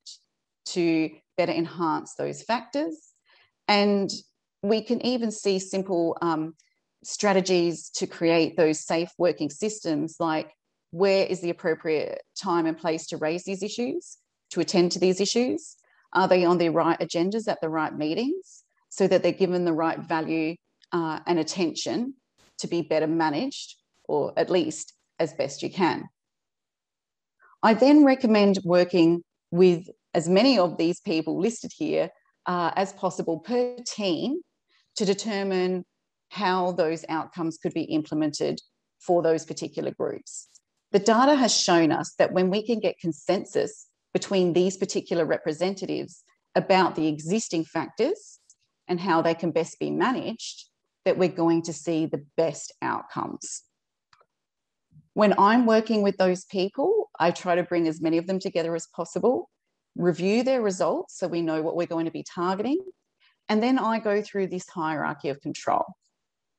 to 0.66 1.10
better 1.36 1.52
enhance 1.52 2.14
those 2.14 2.42
factors. 2.42 3.12
And 3.68 4.10
we 4.62 4.82
can 4.82 5.04
even 5.04 5.30
see 5.30 5.58
simple 5.58 6.16
um, 6.20 6.54
strategies 7.02 7.90
to 7.90 8.06
create 8.06 8.56
those 8.56 8.80
safe 8.80 9.10
working 9.18 9.50
systems 9.50 10.16
like 10.18 10.52
where 10.90 11.24
is 11.26 11.40
the 11.40 11.50
appropriate 11.50 12.20
time 12.40 12.66
and 12.66 12.76
place 12.76 13.06
to 13.06 13.16
raise 13.16 13.44
these 13.44 13.62
issues, 13.62 14.18
to 14.50 14.60
attend 14.60 14.92
to 14.92 14.98
these 14.98 15.20
issues? 15.20 15.76
Are 16.12 16.26
they 16.26 16.44
on 16.44 16.58
the 16.58 16.70
right 16.70 16.98
agendas 16.98 17.46
at 17.46 17.60
the 17.60 17.68
right 17.68 17.96
meetings 17.96 18.64
so 18.88 19.06
that 19.06 19.22
they're 19.22 19.32
given 19.32 19.64
the 19.64 19.72
right 19.72 19.98
value 19.98 20.56
uh, 20.92 21.20
and 21.26 21.38
attention 21.38 22.14
to 22.60 22.68
be 22.68 22.82
better 22.82 23.06
managed, 23.06 23.76
or 24.04 24.32
at 24.36 24.50
least 24.50 24.94
as 25.18 25.32
best 25.34 25.62
you 25.62 25.70
can? 25.70 26.08
I 27.62 27.74
then 27.74 28.04
recommend 28.04 28.58
working 28.64 29.22
with 29.50 29.88
as 30.14 30.28
many 30.28 30.58
of 30.58 30.78
these 30.78 31.00
people 31.00 31.38
listed 31.38 31.72
here 31.76 32.10
uh, 32.46 32.70
as 32.74 32.92
possible 32.92 33.38
per 33.40 33.76
team 33.86 34.40
to 34.96 35.04
determine 35.04 35.84
how 36.30 36.72
those 36.72 37.04
outcomes 37.08 37.58
could 37.58 37.74
be 37.74 37.82
implemented 37.82 38.60
for 38.98 39.22
those 39.22 39.44
particular 39.44 39.90
groups. 39.90 40.48
The 40.92 40.98
data 40.98 41.34
has 41.34 41.54
shown 41.54 41.92
us 41.92 42.14
that 42.18 42.32
when 42.32 42.50
we 42.50 42.64
can 42.64 42.80
get 42.80 42.98
consensus 42.98 43.86
between 44.12 44.52
these 44.52 44.76
particular 44.76 45.24
representatives 45.24 46.24
about 46.54 46.96
the 46.96 47.06
existing 47.06 47.64
factors 47.64 48.38
and 48.88 48.98
how 48.98 49.22
they 49.22 49.34
can 49.34 49.52
best 49.52 49.78
be 49.78 49.90
managed, 49.90 50.69
that 51.04 51.18
we're 51.18 51.28
going 51.28 51.62
to 51.62 51.72
see 51.72 52.06
the 52.06 52.24
best 52.36 52.72
outcomes. 52.82 53.62
When 55.14 55.34
I'm 55.38 55.66
working 55.66 56.02
with 56.02 56.16
those 56.16 56.44
people, 56.44 57.10
I 57.18 57.30
try 57.30 57.54
to 57.54 57.62
bring 57.62 57.88
as 57.88 58.00
many 58.00 58.18
of 58.18 58.26
them 58.26 58.38
together 58.38 58.74
as 58.74 58.86
possible. 58.94 59.50
review 59.96 60.42
their 60.42 60.62
results 60.62 61.18
so 61.18 61.26
we 61.26 61.42
know 61.42 61.62
what 61.62 61.76
we're 61.76 61.86
going 61.86 62.04
to 62.04 62.10
be 62.10 62.22
targeting. 62.22 62.78
And 63.48 63.62
then 63.62 63.78
I 63.78 63.98
go 63.98 64.22
through 64.22 64.46
this 64.46 64.68
hierarchy 64.68 65.28
of 65.28 65.40
control. 65.40 65.84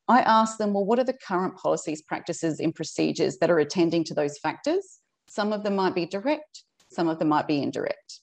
I 0.07 0.21
ask 0.21 0.57
them, 0.57 0.73
well, 0.73 0.85
what 0.85 0.99
are 0.99 1.05
the 1.05 1.13
current 1.13 1.55
policies, 1.55 2.01
practices, 2.01 2.59
and 2.59 2.75
procedures 2.75 3.37
that 3.37 3.49
are 3.49 3.59
attending 3.59 4.03
to 4.05 4.13
those 4.13 4.37
factors? 4.37 4.99
Some 5.29 5.53
of 5.53 5.63
them 5.63 5.75
might 5.75 5.95
be 5.95 6.05
direct, 6.05 6.63
some 6.91 7.07
of 7.07 7.17
them 7.19 7.29
might 7.29 7.47
be 7.47 7.61
indirect. 7.61 8.19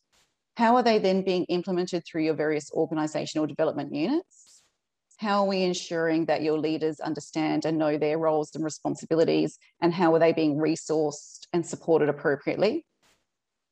How 0.56 0.76
are 0.76 0.82
they 0.82 0.98
then 0.98 1.22
being 1.22 1.44
implemented 1.44 2.02
through 2.04 2.24
your 2.24 2.34
various 2.34 2.70
organisational 2.70 3.48
development 3.48 3.94
units? 3.94 4.47
How 5.18 5.42
are 5.42 5.48
we 5.48 5.62
ensuring 5.62 6.26
that 6.26 6.42
your 6.42 6.58
leaders 6.58 7.00
understand 7.00 7.64
and 7.64 7.78
know 7.78 7.98
their 7.98 8.18
roles 8.18 8.54
and 8.54 8.64
responsibilities? 8.64 9.58
And 9.82 9.92
how 9.92 10.14
are 10.14 10.18
they 10.18 10.32
being 10.32 10.56
resourced 10.56 11.46
and 11.52 11.66
supported 11.66 12.08
appropriately? 12.08 12.84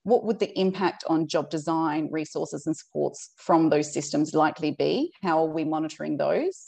what 0.07 0.22
would 0.22 0.38
the 0.38 0.57
impact 0.57 1.03
on 1.09 1.26
job 1.26 1.51
design, 1.51 2.09
resources, 2.12 2.64
and 2.64 2.76
supports 2.76 3.32
from 3.36 3.70
those 3.70 3.92
systems 3.92 4.34
likely 4.34 4.70
be? 4.70 5.12
How 5.20 5.44
are 5.44 5.53
we 5.53 5.64
monitoring 5.64 6.16
those? 6.16 6.64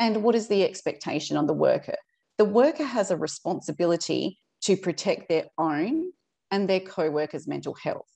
And 0.00 0.24
what 0.24 0.34
is 0.34 0.48
the 0.48 0.64
expectation 0.64 1.36
on 1.36 1.46
the 1.46 1.52
worker? 1.52 1.94
The 2.36 2.44
worker 2.44 2.84
has 2.84 3.12
a 3.12 3.16
responsibility 3.16 4.40
to 4.62 4.76
protect 4.76 5.28
their 5.28 5.44
own 5.56 6.10
and 6.50 6.68
their 6.68 6.80
co 6.80 7.12
workers' 7.12 7.46
mental 7.46 7.74
health. 7.74 8.08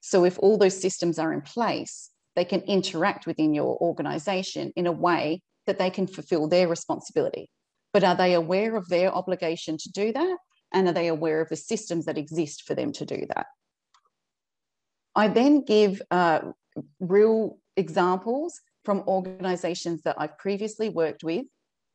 So, 0.00 0.26
if 0.26 0.38
all 0.38 0.58
those 0.58 0.78
systems 0.78 1.18
are 1.18 1.32
in 1.32 1.40
place, 1.40 2.10
they 2.38 2.44
can 2.44 2.60
interact 2.60 3.26
within 3.26 3.52
your 3.52 3.76
organisation 3.80 4.72
in 4.76 4.86
a 4.86 4.92
way 4.92 5.42
that 5.66 5.76
they 5.76 5.90
can 5.90 6.06
fulfil 6.06 6.46
their 6.46 6.68
responsibility. 6.68 7.50
But 7.92 8.04
are 8.04 8.14
they 8.14 8.32
aware 8.34 8.76
of 8.76 8.88
their 8.88 9.12
obligation 9.12 9.76
to 9.76 9.90
do 9.90 10.12
that? 10.12 10.38
And 10.72 10.86
are 10.86 10.92
they 10.92 11.08
aware 11.08 11.40
of 11.40 11.48
the 11.48 11.56
systems 11.56 12.04
that 12.04 12.16
exist 12.16 12.62
for 12.62 12.76
them 12.76 12.92
to 12.92 13.04
do 13.04 13.26
that? 13.34 13.46
I 15.16 15.26
then 15.26 15.64
give 15.64 16.00
uh, 16.12 16.52
real 17.00 17.58
examples 17.76 18.60
from 18.84 19.02
organisations 19.08 20.02
that 20.02 20.14
I've 20.16 20.38
previously 20.38 20.90
worked 20.90 21.24
with 21.24 21.44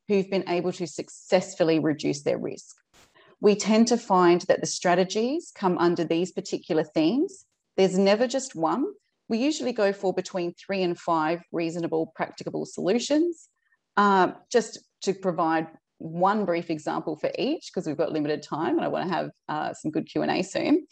who've 0.09 0.29
been 0.29 0.49
able 0.49 0.73
to 0.73 0.85
successfully 0.85 1.79
reduce 1.79 2.23
their 2.23 2.37
risk. 2.37 2.75
We 3.39 3.55
tend 3.55 3.87
to 3.87 3.97
find 3.97 4.41
that 4.41 4.59
the 4.59 4.67
strategies 4.67 5.53
come 5.55 5.77
under 5.77 6.03
these 6.03 6.33
particular 6.33 6.83
themes. 6.83 7.45
There's 7.77 7.97
never 7.97 8.27
just 8.27 8.55
one. 8.55 8.87
We 9.34 9.39
usually 9.39 9.71
go 9.71 9.91
for 9.91 10.13
between 10.13 10.53
three 10.53 10.84
and 10.84 10.95
five 10.95 11.41
reasonable, 11.51 12.11
practicable 12.15 12.67
solutions. 12.67 13.49
Uh, 13.97 14.34
just 14.51 14.77
to 15.01 15.13
provide 15.15 15.65
one 15.97 16.45
brief 16.45 16.69
example 16.69 17.15
for 17.15 17.31
each, 17.39 17.71
because 17.73 17.88
we've 17.88 17.97
got 17.97 18.11
limited 18.11 18.43
time 18.43 18.77
and 18.77 18.86
I 18.86 18.89
want 18.89 19.09
to 19.09 19.15
have 19.15 19.31
uh, 19.49 19.73
some 19.73 19.89
good 19.89 20.05
Q&A 20.05 20.43
soon. 20.43 20.86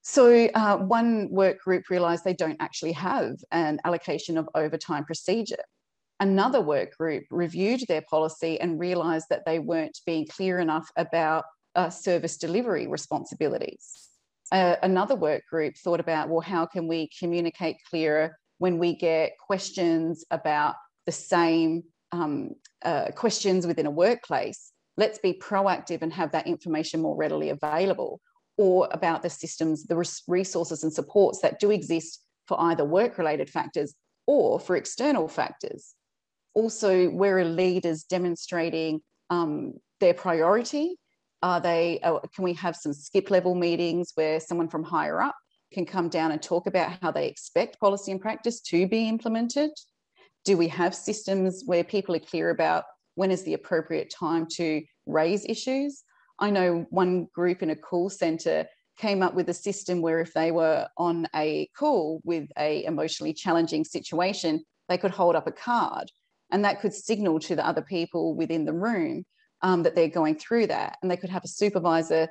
So 0.00 0.46
uh, 0.54 0.78
one 0.78 1.28
work 1.30 1.58
group 1.60 1.90
realised 1.90 2.24
they 2.24 2.32
don't 2.32 2.56
actually 2.60 2.92
have 2.92 3.34
an 3.52 3.78
allocation 3.84 4.38
of 4.38 4.48
overtime 4.54 5.04
procedure. 5.04 5.64
Another 6.20 6.62
work 6.62 6.96
group 6.96 7.24
reviewed 7.30 7.82
their 7.88 8.04
policy 8.08 8.58
and 8.58 8.80
realised 8.80 9.26
that 9.28 9.44
they 9.44 9.58
weren't 9.58 10.00
being 10.06 10.26
clear 10.26 10.60
enough 10.60 10.88
about 10.96 11.44
uh, 11.74 11.90
service 11.90 12.38
delivery 12.38 12.86
responsibilities. 12.86 14.13
Another 14.52 15.16
work 15.16 15.42
group 15.50 15.76
thought 15.76 16.00
about, 16.00 16.28
well, 16.28 16.40
how 16.40 16.66
can 16.66 16.86
we 16.86 17.08
communicate 17.18 17.76
clearer 17.88 18.38
when 18.58 18.78
we 18.78 18.94
get 18.94 19.32
questions 19.38 20.24
about 20.30 20.74
the 21.06 21.12
same 21.12 21.82
um, 22.12 22.50
uh, 22.84 23.06
questions 23.16 23.66
within 23.66 23.86
a 23.86 23.90
workplace? 23.90 24.72
Let's 24.96 25.18
be 25.18 25.32
proactive 25.32 26.02
and 26.02 26.12
have 26.12 26.32
that 26.32 26.46
information 26.46 27.00
more 27.00 27.16
readily 27.16 27.50
available 27.50 28.20
or 28.56 28.88
about 28.92 29.22
the 29.22 29.30
systems, 29.30 29.84
the 29.84 29.96
resources 30.28 30.84
and 30.84 30.92
supports 30.92 31.40
that 31.40 31.58
do 31.58 31.70
exist 31.70 32.22
for 32.46 32.60
either 32.60 32.84
work 32.84 33.18
related 33.18 33.50
factors 33.50 33.94
or 34.26 34.60
for 34.60 34.76
external 34.76 35.28
factors. 35.28 35.94
Also, 36.54 37.08
where 37.08 37.38
are 37.38 37.44
leaders 37.44 38.04
demonstrating 38.04 39.00
um, 39.30 39.74
their 39.98 40.14
priority? 40.14 40.96
Are 41.44 41.60
they, 41.60 42.00
uh, 42.00 42.20
can 42.34 42.42
we 42.42 42.54
have 42.54 42.74
some 42.74 42.94
skip 42.94 43.30
level 43.30 43.54
meetings 43.54 44.12
where 44.14 44.40
someone 44.40 44.66
from 44.66 44.82
higher 44.82 45.20
up 45.20 45.36
can 45.74 45.84
come 45.84 46.08
down 46.08 46.32
and 46.32 46.42
talk 46.42 46.66
about 46.66 46.96
how 47.02 47.10
they 47.10 47.28
expect 47.28 47.78
policy 47.78 48.12
and 48.12 48.20
practice 48.20 48.62
to 48.62 48.88
be 48.88 49.10
implemented? 49.10 49.70
Do 50.46 50.56
we 50.56 50.68
have 50.68 50.94
systems 50.94 51.62
where 51.66 51.84
people 51.84 52.16
are 52.16 52.20
clear 52.20 52.48
about 52.48 52.84
when 53.16 53.30
is 53.30 53.42
the 53.42 53.52
appropriate 53.52 54.08
time 54.08 54.46
to 54.52 54.82
raise 55.04 55.44
issues? 55.44 56.02
I 56.38 56.48
know 56.48 56.86
one 56.88 57.28
group 57.34 57.62
in 57.62 57.68
a 57.68 57.76
call 57.76 58.08
center 58.08 58.66
came 58.96 59.22
up 59.22 59.34
with 59.34 59.50
a 59.50 59.54
system 59.54 60.00
where 60.00 60.22
if 60.22 60.32
they 60.32 60.50
were 60.50 60.88
on 60.96 61.28
a 61.36 61.68
call 61.78 62.22
with 62.24 62.48
a 62.56 62.86
emotionally 62.86 63.34
challenging 63.34 63.84
situation, 63.84 64.64
they 64.88 64.96
could 64.96 65.10
hold 65.10 65.36
up 65.36 65.46
a 65.46 65.52
card 65.52 66.10
and 66.50 66.64
that 66.64 66.80
could 66.80 66.94
signal 66.94 67.38
to 67.40 67.54
the 67.54 67.66
other 67.66 67.82
people 67.82 68.34
within 68.34 68.64
the 68.64 68.72
room 68.72 69.26
um, 69.64 69.82
that 69.82 69.96
they're 69.96 70.08
going 70.08 70.36
through 70.36 70.68
that. 70.68 70.98
And 71.02 71.10
they 71.10 71.16
could 71.16 71.30
have 71.30 71.42
a 71.42 71.48
supervisor 71.48 72.28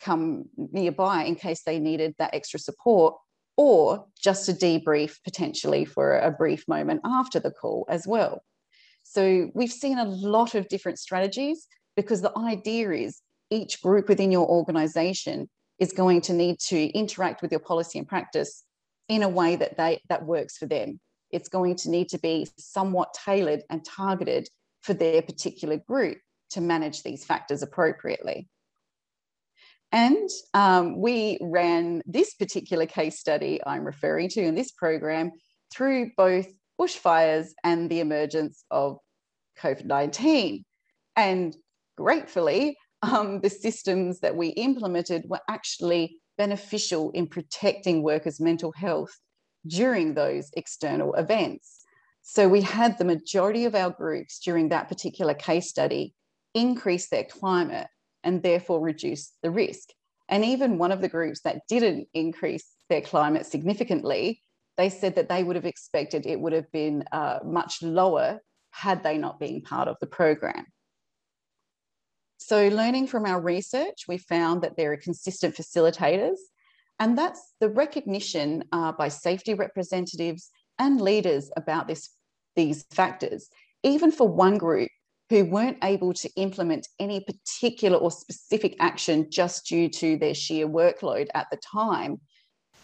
come 0.00 0.44
nearby 0.56 1.24
in 1.24 1.34
case 1.34 1.62
they 1.62 1.78
needed 1.78 2.14
that 2.18 2.34
extra 2.34 2.60
support 2.60 3.16
or 3.56 4.06
just 4.22 4.48
a 4.48 4.52
debrief 4.52 5.16
potentially 5.24 5.84
for 5.84 6.18
a 6.18 6.30
brief 6.30 6.68
moment 6.68 7.00
after 7.04 7.40
the 7.40 7.50
call 7.50 7.86
as 7.88 8.06
well. 8.06 8.42
So 9.02 9.50
we've 9.54 9.72
seen 9.72 9.98
a 9.98 10.04
lot 10.04 10.54
of 10.54 10.68
different 10.68 10.98
strategies 10.98 11.66
because 11.96 12.20
the 12.20 12.36
idea 12.36 12.90
is 12.90 13.20
each 13.50 13.80
group 13.80 14.08
within 14.08 14.30
your 14.30 14.46
organization 14.46 15.48
is 15.78 15.92
going 15.92 16.20
to 16.22 16.32
need 16.32 16.58
to 16.58 16.86
interact 16.96 17.40
with 17.40 17.50
your 17.50 17.60
policy 17.60 17.98
and 17.98 18.06
practice 18.06 18.64
in 19.08 19.22
a 19.22 19.28
way 19.28 19.56
that 19.56 19.76
they 19.76 20.00
that 20.08 20.24
works 20.24 20.56
for 20.56 20.66
them 20.66 20.98
it's 21.30 21.48
going 21.48 21.74
to 21.74 21.90
need 21.90 22.08
to 22.08 22.18
be 22.18 22.48
somewhat 22.56 23.12
tailored 23.12 23.62
and 23.68 23.84
targeted 23.84 24.48
for 24.82 24.94
their 24.94 25.20
particular 25.20 25.76
group 25.76 26.16
to 26.54 26.60
manage 26.60 27.02
these 27.02 27.24
factors 27.24 27.62
appropriately 27.62 28.48
and 29.92 30.28
um, 30.54 31.00
we 31.00 31.38
ran 31.40 32.02
this 32.06 32.34
particular 32.34 32.86
case 32.86 33.18
study 33.18 33.60
i'm 33.66 33.84
referring 33.84 34.28
to 34.28 34.42
in 34.42 34.54
this 34.54 34.72
program 34.72 35.30
through 35.72 36.10
both 36.16 36.46
bushfires 36.80 37.48
and 37.62 37.90
the 37.90 38.00
emergence 38.00 38.64
of 38.70 38.98
covid-19 39.60 40.64
and 41.16 41.56
gratefully 41.96 42.76
um, 43.04 43.40
the 43.40 43.50
systems 43.50 44.20
that 44.20 44.36
we 44.36 44.48
implemented 44.48 45.24
were 45.28 45.40
actually 45.48 46.16
beneficial 46.38 47.10
in 47.10 47.26
protecting 47.26 48.02
workers' 48.02 48.40
mental 48.40 48.72
health 48.72 49.14
during 49.66 50.14
those 50.14 50.50
external 50.54 51.14
events. 51.14 51.84
So 52.22 52.48
we 52.48 52.62
had 52.62 52.96
the 52.96 53.04
majority 53.04 53.66
of 53.66 53.74
our 53.74 53.90
groups 53.90 54.38
during 54.40 54.70
that 54.70 54.88
particular 54.88 55.34
case 55.34 55.68
study 55.68 56.14
increase 56.54 57.08
their 57.08 57.24
climate 57.24 57.88
and 58.22 58.42
therefore 58.42 58.80
reduce 58.80 59.32
the 59.42 59.50
risk. 59.50 59.90
And 60.28 60.44
even 60.44 60.78
one 60.78 60.92
of 60.92 61.02
the 61.02 61.08
groups 61.08 61.40
that 61.42 61.62
didn't 61.68 62.08
increase 62.14 62.66
their 62.88 63.02
climate 63.02 63.46
significantly, 63.46 64.40
they 64.76 64.88
said 64.88 65.16
that 65.16 65.28
they 65.28 65.44
would 65.44 65.56
have 65.56 65.66
expected 65.66 66.26
it 66.26 66.40
would 66.40 66.52
have 66.52 66.70
been 66.72 67.04
uh, 67.12 67.40
much 67.44 67.82
lower 67.82 68.40
had 68.70 69.02
they 69.02 69.18
not 69.18 69.38
been 69.38 69.60
part 69.60 69.88
of 69.88 69.96
the 70.00 70.06
program. 70.06 70.66
So, 72.38 72.68
learning 72.68 73.06
from 73.06 73.24
our 73.24 73.40
research, 73.40 74.04
we 74.08 74.18
found 74.18 74.62
that 74.62 74.76
there 74.76 74.92
are 74.92 74.96
consistent 74.96 75.54
facilitators, 75.54 76.36
and 76.98 77.16
that's 77.16 77.54
the 77.60 77.70
recognition 77.70 78.64
uh, 78.72 78.92
by 78.92 79.08
safety 79.08 79.54
representatives 79.54 80.50
and 80.78 81.00
leaders 81.00 81.50
about 81.56 81.86
this, 81.88 82.10
these 82.56 82.84
factors. 82.90 83.48
Even 83.82 84.10
for 84.10 84.28
one 84.28 84.58
group 84.58 84.90
who 85.30 85.44
weren't 85.44 85.78
able 85.82 86.12
to 86.12 86.30
implement 86.36 86.88
any 86.98 87.20
particular 87.20 87.96
or 87.96 88.10
specific 88.10 88.76
action 88.78 89.30
just 89.30 89.66
due 89.66 89.88
to 89.88 90.16
their 90.18 90.34
sheer 90.34 90.68
workload 90.68 91.28
at 91.34 91.46
the 91.50 91.56
time, 91.56 92.20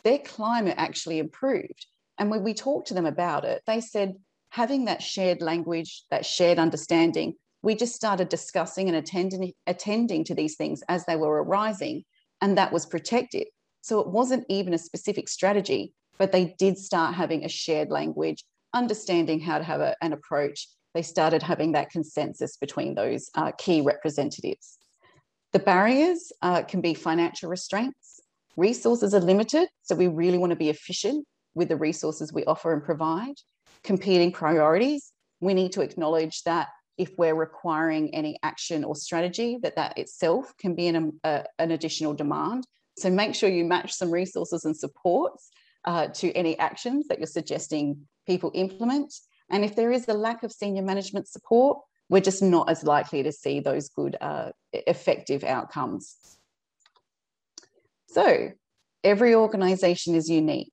their 0.03 0.19
climate 0.19 0.75
actually 0.79 1.19
improved. 1.19 1.87
And 2.19 2.31
when 2.31 2.43
we 2.43 2.55
talked 2.55 2.89
to 2.89 2.95
them 2.95 3.07
about 3.07 3.45
it, 3.45 3.63
they 3.67 3.81
said 3.81 4.15
having 4.51 4.87
that 4.87 5.03
shared 5.03 5.43
language, 5.43 6.05
that 6.11 6.27
shared 6.27 6.59
understanding 6.59 7.35
we 7.63 7.75
just 7.75 7.95
started 7.95 8.29
discussing 8.29 8.89
and 8.89 8.97
attending, 8.97 9.53
attending 9.67 10.25
to 10.25 10.35
these 10.35 10.57
things 10.57 10.83
as 10.89 11.05
they 11.05 11.17
were 11.17 11.43
arising, 11.43 12.05
and 12.41 12.57
that 12.57 12.73
was 12.73 12.87
protective. 12.87 13.47
So 13.83 14.01
it 14.01 14.09
wasn't 14.09 14.45
even 14.49 14.75
a 14.75 14.79
specific 14.79 15.29
strategy, 15.29 15.93
but 16.19 16.33
they 16.33 16.55
did 16.59 16.79
start 16.79 17.15
having 17.15 17.45
a 17.45 17.49
shared 17.49 17.91
language, 17.91 18.45
understanding 18.73 19.41
how 19.41 19.59
to 19.59 19.65
have 19.65 19.81
a, 19.81 19.95
an 20.01 20.13
approach. 20.13 20.69
They 20.95 21.03
started 21.03 21.43
having 21.43 21.73
that 21.73 21.91
consensus 21.91 22.57
between 22.57 22.95
those 22.95 23.31
uh, 23.35 23.53
key 23.53 23.81
representatives. 23.81 24.79
The 25.53 25.59
barriers 25.59 26.33
uh, 26.43 26.63
can 26.63 26.81
be 26.81 26.95
financial 26.95 27.49
restraints. 27.49 28.21
Resources 28.57 29.15
are 29.15 29.21
limited, 29.21 29.69
so 29.83 29.95
we 29.95 30.09
really 30.09 30.39
want 30.39 30.51
to 30.51 30.57
be 30.57 30.69
efficient 30.69 31.27
with 31.55 31.69
the 31.69 31.77
resources 31.77 32.33
we 32.33 32.45
offer 32.45 32.73
and 32.73 32.83
provide. 32.83 33.35
Competing 33.83 34.33
priorities, 34.33 35.13
we 35.41 35.55
need 35.55 35.73
to 35.73 35.81
acknowledge 35.81 36.43
that 36.43 36.69
if 36.99 37.11
we're 37.17 37.35
requiring 37.35 38.15
any 38.15 38.39
action 38.43 38.85
or 38.85 38.95
strategy, 38.95 39.59
that 39.63 39.77
that 39.77 39.97
itself 39.97 40.53
can 40.59 40.75
be 40.75 40.87
an, 40.89 41.19
a, 41.25 41.45
an 41.59 41.71
additional 41.71 42.13
demand. 42.13 42.67
So 42.99 43.11
make 43.11 43.35
sure 43.35 43.49
you 43.49 43.65
match 43.65 43.93
some 43.93 44.11
resources 44.11 44.65
and 44.65 44.77
supports 44.77 45.51
uh, 45.87 46.09
to 46.09 46.31
any 46.33 46.59
actions 46.59 47.09
that 47.09 47.19
you're 47.19 47.27
suggesting 47.27 48.07
people 48.27 48.51
implement. 48.55 49.15
And 49.51 49.65
if 49.65 49.75
there 49.77 49.93
is 49.93 50.09
a 50.09 50.15
lack 50.15 50.43
of 50.43 50.53
senior 50.53 50.83
management 50.83 51.29
support, 51.29 51.79
we're 52.09 52.21
just 52.21 52.43
not 52.43 52.69
as 52.69 52.85
likely 52.85 53.23
to 53.23 53.33
see 53.33 53.61
those 53.61 53.89
good, 53.89 54.17
uh, 54.21 54.51
effective 54.73 55.45
outcomes. 55.45 56.17
So, 58.09 58.51
every 59.05 59.35
organisation 59.35 60.15
is 60.15 60.29
unique. 60.29 60.73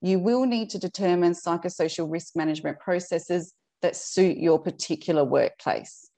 You 0.00 0.18
will 0.18 0.46
need 0.46 0.70
to 0.70 0.78
determine 0.78 1.32
psychosocial 1.32 2.10
risk 2.10 2.36
management 2.36 2.78
processes 2.78 3.52
that 3.82 3.96
suit 3.96 4.36
your 4.36 4.58
particular 4.58 5.24
workplace. 5.24 6.08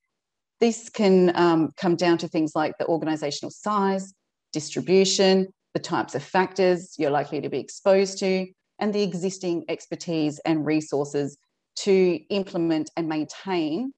This 0.61 0.91
can 0.91 1.35
um, 1.37 1.71
come 1.77 1.97
down 1.97 2.19
to 2.19 2.29
things 2.29 2.53
like 2.55 2.75
the 2.79 2.85
organisational 2.87 3.53
size, 3.53 4.13
distribution, 4.53 5.49
the 5.75 5.81
types 5.81 6.15
of 6.15 6.23
factors 6.23 6.95
you're 6.99 7.11
likely 7.11 7.41
to 7.41 7.49
be 7.49 7.59
exposed 7.61 8.19
to, 8.19 8.47
and 8.79 8.93
the 8.93 9.03
existing 9.03 9.65
expertise 9.69 10.39
and 10.41 10.67
resources 10.67 11.37
to 11.83 12.21
implement 12.31 12.91
and 12.97 13.09
maintain 13.09 13.93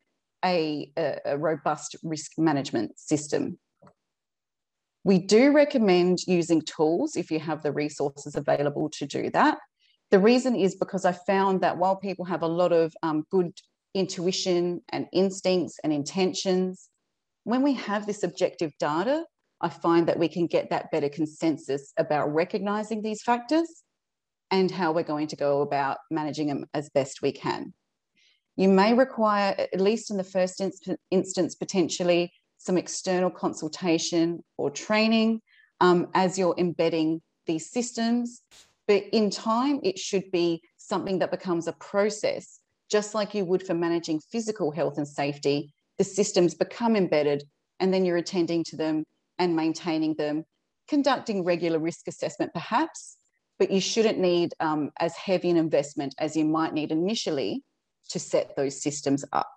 a, 0.45 0.91
a, 0.97 1.37
robust 1.37 1.97
risk 2.03 2.33
management 2.39 2.99
system. 2.99 3.59
We 5.05 5.18
do 5.18 5.53
recommend 5.53 6.18
using 6.26 6.62
tools 6.62 7.16
if 7.16 7.31
you 7.31 7.39
have 7.41 7.62
the 7.62 7.72
resources 7.72 8.37
available 8.37 8.91
to 8.91 9.07
do 9.07 9.31
that. 9.31 9.59
The 10.11 10.18
reason 10.18 10.57
is 10.57 10.76
because 10.76 11.05
I 11.05 11.12
found 11.12 11.61
that 11.62 11.78
while 11.78 11.97
people 11.97 12.24
have 12.26 12.43
a 12.43 12.47
lot 12.47 12.72
of 12.72 12.93
um, 13.03 13.24
good 13.31 13.53
intuition 13.95 14.83
and 14.91 15.07
instincts 15.12 15.78
and 15.83 15.93
intentions, 15.93 16.89
when 17.45 17.62
we 17.62 17.74
have 17.74 18.07
this 18.07 18.22
objective 18.22 18.72
data, 18.78 19.24
I 19.61 19.68
find 19.68 20.07
that 20.09 20.18
we 20.18 20.28
can 20.28 20.47
get 20.47 20.70
that 20.70 20.91
better 20.91 21.09
consensus 21.09 21.93
about 21.99 22.35
recognizing 22.35 23.03
these 23.03 23.22
factors 23.22 23.83
and 24.51 24.70
how 24.70 24.92
we're 24.92 25.03
going 25.03 25.28
to 25.28 25.36
go 25.36 25.62
about 25.62 25.98
managing 26.11 26.48
them 26.48 26.66
as 26.74 26.88
best 26.90 27.22
we 27.22 27.32
can. 27.32 27.72
You 28.57 28.68
may 28.68 28.94
require, 28.94 29.55
at 29.59 29.80
least 29.80 30.11
in 30.11 30.16
the 30.16 30.24
first 30.24 30.61
instance, 31.11 31.55
potentially 31.55 32.32
some 32.59 32.76
external 32.76 33.30
consultation 33.30 34.44
or 34.59 34.70
training 34.70 35.40
um, 35.80 36.09
as 36.14 36.38
you're 36.38 36.55
embedding 36.59 37.22
these 37.46 37.70
systems. 37.70 38.42
But 38.86 39.05
in 39.12 39.30
time, 39.30 39.80
it 39.82 39.98
should 39.98 40.30
be 40.30 40.62
something 40.76 41.20
that 41.20 41.30
becomes 41.30 41.68
a 41.68 41.72
process, 41.72 42.61
just 42.90 43.14
like 43.14 43.34
you 43.34 43.44
would 43.44 43.66
for 43.66 43.74
managing 43.74 44.20
physical 44.20 44.72
health 44.72 44.98
and 44.98 45.09
safety. 45.09 45.72
The 45.96 46.05
systems 46.05 46.55
become 46.55 46.96
embedded, 46.96 47.44
and 47.78 47.94
then 47.94 48.05
you're 48.05 48.16
attending 48.16 48.64
to 48.64 48.76
them 48.76 49.05
and 49.38 49.57
maintaining 49.57 50.16
them, 50.16 50.44
conducting 50.88 51.44
regular 51.44 51.78
risk 51.78 52.09
assessment 52.09 52.53
perhaps, 52.53 53.16
but 53.61 53.71
you 53.71 53.81
shouldn't 53.81 54.19
need 54.19 54.55
um, 54.59 54.91
as 54.99 55.15
heavy 55.15 55.51
an 55.51 55.59
investment 55.59 56.15
as 56.19 56.35
you 56.35 56.47
might 56.47 56.73
need 56.73 56.91
initially 56.91 57.63
to 58.09 58.19
set 58.19 58.57
those 58.57 58.83
systems 58.83 59.23
up. 59.35 59.51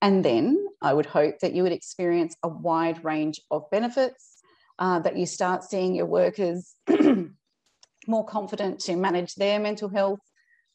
And 0.00 0.24
then 0.24 0.66
I 0.80 0.94
would 0.94 1.04
hope 1.04 1.40
that 1.40 1.52
you 1.52 1.62
would 1.62 1.72
experience 1.72 2.36
a 2.42 2.48
wide 2.48 3.04
range 3.04 3.38
of 3.50 3.70
benefits, 3.70 4.38
uh, 4.78 5.00
that 5.00 5.16
you 5.16 5.26
start 5.26 5.62
seeing 5.62 5.94
your 5.94 6.06
workers 6.06 6.74
more 8.06 8.24
confident 8.24 8.80
to 8.80 8.96
manage 8.96 9.34
their 9.34 9.60
mental 9.60 9.90
health, 9.90 10.20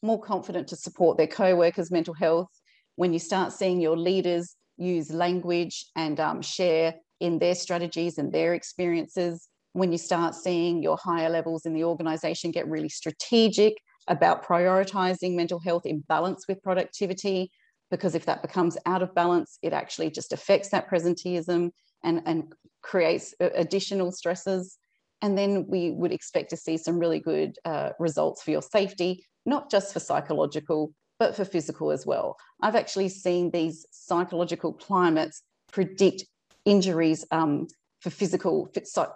more 0.04 0.22
confident 0.22 0.68
to 0.68 0.76
support 0.76 1.18
their 1.18 1.28
co 1.28 1.56
workers' 1.56 1.90
mental 1.90 2.14
health. 2.14 2.50
When 2.98 3.14
you 3.14 3.20
start 3.20 3.52
seeing 3.52 3.82
your 3.82 3.98
leaders 3.98 4.56
use 4.78 5.12
language 5.12 5.88
and 5.96 6.20
um, 6.20 6.44
share 6.44 6.96
in 7.20 7.40
their 7.40 7.56
strategies 7.56 8.20
and 8.20 8.32
their 8.32 8.54
experiences, 8.54 9.48
when 9.74 9.92
you 9.92 9.98
start 9.98 10.36
seeing 10.36 10.84
your 10.84 10.98
higher 10.98 11.30
levels 11.30 11.66
in 11.66 11.74
the 11.74 11.84
organization 11.84 12.52
get 12.52 12.68
really 12.68 12.90
strategic 12.90 13.74
about 14.08 14.46
prioritizing 14.46 15.36
mental 15.36 15.60
health 15.60 15.86
in 15.86 16.04
balance 16.08 16.46
with 16.48 16.62
productivity, 16.64 17.52
because 17.90 18.16
if 18.16 18.26
that 18.26 18.42
becomes 18.42 18.78
out 18.86 19.02
of 19.02 19.14
balance, 19.14 19.58
it 19.62 19.74
actually 19.74 20.10
just 20.10 20.34
affects 20.34 20.70
that 20.70 20.90
presenteeism 20.90 21.70
and, 22.04 22.22
and 22.26 22.54
creates 22.82 23.34
additional 23.40 24.12
stresses. 24.12 24.78
And 25.22 25.38
then 25.38 25.68
we 25.68 25.92
would 25.92 26.12
expect 26.12 26.50
to 26.50 26.58
see 26.58 26.78
some 26.78 26.98
really 26.98 27.20
good 27.20 27.58
uh, 27.64 27.92
results 28.00 28.42
for 28.42 28.52
your 28.52 28.62
safety, 28.64 29.24
not 29.46 29.70
just 29.70 29.94
for 29.94 30.00
psychological, 30.00 30.94
but 31.20 31.36
for 31.36 31.46
physical 31.46 31.92
as 31.92 32.06
well. 32.06 32.36
I've 32.62 32.76
actually 32.76 33.10
seen 33.10 33.52
these 33.52 33.86
psychological 33.92 34.74
climates 34.74 35.44
predict 35.72 36.26
injuries 36.66 37.24
um, 37.30 37.68
for 38.02 38.10
physical, 38.10 38.72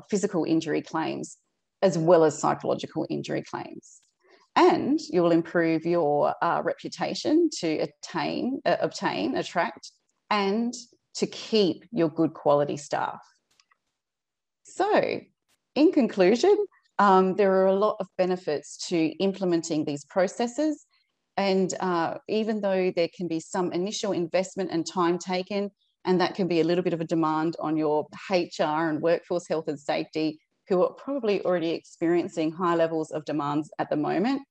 physical 0.09 0.45
injury 0.45 0.81
claims 0.81 1.37
as 1.81 1.97
well 1.97 2.23
as 2.23 2.39
psychological 2.39 3.05
injury 3.09 3.43
claims. 3.43 4.01
And 4.55 4.99
you 5.09 5.21
will 5.21 5.31
improve 5.31 5.85
your 5.85 6.33
uh, 6.41 6.61
reputation 6.63 7.49
to 7.59 7.79
attain, 7.79 8.61
uh, 8.65 8.77
obtain, 8.79 9.35
attract, 9.35 9.91
and 10.29 10.73
to 11.15 11.27
keep 11.27 11.85
your 11.91 12.09
good 12.09 12.33
quality 12.33 12.77
staff. 12.77 13.21
So, 14.63 15.21
in 15.75 15.91
conclusion, 15.91 16.57
um, 16.99 17.35
there 17.35 17.51
are 17.51 17.67
a 17.67 17.75
lot 17.75 17.97
of 17.99 18.07
benefits 18.17 18.87
to 18.87 18.97
implementing 19.19 19.83
these 19.83 20.05
processes. 20.05 20.85
And 21.37 21.73
uh, 21.81 22.15
even 22.29 22.61
though 22.61 22.91
there 22.95 23.09
can 23.15 23.27
be 23.27 23.41
some 23.41 23.73
initial 23.73 24.13
investment 24.13 24.71
and 24.71 24.87
time 24.87 25.19
taken, 25.19 25.69
and 26.05 26.21
that 26.21 26.35
can 26.35 26.47
be 26.47 26.61
a 26.61 26.63
little 26.63 26.83
bit 26.83 26.93
of 26.93 27.01
a 27.01 27.05
demand 27.05 27.55
on 27.59 27.75
your 27.75 28.07
HR 28.29 28.89
and 28.89 29.01
workforce 29.01 29.47
health 29.47 29.67
and 29.67 29.79
safety, 29.79 30.39
who 30.67 30.83
are 30.83 30.93
probably 30.93 31.43
already 31.43 31.71
experiencing 31.71 32.51
high 32.51 32.75
levels 32.75 33.11
of 33.11 33.25
demands 33.25 33.69
at 33.79 33.89
the 33.89 33.95
moment. 33.95 34.41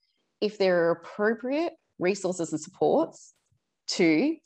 If 0.40 0.58
there 0.58 0.84
are 0.84 0.90
appropriate 0.90 1.72
resources 1.98 2.52
and 2.52 2.60
supports 2.60 3.34
to 3.86 4.36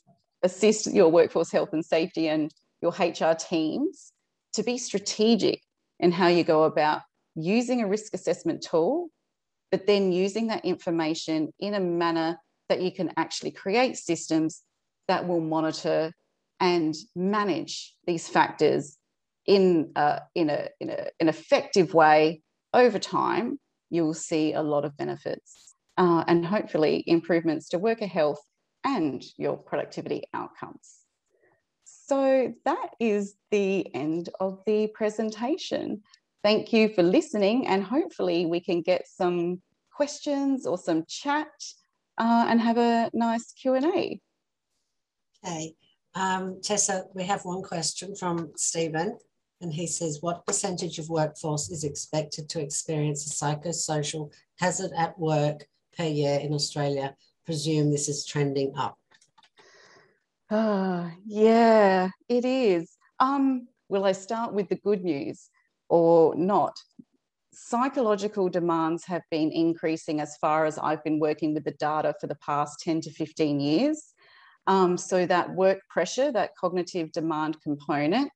assist 0.43 0.91
your 0.93 1.09
workforce 1.09 1.51
health 1.51 1.69
and 1.73 1.85
safety 1.85 2.29
and 2.29 2.51
your 2.81 2.91
HR 2.91 3.35
teams 3.35 4.13
to 4.53 4.63
be 4.63 4.77
strategic 4.77 5.61
in 5.99 6.11
how 6.11 6.27
you 6.27 6.43
go 6.43 6.63
about 6.63 7.01
using 7.35 7.81
a 7.81 7.87
risk 7.87 8.13
assessment 8.13 8.65
tool, 8.67 9.09
but 9.71 9.85
then 9.85 10.11
using 10.11 10.47
that 10.47 10.65
information 10.65 11.51
in 11.59 11.73
a 11.73 11.79
manner 11.79 12.37
that 12.69 12.81
you 12.81 12.91
can 12.91 13.11
actually 13.17 13.51
create 13.51 13.97
systems 13.97 14.61
that 15.07 15.27
will 15.27 15.41
monitor 15.41 16.13
and 16.59 16.95
manage 17.15 17.95
these 18.05 18.27
factors 18.27 18.97
in, 19.45 19.91
a, 19.95 20.21
in, 20.35 20.49
a, 20.49 20.67
in 20.79 20.89
a, 20.89 21.07
an 21.19 21.29
effective 21.29 21.93
way 21.93 22.41
over 22.73 22.99
time, 22.99 23.59
you 23.89 24.03
will 24.03 24.13
see 24.13 24.53
a 24.53 24.61
lot 24.61 24.85
of 24.85 24.95
benefits 24.97 25.73
uh, 25.97 26.23
and 26.27 26.45
hopefully 26.45 27.03
improvements 27.07 27.69
to 27.69 27.79
worker 27.79 28.05
health 28.05 28.41
and 28.83 29.23
your 29.37 29.57
productivity 29.57 30.23
outcomes. 30.33 30.99
So 31.83 32.53
that 32.65 32.89
is 32.99 33.35
the 33.51 33.93
end 33.95 34.29
of 34.39 34.59
the 34.65 34.87
presentation. 34.93 36.01
Thank 36.43 36.71
you 36.71 36.89
for 36.89 37.03
listening 37.03 37.67
and 37.67 37.83
hopefully 37.83 38.45
we 38.45 38.59
can 38.59 38.81
get 38.81 39.07
some 39.07 39.61
questions 39.91 40.65
or 40.65 40.77
some 40.77 41.03
chat 41.07 41.47
uh, 42.17 42.45
and 42.47 42.61
have 42.61 42.77
a 42.77 43.09
nice 43.13 43.51
Q&A. 43.53 44.19
Okay. 45.45 45.75
Um, 46.19 46.59
Tessa, 46.61 47.05
we 47.13 47.23
have 47.23 47.45
one 47.45 47.63
question 47.63 48.13
from 48.13 48.51
Stephen, 48.57 49.17
and 49.61 49.71
he 49.71 49.87
says, 49.87 50.17
What 50.19 50.45
percentage 50.45 50.99
of 50.99 51.07
workforce 51.07 51.69
is 51.69 51.85
expected 51.85 52.49
to 52.49 52.59
experience 52.59 53.25
a 53.25 53.29
psychosocial 53.29 54.29
hazard 54.59 54.91
at 54.97 55.17
work 55.17 55.65
per 55.97 56.03
year 56.03 56.37
in 56.41 56.53
Australia? 56.53 57.15
Presume 57.45 57.89
this 57.89 58.09
is 58.09 58.25
trending 58.25 58.73
up. 58.75 58.97
Oh, 60.51 61.09
yeah, 61.25 62.09
it 62.27 62.43
is. 62.43 62.97
Um, 63.21 63.69
will 63.87 64.03
I 64.03 64.11
start 64.11 64.53
with 64.53 64.67
the 64.67 64.75
good 64.75 65.05
news 65.05 65.49
or 65.87 66.35
not? 66.35 66.75
Psychological 67.53 68.49
demands 68.49 69.05
have 69.05 69.23
been 69.31 69.53
increasing 69.53 70.19
as 70.19 70.35
far 70.35 70.65
as 70.65 70.77
I've 70.77 71.03
been 71.05 71.19
working 71.21 71.53
with 71.53 71.63
the 71.63 71.71
data 71.79 72.13
for 72.19 72.27
the 72.27 72.37
past 72.45 72.81
10 72.81 72.99
to 73.01 73.11
15 73.11 73.61
years. 73.61 74.13
Um, 74.69 74.97
so 74.97 75.25
that 75.25 75.53
work 75.55 75.79
pressure, 75.89 76.31
that 76.31 76.55
cognitive 76.55 77.11
demand 77.11 77.57
component, 77.61 78.31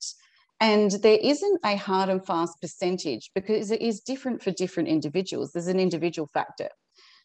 and 0.60 0.90
there 0.92 1.20
isn't 1.22 1.60
a 1.64 1.76
hard 1.76 2.10
and 2.10 2.26
fast 2.26 2.60
percentage 2.60 3.30
because 3.36 3.70
it 3.70 3.82
is 3.82 4.02
different 4.02 4.42
for 4.42 4.52
different 4.52 4.90
individuals. 4.90 5.52
There's 5.52 5.68
an 5.68 5.80
individual 5.80 6.30
factor. 6.34 6.70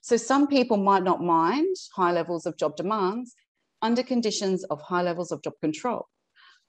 So 0.02 0.16
some 0.16 0.46
people 0.46 0.76
might 0.76 1.04
not 1.04 1.22
mind 1.22 1.74
high 1.94 2.12
levels 2.12 2.46
of 2.46 2.58
job 2.58 2.76
demands 2.76 3.34
under 3.80 4.02
conditions 4.02 4.64
of 4.64 4.80
high 4.82 5.02
levels 5.02 5.32
of 5.32 5.42
job 5.42 5.54
control. 5.60 6.06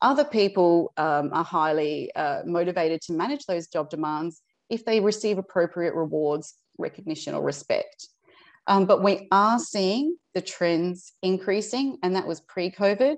Other 0.02 0.24
people 0.24 0.94
um, 0.96 1.32
are 1.34 1.44
highly 1.44 2.10
uh, 2.16 2.44
motivated 2.46 3.02
to 3.02 3.14
manage 3.14 3.46
those 3.46 3.68
job 3.68 3.90
demands 3.90 4.42
if 4.70 4.86
they 4.86 5.02
receive 5.02 5.38
appropriate 5.38 5.94
rewards, 5.94 6.56
recognition, 6.78 7.34
or 7.34 7.44
respect. 7.44 8.08
Um, 8.70 8.86
but 8.86 9.02
we 9.02 9.28
are 9.32 9.58
seeing 9.58 10.16
the 10.36 10.42
trends 10.42 11.14
increasing, 11.24 11.98
and 12.04 12.16
that 12.16 12.28
was 12.28 12.40
pre 12.42 12.70
COVID. 12.70 13.18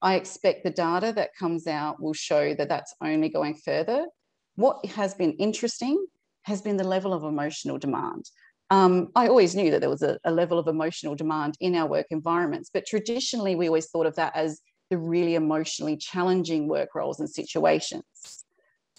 I 0.00 0.14
expect 0.14 0.62
the 0.62 0.70
data 0.70 1.12
that 1.16 1.34
comes 1.36 1.66
out 1.66 2.00
will 2.00 2.12
show 2.12 2.54
that 2.54 2.68
that's 2.68 2.94
only 3.02 3.28
going 3.28 3.56
further. 3.56 4.06
What 4.54 4.86
has 4.86 5.14
been 5.14 5.32
interesting 5.32 6.06
has 6.44 6.62
been 6.62 6.76
the 6.76 6.84
level 6.84 7.12
of 7.12 7.24
emotional 7.24 7.78
demand. 7.78 8.30
Um, 8.70 9.10
I 9.16 9.26
always 9.26 9.56
knew 9.56 9.72
that 9.72 9.80
there 9.80 9.90
was 9.90 10.02
a, 10.02 10.18
a 10.24 10.30
level 10.30 10.58
of 10.58 10.68
emotional 10.68 11.16
demand 11.16 11.56
in 11.60 11.74
our 11.74 11.86
work 11.86 12.06
environments, 12.10 12.70
but 12.72 12.86
traditionally 12.86 13.56
we 13.56 13.66
always 13.66 13.90
thought 13.90 14.06
of 14.06 14.16
that 14.16 14.34
as 14.36 14.60
the 14.88 14.98
really 14.98 15.34
emotionally 15.34 15.96
challenging 15.96 16.68
work 16.68 16.94
roles 16.94 17.18
and 17.18 17.28
situations. 17.28 18.44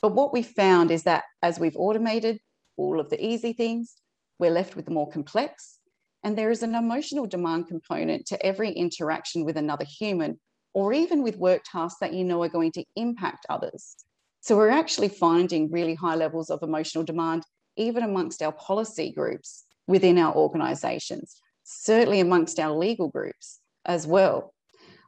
But 0.01 0.15
what 0.15 0.33
we 0.33 0.43
found 0.43 0.91
is 0.91 1.03
that 1.03 1.23
as 1.41 1.59
we've 1.59 1.77
automated 1.77 2.39
all 2.75 2.99
of 2.99 3.09
the 3.09 3.25
easy 3.25 3.53
things, 3.53 3.95
we're 4.37 4.51
left 4.51 4.75
with 4.75 4.85
the 4.85 4.91
more 4.91 5.09
complex. 5.09 5.79
And 6.23 6.37
there 6.37 6.51
is 6.51 6.63
an 6.63 6.75
emotional 6.75 7.25
demand 7.25 7.67
component 7.67 8.25
to 8.27 8.45
every 8.45 8.71
interaction 8.71 9.43
with 9.43 9.57
another 9.57 9.85
human, 9.85 10.39
or 10.73 10.93
even 10.93 11.21
with 11.21 11.37
work 11.37 11.63
tasks 11.69 11.99
that 11.99 12.13
you 12.13 12.23
know 12.23 12.41
are 12.43 12.49
going 12.49 12.71
to 12.73 12.85
impact 12.95 13.45
others. 13.49 13.95
So 14.41 14.57
we're 14.57 14.69
actually 14.69 15.09
finding 15.09 15.71
really 15.71 15.95
high 15.95 16.15
levels 16.15 16.49
of 16.49 16.63
emotional 16.63 17.03
demand, 17.03 17.43
even 17.77 18.03
amongst 18.03 18.41
our 18.41 18.51
policy 18.51 19.11
groups 19.11 19.63
within 19.87 20.17
our 20.17 20.33
organisations, 20.33 21.39
certainly 21.63 22.19
amongst 22.19 22.59
our 22.59 22.71
legal 22.71 23.09
groups 23.09 23.59
as 23.85 24.07
well. 24.07 24.53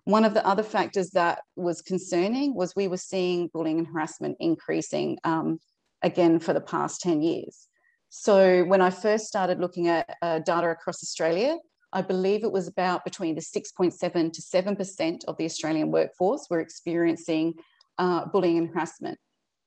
One 0.06 0.24
of 0.24 0.34
the 0.34 0.46
other 0.46 0.64
factors 0.64 1.10
that 1.12 1.42
was 1.56 1.82
concerning 1.82 2.54
was 2.54 2.76
we 2.76 2.88
were 2.88 2.98
seeing 2.98 3.50
bullying 3.54 3.80
and 3.80 3.88
harassment 3.88 4.38
increasing 4.40 5.18
um, 5.24 5.60
again 6.02 6.40
for 6.40 6.54
the 6.54 6.62
past 6.62 7.02
10 7.02 7.22
years. 7.22 7.68
So 8.18 8.64
when 8.64 8.80
I 8.80 8.92
first 8.92 9.26
started 9.26 9.60
looking 9.60 9.90
at 9.90 10.18
uh, 10.22 10.40
data 10.40 10.70
across 10.70 11.04
Australia, 11.04 11.58
I 11.92 12.02
believe 12.02 12.46
it 12.46 12.52
was 12.52 12.66
about 12.66 13.04
between 13.04 13.36
the 13.36 13.42
6.7 13.42 14.32
to 14.32 14.42
7% 14.42 15.26
of 15.26 15.36
the 15.36 15.44
Australian 15.44 15.92
workforce 15.92 16.48
were 16.50 16.62
experiencing 16.62 17.56
uh, 17.98 18.26
bullying 18.26 18.58
and 18.58 18.70
harassment. 18.70 19.20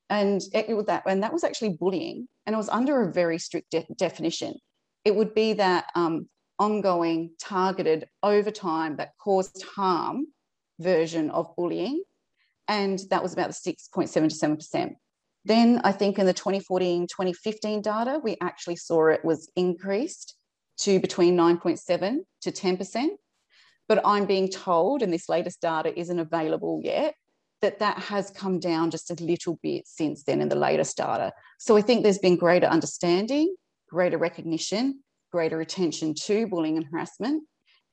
And 0.08 0.40
it, 0.54 0.70
it, 0.70 0.86
that, 0.86 1.02
and 1.06 1.22
that 1.22 1.32
was 1.32 1.44
actually 1.44 1.76
bullying, 1.78 2.26
and 2.46 2.54
it 2.54 2.56
was 2.56 2.70
under 2.70 3.02
a 3.02 3.12
very 3.12 3.38
strict 3.38 3.70
de 3.70 3.84
definition. 3.96 4.54
It 5.04 5.14
would 5.14 5.34
be 5.34 5.52
that 5.52 5.90
um, 5.94 6.26
ongoing, 6.58 7.32
targeted 7.38 8.08
over 8.22 8.50
time 8.50 8.96
that 8.96 9.12
caused 9.22 9.62
harm 9.62 10.26
version 10.80 11.30
of 11.30 11.54
bullying. 11.54 12.02
And 12.66 12.98
that 13.10 13.22
was 13.22 13.34
about 13.34 13.48
the 13.48 13.72
6.7 13.72 14.10
to 14.10 14.78
7%. 14.78 14.94
Then 15.48 15.80
I 15.82 15.92
think 15.92 16.18
in 16.18 16.26
the 16.26 16.34
2014 16.34 17.06
2015 17.06 17.80
data, 17.80 18.20
we 18.22 18.36
actually 18.42 18.76
saw 18.76 19.06
it 19.06 19.24
was 19.24 19.50
increased 19.56 20.34
to 20.80 21.00
between 21.00 21.38
9.7 21.38 22.18
to 22.42 22.52
10%. 22.52 23.08
But 23.88 24.02
I'm 24.04 24.26
being 24.26 24.50
told, 24.50 25.02
and 25.02 25.10
this 25.10 25.30
latest 25.30 25.62
data 25.62 25.98
isn't 25.98 26.18
available 26.18 26.82
yet, 26.84 27.14
that 27.62 27.78
that 27.78 27.98
has 27.98 28.30
come 28.30 28.60
down 28.60 28.90
just 28.90 29.10
a 29.10 29.24
little 29.24 29.58
bit 29.62 29.86
since 29.86 30.22
then 30.22 30.42
in 30.42 30.50
the 30.50 30.54
latest 30.54 30.98
data. 30.98 31.32
So 31.58 31.78
I 31.78 31.80
think 31.80 32.02
there's 32.02 32.18
been 32.18 32.36
greater 32.36 32.66
understanding, 32.66 33.56
greater 33.88 34.18
recognition, 34.18 35.02
greater 35.32 35.62
attention 35.62 36.12
to 36.26 36.46
bullying 36.46 36.76
and 36.76 36.86
harassment. 36.92 37.42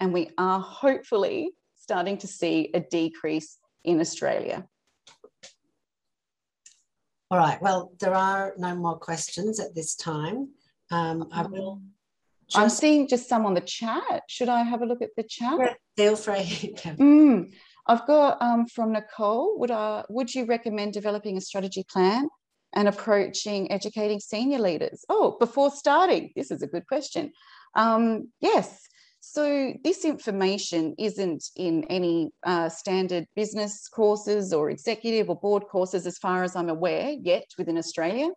And 0.02 0.12
we 0.12 0.30
are 0.38 0.60
hopefully 0.60 1.52
starting 1.78 2.18
to 2.18 2.28
see 2.28 2.70
a 2.74 2.82
decrease 2.82 3.58
in 3.86 4.02
Australia. 4.02 4.68
All 7.36 7.42
right. 7.42 7.62
Well, 7.62 7.92
there 8.00 8.14
are 8.16 8.54
no 8.58 8.74
more 8.78 8.98
questions 8.98 9.60
at 9.60 9.76
this 9.76 9.94
time. 9.94 10.52
Um, 10.90 11.28
I 11.34 11.46
will. 11.46 11.82
Just... 12.48 12.58
I'm 12.58 12.70
seeing 12.70 13.10
just 13.10 13.28
some 13.28 13.46
on 13.46 13.54
the 13.54 13.60
chat. 13.60 14.24
Should 14.30 14.48
I 14.48 14.64
have 14.64 14.82
a 14.82 14.86
look 14.86 15.02
at 15.02 15.10
the 15.18 15.24
chat? 15.24 15.76
Feel 15.98 16.16
free. 16.16 16.44
mm, 16.86 17.52
I've 17.88 18.08
got 18.08 18.42
um, 18.42 18.68
from 18.68 18.94
Nicole. 18.94 19.60
Would 19.60 19.70
I, 19.70 20.06
would 20.08 20.34
you 20.34 20.46
recommend 20.46 20.94
developing 20.94 21.36
a 21.36 21.42
strategy 21.42 21.84
plan 21.84 22.30
and 22.72 22.88
approaching 22.88 23.70
educating 23.70 24.22
senior 24.22 24.60
leaders? 24.60 25.04
Oh, 25.10 25.36
before 25.38 25.72
starting, 25.72 26.32
this 26.38 26.52
is 26.52 26.62
a 26.62 26.68
good 26.68 26.88
question. 26.88 27.34
Um, 27.76 28.30
yes. 28.40 28.82
So 29.28 29.74
this 29.84 30.06
information 30.06 30.94
isn't 31.00 31.46
in 31.56 31.84
any 31.86 32.30
uh, 32.44 32.70
standard 32.70 33.26
business 33.36 33.88
courses 33.88 34.54
or 34.54 34.70
executive 34.70 35.32
or 35.32 35.36
board 35.36 35.64
courses, 35.64 36.06
as 36.06 36.20
far 36.20 36.44
as 36.44 36.56
I'm 36.56 36.70
aware, 36.70 37.10
yet 37.20 37.46
within 37.58 37.76
Australia. 37.76 38.30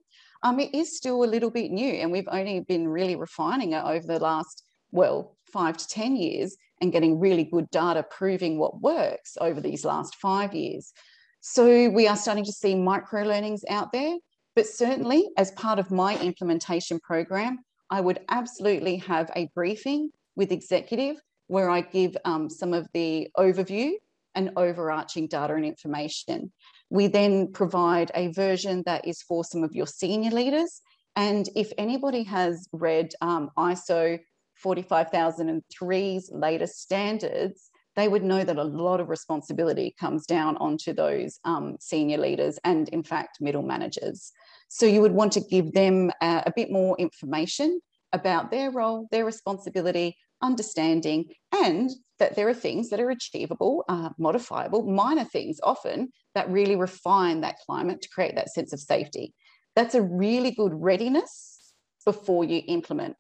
Um, 0.43 0.59
it 0.59 0.75
is 0.75 0.97
still 0.97 1.23
a 1.25 1.27
little 1.27 1.51
bit 1.51 1.71
new, 1.73 1.93
and 1.93 2.11
we've 2.11 2.27
only 2.29 2.61
been 2.61 2.89
really 2.89 3.17
refining 3.17 3.75
it 3.75 3.85
over 3.85 4.07
the 4.07 4.19
last, 4.19 4.65
well, 4.91 5.37
five 5.53 5.77
to 5.77 5.87
10 5.87 6.17
years 6.17 6.57
and 6.81 6.91
getting 6.91 7.21
really 7.21 7.45
good 7.45 7.69
data 7.71 8.03
proving 8.03 8.59
what 8.59 8.81
works 8.81 9.37
over 9.43 9.61
these 9.61 9.85
last 9.85 10.17
five 10.17 10.55
years. 10.55 10.95
So 11.41 11.91
we 11.91 12.09
are 12.09 12.17
starting 12.17 12.45
to 12.45 12.53
see 12.53 12.75
micro 12.75 13.25
learnings 13.25 13.63
out 13.69 13.93
there, 13.93 14.17
but 14.57 14.67
certainly 14.67 15.29
as 15.37 15.51
part 15.51 15.79
of 15.79 15.91
my 15.91 16.19
implementation 16.19 16.99
program, 16.99 17.59
I 17.91 18.01
would 18.01 18.21
absolutely 18.31 18.97
have 18.97 19.31
a 19.37 19.51
briefing 19.55 20.13
with 20.39 20.53
executive 20.53 21.17
where 21.49 21.69
I 21.69 21.81
give 21.81 22.17
um, 22.25 22.49
some 22.49 22.73
of 22.73 22.87
the 22.95 23.29
overview 23.37 23.93
and 24.35 24.53
overarching 24.57 25.27
data 25.27 25.55
and 25.55 25.65
information. 25.65 26.53
We 26.91 27.09
then 27.09 27.53
provide 27.53 28.13
a 28.15 28.29
version 28.29 28.85
that 28.87 29.07
is 29.07 29.21
for 29.23 29.45
some 29.45 29.65
of 29.65 29.75
your 29.75 29.87
senior 29.87 30.31
leaders. 30.31 30.81
And 31.17 31.49
if 31.57 31.73
anybody 31.77 32.23
has 32.25 32.69
read 32.73 33.13
um, 33.21 33.51
ISO 33.59 34.21
45003's 34.65 36.31
latest 36.33 36.81
standards, 36.81 37.71
they 37.97 38.07
would 38.07 38.23
know 38.23 38.45
that 38.45 38.59
a 38.59 38.63
lot 38.63 39.01
of 39.01 39.09
responsibility 39.09 39.95
comes 39.99 40.25
down 40.25 40.57
onto 40.59 40.93
those 40.93 41.41
um, 41.45 41.77
senior 41.81 42.19
leaders 42.19 42.59
and, 42.63 42.89
in 42.91 43.03
fact, 43.03 43.39
middle 43.41 43.63
managers. 43.63 44.31
So 44.69 44.87
you 44.87 45.01
would 45.01 45.13
want 45.13 45.33
to 45.33 45.41
give 45.41 45.73
them 45.73 46.13
a 46.21 46.53
bit 46.55 46.71
more 46.71 46.95
information 46.99 47.81
about 48.13 48.51
their 48.51 48.71
role, 48.71 49.09
their 49.11 49.25
responsibility, 49.25 50.17
understanding, 50.43 51.27
and 51.53 51.91
that 52.19 52.37
there 52.37 52.49
are 52.49 52.55
things 52.55 52.91
that 52.91 53.01
are 53.01 53.11
achievable, 53.11 53.85
uh, 53.89 54.11
modifiable, 54.19 54.83
minor 54.83 55.25
things 55.25 55.61
often 55.63 56.09
that 56.35 56.51
really 56.51 56.77
refine 56.77 57.41
that 57.41 57.59
climate 57.65 58.03
to 58.03 58.09
create 58.09 58.35
that 58.35 58.51
sense 58.51 58.73
of 58.73 58.81
safety. 58.81 59.35
That's 59.77 59.95
a 59.95 60.03
really 60.03 60.51
good 60.51 60.73
readiness 60.75 61.73
before 62.05 62.45
you 62.45 62.63
implement. 62.67 63.17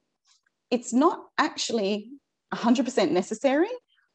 It's 0.70 0.92
not 0.92 1.20
actually 1.38 2.10
100% 2.52 3.10
necessary. 3.10 3.68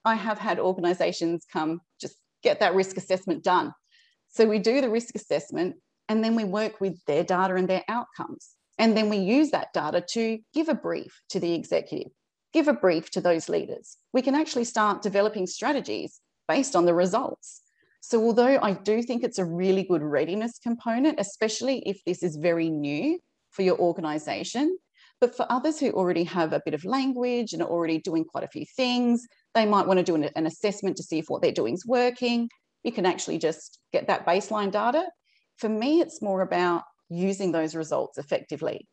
I 0.06 0.16
have 0.16 0.40
had 0.40 0.60
organizations 0.60 1.46
come 1.52 1.80
just 2.02 2.18
get 2.44 2.60
that 2.60 2.76
risk 2.76 2.98
assessment 2.98 3.44
done. 3.44 3.74
So 4.30 4.46
we 4.46 4.60
do 4.60 4.82
the 4.82 4.90
risk 4.90 5.16
assessment 5.16 5.76
and 6.10 6.24
then 6.24 6.36
we 6.36 6.44
work 6.44 6.82
with 6.82 7.04
their 7.06 7.24
data 7.24 7.56
and 7.56 7.68
their 7.68 7.84
outcomes. 7.88 8.52
And 8.78 8.98
then 8.98 9.10
we 9.10 9.18
use 9.18 9.52
that 9.52 9.68
data 9.74 10.04
to 10.14 10.40
give 10.54 10.68
a 10.68 10.74
brief 10.74 11.22
to 11.30 11.40
the 11.40 11.54
executive, 11.54 12.12
give 12.54 12.68
a 12.68 12.74
brief 12.74 13.10
to 13.12 13.22
those 13.22 13.50
leaders. 13.50 13.98
We 14.14 14.22
can 14.22 14.36
actually 14.36 14.66
start 14.66 15.02
developing 15.02 15.48
strategies 15.48 16.22
based 16.48 16.76
on 16.76 16.86
the 16.86 16.94
results. 16.94 17.62
So, 18.02 18.24
although 18.24 18.60
I 18.62 18.74
do 18.74 19.02
think 19.02 19.24
it's 19.24 19.40
a 19.40 19.46
really 19.46 19.84
good 19.84 20.02
readiness 20.02 20.60
component, 20.60 21.20
especially 21.20 21.80
if 21.86 22.04
this 22.06 22.22
is 22.22 22.36
very 22.36 22.70
new 22.70 23.20
for 23.52 23.62
your 23.62 23.78
organization, 23.78 24.78
but 25.22 25.36
for 25.36 25.46
others 25.50 25.80
who 25.80 25.92
already 25.92 26.26
have 26.26 26.52
a 26.52 26.62
bit 26.66 26.74
of 26.74 26.84
language 26.84 27.54
and 27.54 27.62
are 27.62 27.70
already 27.70 28.00
doing 28.00 28.26
quite 28.26 28.44
a 28.44 28.50
few 28.50 28.66
things, 28.76 29.26
they 29.56 29.66
might 29.66 29.88
want 29.88 30.00
to 30.00 30.04
do 30.04 30.16
an, 30.16 30.30
an 30.36 30.46
assessment 30.46 30.98
to 30.98 31.04
see 31.04 31.20
if 31.20 31.26
what 31.30 31.42
they're 31.42 31.52
doing 31.54 31.76
is 31.76 31.86
working. 31.86 32.50
You 32.84 32.92
can 32.92 33.06
actually 33.06 33.38
just 33.38 33.80
get 33.94 34.08
that 34.08 34.26
baseline 34.26 34.72
data. 34.72 35.06
For 35.58 35.70
me, 35.70 36.02
it's 36.02 36.22
more 36.22 36.42
about 36.42 36.84
using 37.10 37.54
those 37.54 37.74
results 37.74 38.18
effectively. 38.18 38.86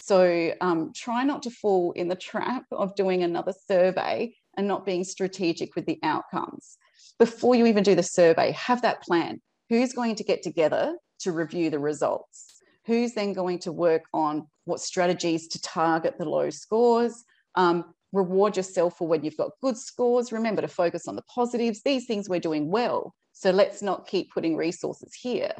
So 0.00 0.52
um, 0.60 0.92
try 0.94 1.24
not 1.24 1.42
to 1.42 1.50
fall 1.50 1.92
in 1.92 2.08
the 2.08 2.16
trap 2.16 2.64
of 2.72 2.94
doing 2.94 3.22
another 3.22 3.52
survey 3.66 4.34
and 4.56 4.66
not 4.66 4.86
being 4.86 5.04
strategic 5.04 5.74
with 5.74 5.86
the 5.86 5.98
outcomes. 6.02 6.78
Before 7.18 7.54
you 7.54 7.66
even 7.66 7.82
do 7.82 7.94
the 7.94 8.02
survey, 8.02 8.52
have 8.52 8.82
that 8.82 9.02
plan. 9.02 9.40
Who's 9.68 9.92
going 9.92 10.16
to 10.16 10.24
get 10.24 10.42
together 10.42 10.96
to 11.20 11.32
review 11.32 11.70
the 11.70 11.78
results? 11.78 12.60
Who's 12.86 13.12
then 13.12 13.32
going 13.32 13.58
to 13.60 13.72
work 13.72 14.04
on 14.14 14.46
what 14.64 14.80
strategies 14.80 15.48
to 15.48 15.60
target 15.60 16.16
the 16.18 16.28
low 16.28 16.50
scores? 16.50 17.24
Um, 17.54 17.92
reward 18.12 18.56
yourself 18.56 18.96
for 18.96 19.06
when 19.06 19.24
you've 19.24 19.36
got 19.36 19.50
good 19.60 19.76
scores. 19.76 20.32
Remember 20.32 20.62
to 20.62 20.68
focus 20.68 21.06
on 21.06 21.16
the 21.16 21.22
positives. 21.22 21.82
These 21.82 22.06
things 22.06 22.28
we're 22.28 22.40
doing 22.40 22.70
well. 22.70 23.14
So 23.32 23.50
let's 23.50 23.82
not 23.82 24.06
keep 24.06 24.32
putting 24.32 24.56
resources 24.56 25.12
here. 25.14 25.52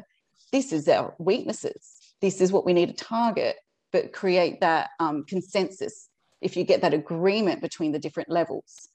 This 0.51 0.73
is 0.73 0.87
our 0.87 1.13
weaknesses 1.19 1.99
this 2.21 2.41
is 2.41 2.51
what 2.51 2.65
we 2.65 2.73
need 2.73 2.89
to 2.89 3.05
target, 3.05 3.55
but 3.91 4.13
create 4.13 4.61
that 4.61 4.89
um, 4.99 5.23
consensus 5.27 6.09
if 6.41 6.55
you 6.55 6.63
get 6.63 6.81
that 6.81 6.93
agreement 6.93 7.61
between 7.61 7.91
the 7.91 7.99
different 7.99 8.29
levels. 8.29 8.87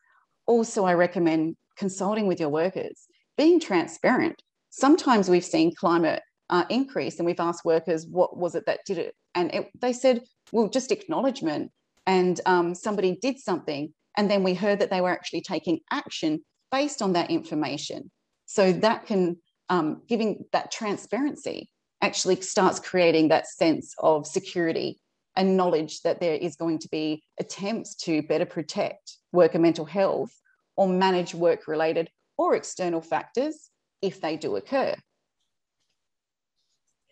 Also, 0.46 0.84
I 0.84 0.94
recommend 0.94 1.56
consulting 1.76 2.26
with 2.26 2.40
your 2.40 2.48
workers, 2.48 3.06
being 3.36 3.60
transparent. 3.60 4.42
Sometimes 4.70 5.28
we've 5.28 5.44
seen 5.44 5.74
climate 5.74 6.22
uh, 6.50 6.64
increase 6.68 7.18
and 7.18 7.26
we've 7.26 7.40
asked 7.40 7.64
workers, 7.64 8.06
what 8.06 8.36
was 8.36 8.54
it 8.54 8.66
that 8.66 8.80
did 8.86 8.98
it? 8.98 9.14
And 9.34 9.52
it, 9.54 9.70
they 9.80 9.92
said, 9.92 10.22
well, 10.52 10.68
just 10.68 10.92
acknowledgement. 10.92 11.70
And 12.06 12.40
um, 12.46 12.74
somebody 12.74 13.16
did 13.20 13.38
something. 13.38 13.92
And 14.16 14.30
then 14.30 14.42
we 14.42 14.54
heard 14.54 14.78
that 14.80 14.90
they 14.90 15.00
were 15.00 15.10
actually 15.10 15.40
taking 15.40 15.80
action 15.90 16.44
based 16.70 17.02
on 17.02 17.14
that 17.14 17.30
information. 17.30 18.10
So 18.46 18.72
that 18.72 19.06
can, 19.06 19.38
um, 19.70 20.02
giving 20.08 20.44
that 20.52 20.70
transparency 20.70 21.70
actually 22.04 22.38
starts 22.42 22.78
creating 22.78 23.28
that 23.28 23.46
sense 23.46 23.94
of 23.98 24.26
security 24.26 25.00
and 25.36 25.56
knowledge 25.56 26.02
that 26.02 26.20
there 26.20 26.34
is 26.34 26.54
going 26.54 26.78
to 26.78 26.88
be 26.90 27.22
attempts 27.40 27.94
to 27.94 28.22
better 28.22 28.44
protect 28.44 29.16
worker 29.32 29.58
mental 29.58 29.86
health 29.86 30.32
or 30.76 30.86
manage 30.86 31.34
work 31.34 31.66
related 31.66 32.10
or 32.36 32.54
external 32.54 33.00
factors 33.00 33.70
if 34.02 34.20
they 34.20 34.36
do 34.36 34.56
occur. 34.56 34.94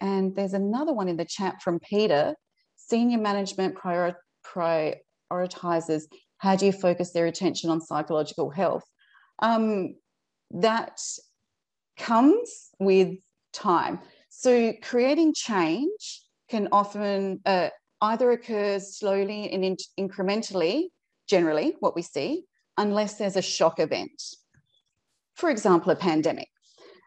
And 0.00 0.36
there's 0.36 0.52
another 0.52 0.92
one 0.92 1.08
in 1.08 1.16
the 1.16 1.24
chat 1.24 1.62
from 1.62 1.78
Peter. 1.78 2.34
Senior 2.76 3.18
management 3.18 3.74
prior, 3.76 4.16
prioritizes 4.44 6.02
how 6.36 6.56
do 6.56 6.66
you 6.66 6.72
focus 6.72 7.12
their 7.12 7.26
attention 7.26 7.70
on 7.70 7.80
psychological 7.80 8.50
health? 8.50 8.84
Um, 9.38 9.94
that 10.50 11.00
comes 11.96 12.70
with 12.78 13.16
time. 13.52 14.00
So 14.34 14.72
creating 14.82 15.34
change 15.34 16.22
can 16.48 16.68
often 16.72 17.40
uh, 17.44 17.68
either 18.00 18.32
occur 18.32 18.80
slowly 18.80 19.52
and 19.52 19.62
in 19.62 19.76
incrementally, 20.00 20.88
generally 21.28 21.76
what 21.80 21.94
we 21.94 22.02
see, 22.02 22.44
unless 22.78 23.18
there's 23.18 23.36
a 23.36 23.42
shock 23.42 23.78
event. 23.78 24.20
For 25.34 25.50
example, 25.50 25.92
a 25.92 25.96
pandemic. 25.96 26.48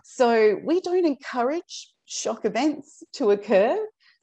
So 0.03 0.59
we 0.63 0.80
don't 0.82 1.05
encourage 1.05 1.91
shock 2.05 2.45
events 2.45 3.03
to 3.13 3.32
occur. 3.32 3.76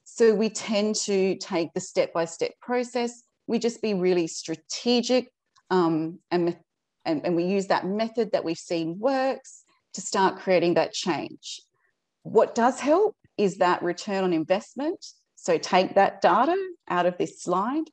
So 0.05 0.33
we 0.33 0.49
tend 0.49 0.95
to 1.03 1.35
take 1.35 1.73
the 1.73 1.81
step 1.81 2.13
by 2.13 2.25
step 2.25 2.53
process. 2.61 3.21
We 3.47 3.59
just 3.59 3.81
be 3.81 3.93
really 3.93 4.27
strategic 4.27 5.29
um, 5.69 6.19
and, 6.31 6.57
and, 7.05 7.25
and 7.25 7.35
we 7.35 7.43
use 7.43 7.67
that 7.67 7.85
method 7.85 8.31
that 8.31 8.45
we've 8.45 8.57
seen 8.57 8.97
works 8.97 9.65
to 9.93 10.01
start 10.01 10.39
creating 10.39 10.75
that 10.75 10.93
change. 10.93 11.61
What 12.23 12.55
does 12.55 12.79
help 12.79 13.15
is 13.37 13.57
that 13.57 13.83
return 13.83 14.23
on 14.23 14.33
investment. 14.33 15.05
So 15.35 15.57
take 15.57 15.95
that 15.95 16.21
data 16.21 16.55
out 16.89 17.05
of 17.05 17.17
this 17.17 17.41
slide. 17.41 17.85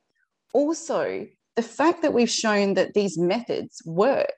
Also, 0.53 1.27
the 1.55 1.61
fact 1.61 2.01
that 2.01 2.13
we've 2.13 2.29
shown 2.29 2.75
that 2.75 2.93
these 2.93 3.17
methods 3.17 3.81
work 3.85 4.31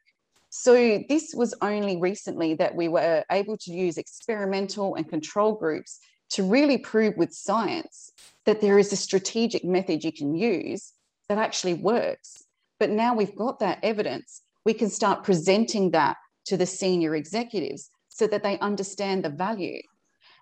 so 0.55 1.03
this 1.09 1.33
was 1.33 1.55
only 1.63 1.97
recently 1.97 2.53
that 2.55 2.75
we 2.75 2.87
were 2.87 3.23
able 3.31 3.57
to 3.57 3.71
use 3.71 3.97
experimental 3.97 4.93
and 4.93 5.09
control 5.09 5.55
groups 5.55 5.99
to 6.29 6.43
really 6.43 6.77
prove 6.77 7.17
with 7.17 7.33
science 7.33 8.11
that 8.45 8.61
there 8.61 8.77
is 8.77 8.93
a 8.93 8.95
strategic 8.95 9.65
method 9.65 10.03
you 10.03 10.11
can 10.11 10.35
use 10.35 10.93
that 11.27 11.39
actually 11.39 11.73
works. 11.73 12.43
But 12.79 12.91
now 12.91 13.15
we've 13.15 13.35
got 13.35 13.61
that 13.61 13.79
evidence, 13.81 14.43
we 14.63 14.75
can 14.75 14.91
start 14.91 15.23
presenting 15.23 15.89
that 15.89 16.17
to 16.45 16.55
the 16.55 16.67
senior 16.67 17.15
executives 17.15 17.89
so 18.13 18.27
that 18.27 18.43
they 18.43 18.59
understand 18.59 19.23
the 19.23 19.29
value. 19.29 19.81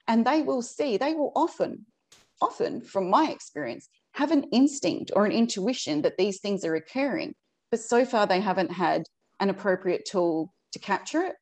And 0.07 0.25
they 0.25 0.41
will 0.41 0.61
see, 0.61 0.97
they 0.97 1.13
will 1.13 1.31
often, 1.35 1.85
often 2.41 2.81
from 2.81 3.09
my 3.09 3.29
experience, 3.31 3.87
have 4.13 4.31
an 4.31 4.43
instinct 4.51 5.11
or 5.15 5.25
an 5.25 5.31
intuition 5.31 6.01
that 6.01 6.17
these 6.17 6.41
things 6.41 6.65
are 6.65 6.75
occurring. 6.75 7.33
But 7.69 7.79
so 7.79 8.03
far, 8.03 8.27
they 8.27 8.41
haven't 8.41 8.71
had 8.71 9.03
an 9.39 9.49
appropriate 9.49 10.05
tool 10.05 10.53
to 10.73 10.79
capture 10.79 11.21
it. 11.21 11.35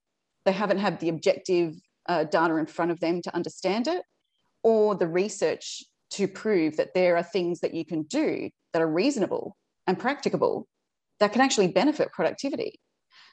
They 0.45 0.51
haven't 0.51 0.77
had 0.77 0.99
the 0.99 1.09
objective 1.09 1.73
uh, 2.07 2.25
data 2.25 2.55
in 2.57 2.67
front 2.67 2.91
of 2.91 2.99
them 2.99 3.21
to 3.23 3.35
understand 3.35 3.87
it, 3.87 4.03
or 4.63 4.95
the 4.95 5.07
research 5.07 5.83
to 6.11 6.27
prove 6.27 6.77
that 6.77 6.93
there 6.93 7.17
are 7.17 7.23
things 7.23 7.61
that 7.61 7.73
you 7.73 7.85
can 7.85 8.03
do 8.03 8.49
that 8.73 8.81
are 8.81 8.87
reasonable 8.87 9.55
and 9.87 9.97
practicable 9.97 10.67
that 11.19 11.33
can 11.33 11.41
actually 11.41 11.67
benefit 11.67 12.11
productivity. 12.11 12.79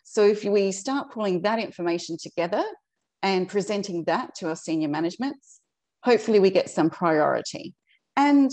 So 0.04 0.24
if 0.24 0.44
we 0.44 0.72
start 0.72 1.10
pulling 1.10 1.42
that 1.42 1.58
information 1.58 2.16
together 2.20 2.64
and 3.22 3.48
presenting 3.48 4.04
that 4.04 4.34
to 4.36 4.48
our 4.48 4.56
senior 4.56 4.88
managements, 4.88 5.60
hopefully 6.02 6.40
we 6.40 6.50
get 6.50 6.70
some 6.70 6.90
priority. 6.90 7.74
And 8.16 8.50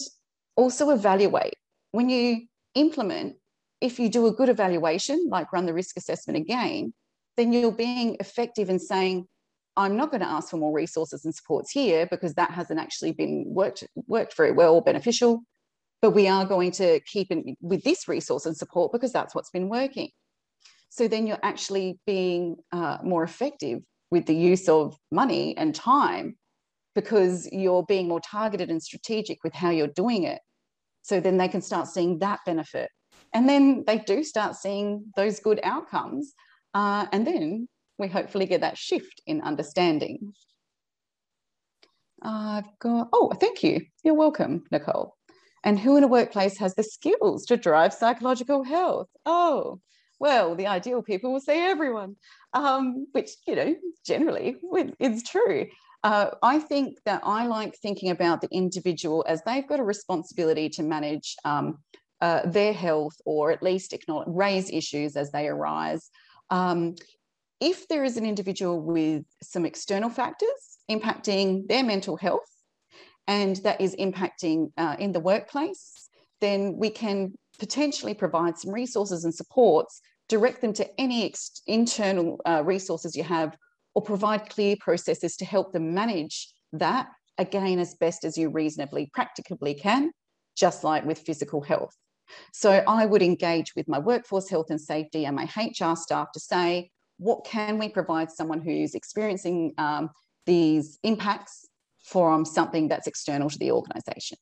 also 0.55 0.89
evaluate. 0.89 1.55
When 1.91 2.09
you 2.09 2.47
implement 2.75 3.35
if 3.83 3.99
you 3.99 4.07
do 4.07 4.27
a 4.27 4.31
good 4.31 4.47
evaluation, 4.47 5.27
like 5.27 5.51
run 5.51 5.65
the 5.65 5.73
risk 5.73 5.97
assessment 5.97 6.37
again, 6.37 6.93
then 7.35 7.51
you're 7.51 7.69
being 7.69 8.15
effective 8.21 8.69
in 8.69 8.79
saying, 8.79 9.27
I'm 9.75 9.97
not 9.97 10.09
going 10.09 10.21
to 10.21 10.29
ask 10.29 10.49
for 10.49 10.57
more 10.57 10.71
resources 10.71 11.25
and 11.25 11.35
supports 11.35 11.69
here 11.69 12.05
because 12.05 12.35
that 12.35 12.51
hasn't 12.51 12.79
actually 12.79 13.11
been 13.11 13.43
worked 13.47 13.83
worked 14.07 14.37
very 14.37 14.53
well 14.53 14.75
or 14.75 14.81
beneficial. 14.81 15.41
But 16.01 16.11
we 16.11 16.29
are 16.29 16.45
going 16.45 16.71
to 16.73 17.01
keep 17.01 17.29
in 17.29 17.57
with 17.59 17.83
this 17.83 18.07
resource 18.07 18.45
and 18.45 18.55
support 18.55 18.93
because 18.93 19.11
that's 19.11 19.35
what's 19.35 19.49
been 19.49 19.67
working. 19.67 20.11
So 20.89 21.09
then 21.09 21.27
you're 21.27 21.39
actually 21.43 21.99
being 22.05 22.55
uh, 22.71 22.99
more 23.03 23.23
effective 23.23 23.81
with 24.13 24.27
the 24.27 24.35
use 24.35 24.69
of 24.69 24.95
money 25.11 25.57
and 25.57 25.73
time 25.73 26.37
because 26.93 27.49
you're 27.51 27.83
being 27.83 28.07
more 28.07 28.21
targeted 28.21 28.69
and 28.69 28.81
strategic 28.81 29.43
with 29.43 29.53
how 29.53 29.71
you're 29.71 29.87
doing 29.87 30.23
it. 30.23 30.39
So 31.01 31.19
then 31.19 31.37
they 31.37 31.47
can 31.47 31.61
start 31.61 31.87
seeing 31.87 32.19
that 32.19 32.39
benefit 32.45 32.89
and 33.33 33.49
then 33.49 33.83
they 33.87 33.97
do 33.97 34.23
start 34.23 34.55
seeing 34.55 35.05
those 35.15 35.39
good 35.39 35.59
outcomes. 35.63 36.33
Uh, 36.75 37.07
and 37.11 37.25
then 37.25 37.67
we 37.97 38.07
hopefully 38.07 38.45
get 38.45 38.61
that 38.61 38.77
shift 38.77 39.19
in 39.25 39.41
understanding. 39.41 40.33
I've 42.21 42.67
got, 42.79 43.09
oh, 43.11 43.33
thank 43.39 43.63
you. 43.63 43.81
You're 44.03 44.13
welcome, 44.13 44.63
Nicole. 44.71 45.15
And 45.63 45.79
who 45.79 45.97
in 45.97 46.03
a 46.03 46.07
workplace 46.07 46.57
has 46.59 46.75
the 46.75 46.83
skills 46.83 47.45
to 47.47 47.57
drive 47.57 47.93
psychological 47.93 48.63
health? 48.63 49.09
Oh, 49.25 49.79
well, 50.19 50.55
the 50.55 50.67
ideal 50.67 51.01
people 51.01 51.33
will 51.33 51.41
say 51.41 51.65
everyone, 51.69 52.15
um, 52.53 53.07
which, 53.11 53.31
you 53.47 53.55
know, 53.55 53.75
generally 54.05 54.57
is 54.99 55.23
true. 55.23 55.67
Uh, 56.03 56.31
I 56.41 56.59
think 56.59 56.99
that 57.05 57.21
I 57.23 57.47
like 57.47 57.75
thinking 57.77 58.09
about 58.09 58.41
the 58.41 58.49
individual 58.51 59.23
as 59.27 59.41
they've 59.45 59.67
got 59.67 59.79
a 59.79 59.83
responsibility 59.83 60.67
to 60.69 60.83
manage 60.83 61.35
um, 61.45 61.77
uh, 62.19 62.41
their 62.45 62.73
health 62.73 63.15
or 63.25 63.51
at 63.51 63.63
least 63.63 63.95
raise 64.27 64.69
issues 64.69 65.15
as 65.15 65.31
they 65.31 65.47
arise. 65.47 66.09
Um, 66.49 66.95
if 67.61 67.87
there 67.87 68.03
is 68.03 68.17
an 68.17 68.25
individual 68.25 68.81
with 68.81 69.23
some 69.41 69.65
external 69.65 70.09
factors 70.09 70.77
impacting 70.91 71.67
their 71.67 71.83
mental 71.83 72.17
health 72.17 72.51
and 73.27 73.55
that 73.57 73.79
is 73.79 73.95
impacting 73.95 74.71
uh, 74.77 74.97
in 74.99 75.13
the 75.13 75.21
workplace, 75.21 76.09
then 76.41 76.75
we 76.77 76.89
can 76.89 77.33
potentially 77.59 78.13
provide 78.13 78.57
some 78.57 78.73
resources 78.73 79.23
and 79.23 79.33
supports, 79.33 80.01
direct 80.29 80.61
them 80.61 80.73
to 80.73 80.99
any 80.99 81.33
internal 81.67 82.39
uh, 82.45 82.63
resources 82.63 83.15
you 83.15 83.23
have, 83.23 83.57
or 83.95 84.01
provide 84.01 84.49
clear 84.49 84.75
processes 84.79 85.35
to 85.37 85.45
help 85.45 85.73
them 85.73 85.93
manage 85.93 86.51
that 86.73 87.07
again 87.37 87.79
as 87.79 87.95
best 87.95 88.23
as 88.23 88.37
you 88.37 88.49
reasonably 88.49 89.09
practicably 89.13 89.73
can, 89.73 90.11
just 90.55 90.83
like 90.83 91.05
with 91.05 91.19
physical 91.19 91.61
health. 91.61 91.95
So 92.53 92.83
I 92.87 93.05
would 93.05 93.21
engage 93.21 93.75
with 93.75 93.87
my 93.87 93.99
workforce 93.99 94.49
health 94.49 94.67
and 94.69 94.81
safety 94.81 95.25
and 95.25 95.35
my 95.35 95.49
HR 95.55 95.95
staff 95.95 96.31
to 96.33 96.39
say, 96.39 96.89
what 97.17 97.45
can 97.45 97.77
we 97.77 97.89
provide 97.89 98.31
someone 98.31 98.61
who's 98.61 98.95
experiencing 98.95 99.73
um, 99.77 100.09
these 100.45 100.99
impacts 101.03 101.67
from 102.03 102.45
something 102.45 102.87
that's 102.87 103.07
external 103.07 103.49
to 103.49 103.57
the 103.57 103.71
organisation? 103.71 104.37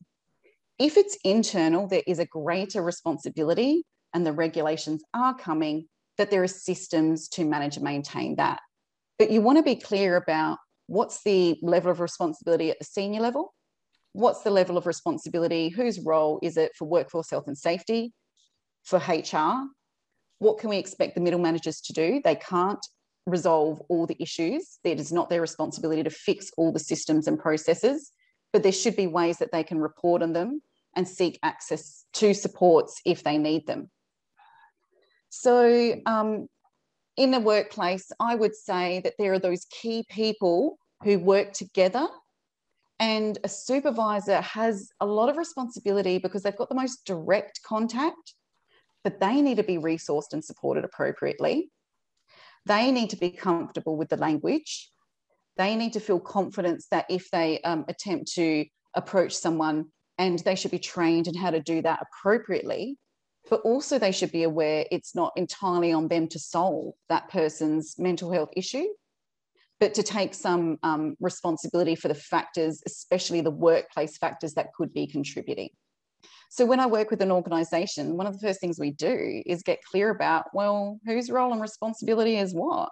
If 0.80 0.98
it's 0.98 1.18
internal, 1.24 1.88
there 1.88 2.04
is 2.08 2.20
a 2.20 2.26
greater 2.26 2.82
responsibility 2.82 3.84
and 4.14 4.26
the 4.26 4.34
regulations 4.34 5.04
are 5.14 5.36
coming 5.36 5.88
that 6.18 6.30
there 6.30 6.44
are 6.44 6.48
systems 6.48 7.28
to 7.30 7.46
manage 7.46 7.78
and 7.78 7.84
maintain 7.84 8.36
that. 8.36 8.60
But 9.18 9.32
you 9.32 9.42
want 9.42 9.58
to 9.58 9.64
be 9.64 9.76
clear 9.76 10.18
about 10.18 10.58
what's 10.88 11.24
the 11.24 11.58
level 11.62 11.92
of 11.92 12.00
responsibility 12.00 12.70
at 12.70 12.80
the 12.80 12.86
senior 12.86 13.22
level 13.22 13.54
what's 14.14 14.42
the 14.42 14.52
level 14.52 14.78
of 14.78 14.86
responsibility? 14.86 15.70
Whose 15.70 16.00
role 16.00 16.40
is 16.42 16.58
it 16.58 16.72
for 16.78 16.86
workforce 16.86 17.30
health 17.30 17.48
and 17.48 17.58
safety, 17.58 18.14
for 18.84 18.98
HR? 18.98 19.68
What 20.40 20.58
can 20.58 20.70
we 20.70 20.78
expect 20.78 21.16
the 21.16 21.22
middle 21.22 21.40
managers 21.40 21.82
to 21.82 21.94
do? 21.94 22.22
They 22.24 22.36
can't 22.36 22.86
resolve 23.26 23.82
all 23.90 24.08
the 24.08 24.22
issues. 24.22 24.80
It 24.84 25.00
is 25.00 25.12
not 25.12 25.30
their 25.30 25.42
responsibility 25.42 26.04
to 26.04 26.10
fix 26.10 26.50
all 26.58 26.72
the 26.72 26.80
systems 26.80 27.28
and 27.28 27.38
processes, 27.38 28.12
but 28.52 28.64
there 28.64 28.72
should 28.72 28.96
be 28.96 29.08
ways 29.08 29.38
that 29.38 29.52
they 29.52 29.64
can 29.64 29.80
report 29.80 30.24
on 30.24 30.34
them 30.34 30.62
and 30.96 31.08
seek 31.08 31.40
access 31.44 32.06
to 32.14 32.34
supports 32.34 33.00
if 33.06 33.24
they 33.24 33.38
need 33.38 33.68
them. 33.68 33.90
So, 35.32 35.96
um, 36.06 36.48
in 37.16 37.32
the 37.32 37.40
workplace, 37.40 38.12
I 38.20 38.36
would 38.36 38.56
say 38.56 39.00
that 39.06 39.14
there 39.18 39.34
are 39.34 39.40
those 39.40 39.66
key 39.66 40.06
people 40.10 40.78
who 41.04 41.20
work 41.20 41.54
together 41.54 42.08
and 43.00 43.40
a 43.44 43.50
supervisor 43.50 44.42
has 44.42 44.90
a 45.00 45.06
lot 45.06 45.30
of 45.30 45.38
responsibility 45.38 46.20
because 46.20 46.44
they've 46.44 46.56
got 46.56 46.70
the 46.70 46.76
most 46.76 47.06
direct 47.06 47.62
contact, 47.64 48.36
but 49.04 49.20
they 49.20 49.42
need 49.42 49.58
to 49.58 49.64
be 49.64 49.78
resourced 49.78 50.34
and 50.34 50.44
supported 50.44 50.84
appropriately. 50.84 51.72
They 52.66 52.92
need 52.92 53.10
to 53.12 53.16
be 53.16 53.32
comfortable 53.32 53.96
with 53.96 54.10
the 54.10 54.18
language. 54.18 54.92
They 55.56 55.76
need 55.78 55.94
to 55.94 56.00
feel 56.02 56.20
confidence 56.20 56.88
that 56.92 57.06
if 57.10 57.32
they 57.32 57.62
um, 57.62 57.86
attempt 57.88 58.34
to 58.34 58.66
approach 58.94 59.34
someone 59.34 59.86
and 60.18 60.40
they 60.40 60.56
should 60.56 60.72
be 60.72 60.80
trained 60.80 61.28
in 61.28 61.36
how 61.36 61.52
to 61.52 61.62
do 61.62 61.82
that 61.82 62.06
appropriately, 62.06 62.98
but 63.50 63.62
also 63.62 63.98
they 63.98 64.12
should 64.12 64.32
be 64.32 64.44
aware 64.44 64.86
it's 64.92 65.16
not 65.16 65.34
entirely 65.36 65.92
on 65.92 66.08
them 66.08 66.28
to 66.28 66.40
solve 66.40 66.94
that 67.10 67.30
person's 67.30 67.96
mental 67.98 68.32
health 68.32 68.50
issue 68.56 68.86
but 69.82 69.96
to 69.96 70.04
take 70.04 70.36
some 70.36 70.78
um, 70.84 71.16
responsibility 71.20 71.96
for 71.96 72.08
the 72.08 72.14
factors, 72.14 72.84
especially 72.86 73.42
the 73.42 73.50
workplace 73.50 74.16
factors 74.16 74.54
that 74.54 74.72
could 74.74 74.94
be 74.94 75.08
contributing. 75.08 75.70
So 76.52 76.68
when 76.68 76.80
I 76.80 76.86
work 76.86 77.10
with 77.10 77.22
an 77.22 77.32
organization, 77.32 78.16
one 78.16 78.28
of 78.28 78.34
the 78.34 78.48
first 78.48 78.62
things 78.62 78.78
we 78.78 78.92
do 78.92 79.42
is 79.44 79.64
get 79.64 79.84
clear 79.84 80.12
about, 80.12 80.46
well, 80.54 81.00
whose 81.06 81.32
role 81.32 81.52
and 81.52 81.62
responsibility 81.62 82.38
is 82.38 82.54
what? 82.54 82.90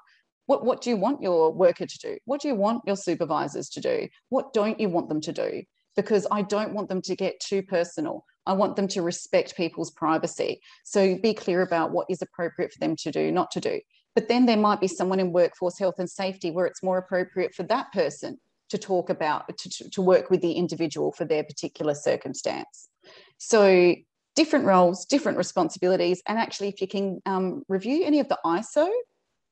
What, 0.47 0.66
what 0.66 0.82
do 0.82 0.89
you 0.89 0.97
want 0.97 1.22
your 1.22 1.54
worker 1.54 1.86
to 1.86 1.97
do? 2.00 2.18
What 2.26 2.41
do 2.41 2.47
you 2.47 2.56
want 2.56 2.82
your 2.88 2.95
supervisors 2.95 3.70
to 3.70 3.82
do? 3.82 4.08
What 4.30 4.52
don't 4.54 4.80
you 4.80 4.89
want 4.89 5.10
them 5.10 5.22
to 5.22 5.32
do? 5.32 5.62
Because 5.95 6.26
I 6.32 6.41
don't 6.41 6.74
want 6.74 6.89
them 6.89 7.04
to 7.04 7.16
get 7.16 7.39
too 7.39 7.62
personal. 7.62 8.26
I 8.50 8.54
want 8.54 8.76
them 8.76 8.88
to 8.89 9.04
respect 9.04 9.56
people's 9.56 9.91
privacy. 9.91 10.60
So 10.84 11.16
be 11.18 11.36
clear 11.36 11.62
about 11.62 11.91
what 11.91 12.08
is 12.10 12.24
appropriate 12.24 12.74
for 12.74 12.80
them 12.80 12.95
to 12.95 13.12
do, 13.12 13.32
not 13.32 13.52
to 13.52 13.60
do. 13.60 13.80
But 14.16 14.28
then 14.28 14.47
there 14.47 14.58
might 14.58 14.82
be 14.82 14.88
someone 14.88 15.20
in 15.20 15.32
workforce 15.32 15.78
health 15.78 16.00
and 16.00 16.10
safety 16.10 16.50
where 16.50 16.66
it's 16.66 16.82
more 16.82 16.97
appropriate 16.97 17.54
for 17.54 17.62
that 17.64 17.93
person 17.93 18.39
to 18.70 18.80
talk 18.80 19.12
about, 19.12 19.56
to, 19.56 19.89
to 19.91 20.02
work 20.02 20.32
with 20.32 20.41
the 20.41 20.54
individual 20.54 21.12
for 21.12 21.26
their 21.26 21.43
particular 21.43 21.93
circumstance. 21.93 22.89
So 23.38 23.93
different 24.36 24.66
roles, 24.66 25.06
different 25.06 25.38
responsibilities. 25.38 26.24
And 26.28 26.39
actually, 26.39 26.70
if 26.70 26.82
you 26.82 26.88
can 26.88 27.22
um, 27.28 27.62
review 27.68 28.04
any 28.04 28.20
of 28.20 28.30
the 28.30 28.39
ISO 28.43 28.89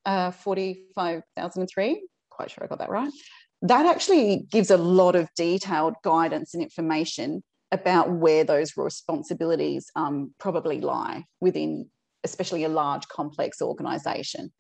uh, 0.05 0.31
45003, 0.31 2.01
quite 2.31 2.49
sure 2.49 2.63
I 2.63 2.67
got 2.67 2.79
that 2.79 2.89
right, 2.89 3.11
that 3.61 3.85
actually 3.85 4.47
gives 4.51 4.71
a 4.71 4.77
lot 4.77 5.15
of 5.15 5.29
detailed 5.35 5.93
guidance 6.03 6.55
and 6.55 6.63
information 6.63 7.43
about 7.71 8.11
where 8.11 8.43
those 8.43 8.77
responsibilities 8.77 9.91
um, 9.95 10.33
probably 10.39 10.79
lie 10.81 11.25
within, 11.41 11.89
especially 12.23 12.63
a 12.63 12.69
large 12.69 13.07
complex 13.07 13.61
organisation. 13.61 14.51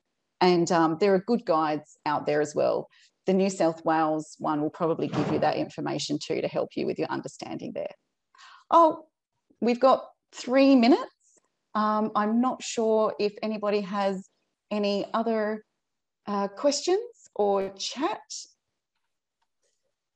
And 0.41 0.71
um, 0.71 0.97
there 0.99 1.13
are 1.15 1.23
good 1.25 1.45
guides 1.45 1.97
out 2.05 2.25
there 2.25 2.41
as 2.41 2.53
well. 2.53 2.89
The 3.25 3.33
New 3.33 3.49
South 3.49 3.83
Wales 3.83 4.35
one 4.39 4.61
will 4.61 4.69
probably 4.69 5.07
give 5.07 5.31
you 5.31 5.39
that 5.39 5.57
information 5.57 6.19
too 6.21 6.41
to 6.41 6.47
help 6.47 6.69
you 6.75 6.85
with 6.85 6.99
your 6.99 7.09
understanding 7.09 7.71
there. 7.73 7.91
Oh, 8.69 9.05
we've 9.61 9.79
got 9.79 10.05
three 10.33 10.75
minutes. 10.75 11.01
Um, 11.75 12.11
I'm 12.15 12.41
not 12.41 12.63
sure 12.63 13.13
if 13.19 13.33
anybody 13.41 13.81
has 13.81 14.29
any 14.71 15.05
other 15.13 15.63
uh, 16.25 16.47
questions 16.49 16.99
or 17.35 17.69
chat. 17.77 18.19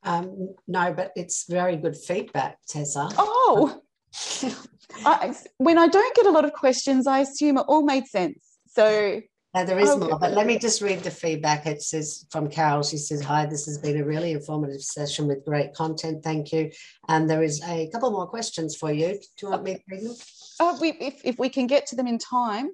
Um, 0.04 0.54
no, 0.66 0.92
but 0.92 1.12
it's 1.16 1.46
very 1.48 1.76
good 1.76 1.96
feedback, 1.96 2.58
Tessa. 2.68 3.08
Oh, 3.16 3.80
I, 5.04 5.34
when 5.58 5.78
I 5.78 5.88
don't 5.88 6.16
get 6.16 6.26
a 6.26 6.30
lot 6.30 6.44
of 6.44 6.52
questions, 6.52 7.06
I 7.06 7.20
assume 7.20 7.58
it 7.58 7.64
all 7.68 7.82
made 7.82 8.06
sense. 8.06 8.58
So 8.66 9.20
now 9.54 9.64
there 9.64 9.78
is 9.78 9.90
okay. 9.90 10.06
more, 10.06 10.18
but 10.18 10.32
let 10.32 10.46
me 10.46 10.58
just 10.58 10.80
read 10.80 11.00
the 11.00 11.10
feedback. 11.10 11.66
It 11.66 11.82
says 11.82 12.26
from 12.30 12.48
Carol. 12.48 12.82
She 12.82 12.96
says, 12.96 13.22
"Hi, 13.22 13.46
this 13.46 13.66
has 13.66 13.78
been 13.78 14.00
a 14.00 14.04
really 14.04 14.32
informative 14.32 14.82
session 14.82 15.26
with 15.26 15.44
great 15.44 15.74
content. 15.74 16.24
Thank 16.24 16.52
you." 16.52 16.70
And 17.08 17.28
there 17.28 17.42
is 17.42 17.62
a 17.62 17.88
couple 17.92 18.10
more 18.10 18.26
questions 18.26 18.76
for 18.76 18.90
you. 18.90 19.08
Do 19.08 19.46
you 19.46 19.50
want 19.50 19.64
me 19.64 19.74
to 19.74 19.80
read 19.88 20.04
them? 20.04 20.16
Uh, 20.58 20.78
we, 20.80 20.92
if 20.92 21.20
if 21.24 21.38
we 21.38 21.48
can 21.48 21.66
get 21.66 21.86
to 21.88 21.96
them 21.96 22.06
in 22.06 22.18
time. 22.18 22.70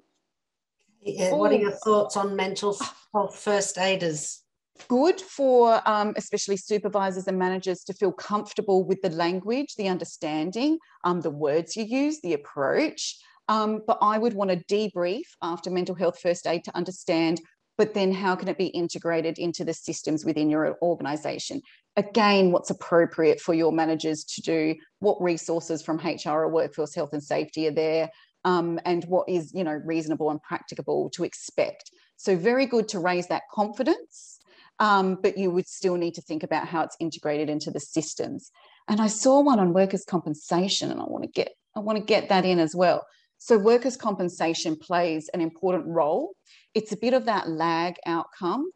Yeah, 1.01 1.33
what 1.33 1.51
are 1.51 1.55
your 1.55 1.71
thoughts 1.71 2.17
on 2.17 2.35
mental 2.35 2.77
health 3.13 3.37
first 3.37 3.77
aiders? 3.77 4.41
Good 4.87 5.21
for 5.21 5.81
um, 5.87 6.13
especially 6.15 6.57
supervisors 6.57 7.27
and 7.27 7.37
managers 7.37 7.83
to 7.83 7.93
feel 7.93 8.11
comfortable 8.11 8.83
with 8.83 9.01
the 9.01 9.09
language, 9.09 9.75
the 9.75 9.87
understanding, 9.87 10.79
um, 11.03 11.21
the 11.21 11.29
words 11.29 11.75
you 11.75 11.83
use, 11.83 12.19
the 12.21 12.33
approach. 12.33 13.17
Um, 13.47 13.81
but 13.85 13.97
I 14.01 14.17
would 14.17 14.33
want 14.33 14.51
to 14.51 14.63
debrief 14.65 15.25
after 15.41 15.69
mental 15.69 15.95
health 15.95 16.19
first 16.19 16.47
aid 16.47 16.63
to 16.65 16.75
understand, 16.75 17.41
but 17.77 17.93
then 17.93 18.11
how 18.11 18.35
can 18.35 18.47
it 18.47 18.57
be 18.57 18.67
integrated 18.67 19.39
into 19.39 19.63
the 19.63 19.73
systems 19.73 20.23
within 20.23 20.49
your 20.49 20.77
organization? 20.81 21.61
Again, 21.95 22.51
what's 22.51 22.69
appropriate 22.69 23.41
for 23.41 23.53
your 23.53 23.71
managers 23.71 24.23
to 24.25 24.41
do, 24.41 24.75
what 24.99 25.21
resources 25.21 25.81
from 25.81 25.97
HR 25.97 26.43
or 26.43 26.49
workforce 26.49 26.93
health 26.93 27.13
and 27.13 27.23
safety 27.23 27.67
are 27.67 27.71
there, 27.71 28.09
um, 28.45 28.79
and 28.85 29.03
what 29.05 29.27
is 29.27 29.53
you 29.53 29.63
know 29.63 29.81
reasonable 29.83 30.29
and 30.29 30.41
practicable 30.41 31.09
to 31.11 31.23
expect. 31.23 31.91
So 32.17 32.35
very 32.35 32.65
good 32.65 32.87
to 32.89 32.99
raise 32.99 33.27
that 33.27 33.43
confidence. 33.51 34.38
Um, 34.79 35.17
but 35.21 35.37
you 35.37 35.51
would 35.51 35.67
still 35.67 35.95
need 35.95 36.13
to 36.13 36.21
think 36.21 36.43
about 36.43 36.67
how 36.67 36.83
it's 36.83 36.95
integrated 36.99 37.49
into 37.49 37.69
the 37.69 37.81
systems. 37.81 38.49
And 38.87 39.01
I 39.01 39.07
saw 39.07 39.41
one 39.41 39.59
on 39.59 39.73
workers' 39.73 40.05
compensation, 40.05 40.89
and 40.89 41.01
I 41.01 41.03
want 41.03 41.23
to 41.23 41.29
get 41.29 41.49
I 41.75 41.81
want 41.81 41.97
to 41.97 42.03
get 42.03 42.29
that 42.29 42.45
in 42.45 42.59
as 42.59 42.75
well. 42.75 43.05
So, 43.37 43.57
workers' 43.57 43.95
compensation 43.95 44.75
plays 44.75 45.29
an 45.33 45.41
important 45.41 45.85
role. 45.87 46.33
It's 46.75 46.91
a 46.91 46.97
bit 46.97 47.13
of 47.13 47.25
that 47.25 47.49
lag 47.49 47.95
outcome. 48.05 48.69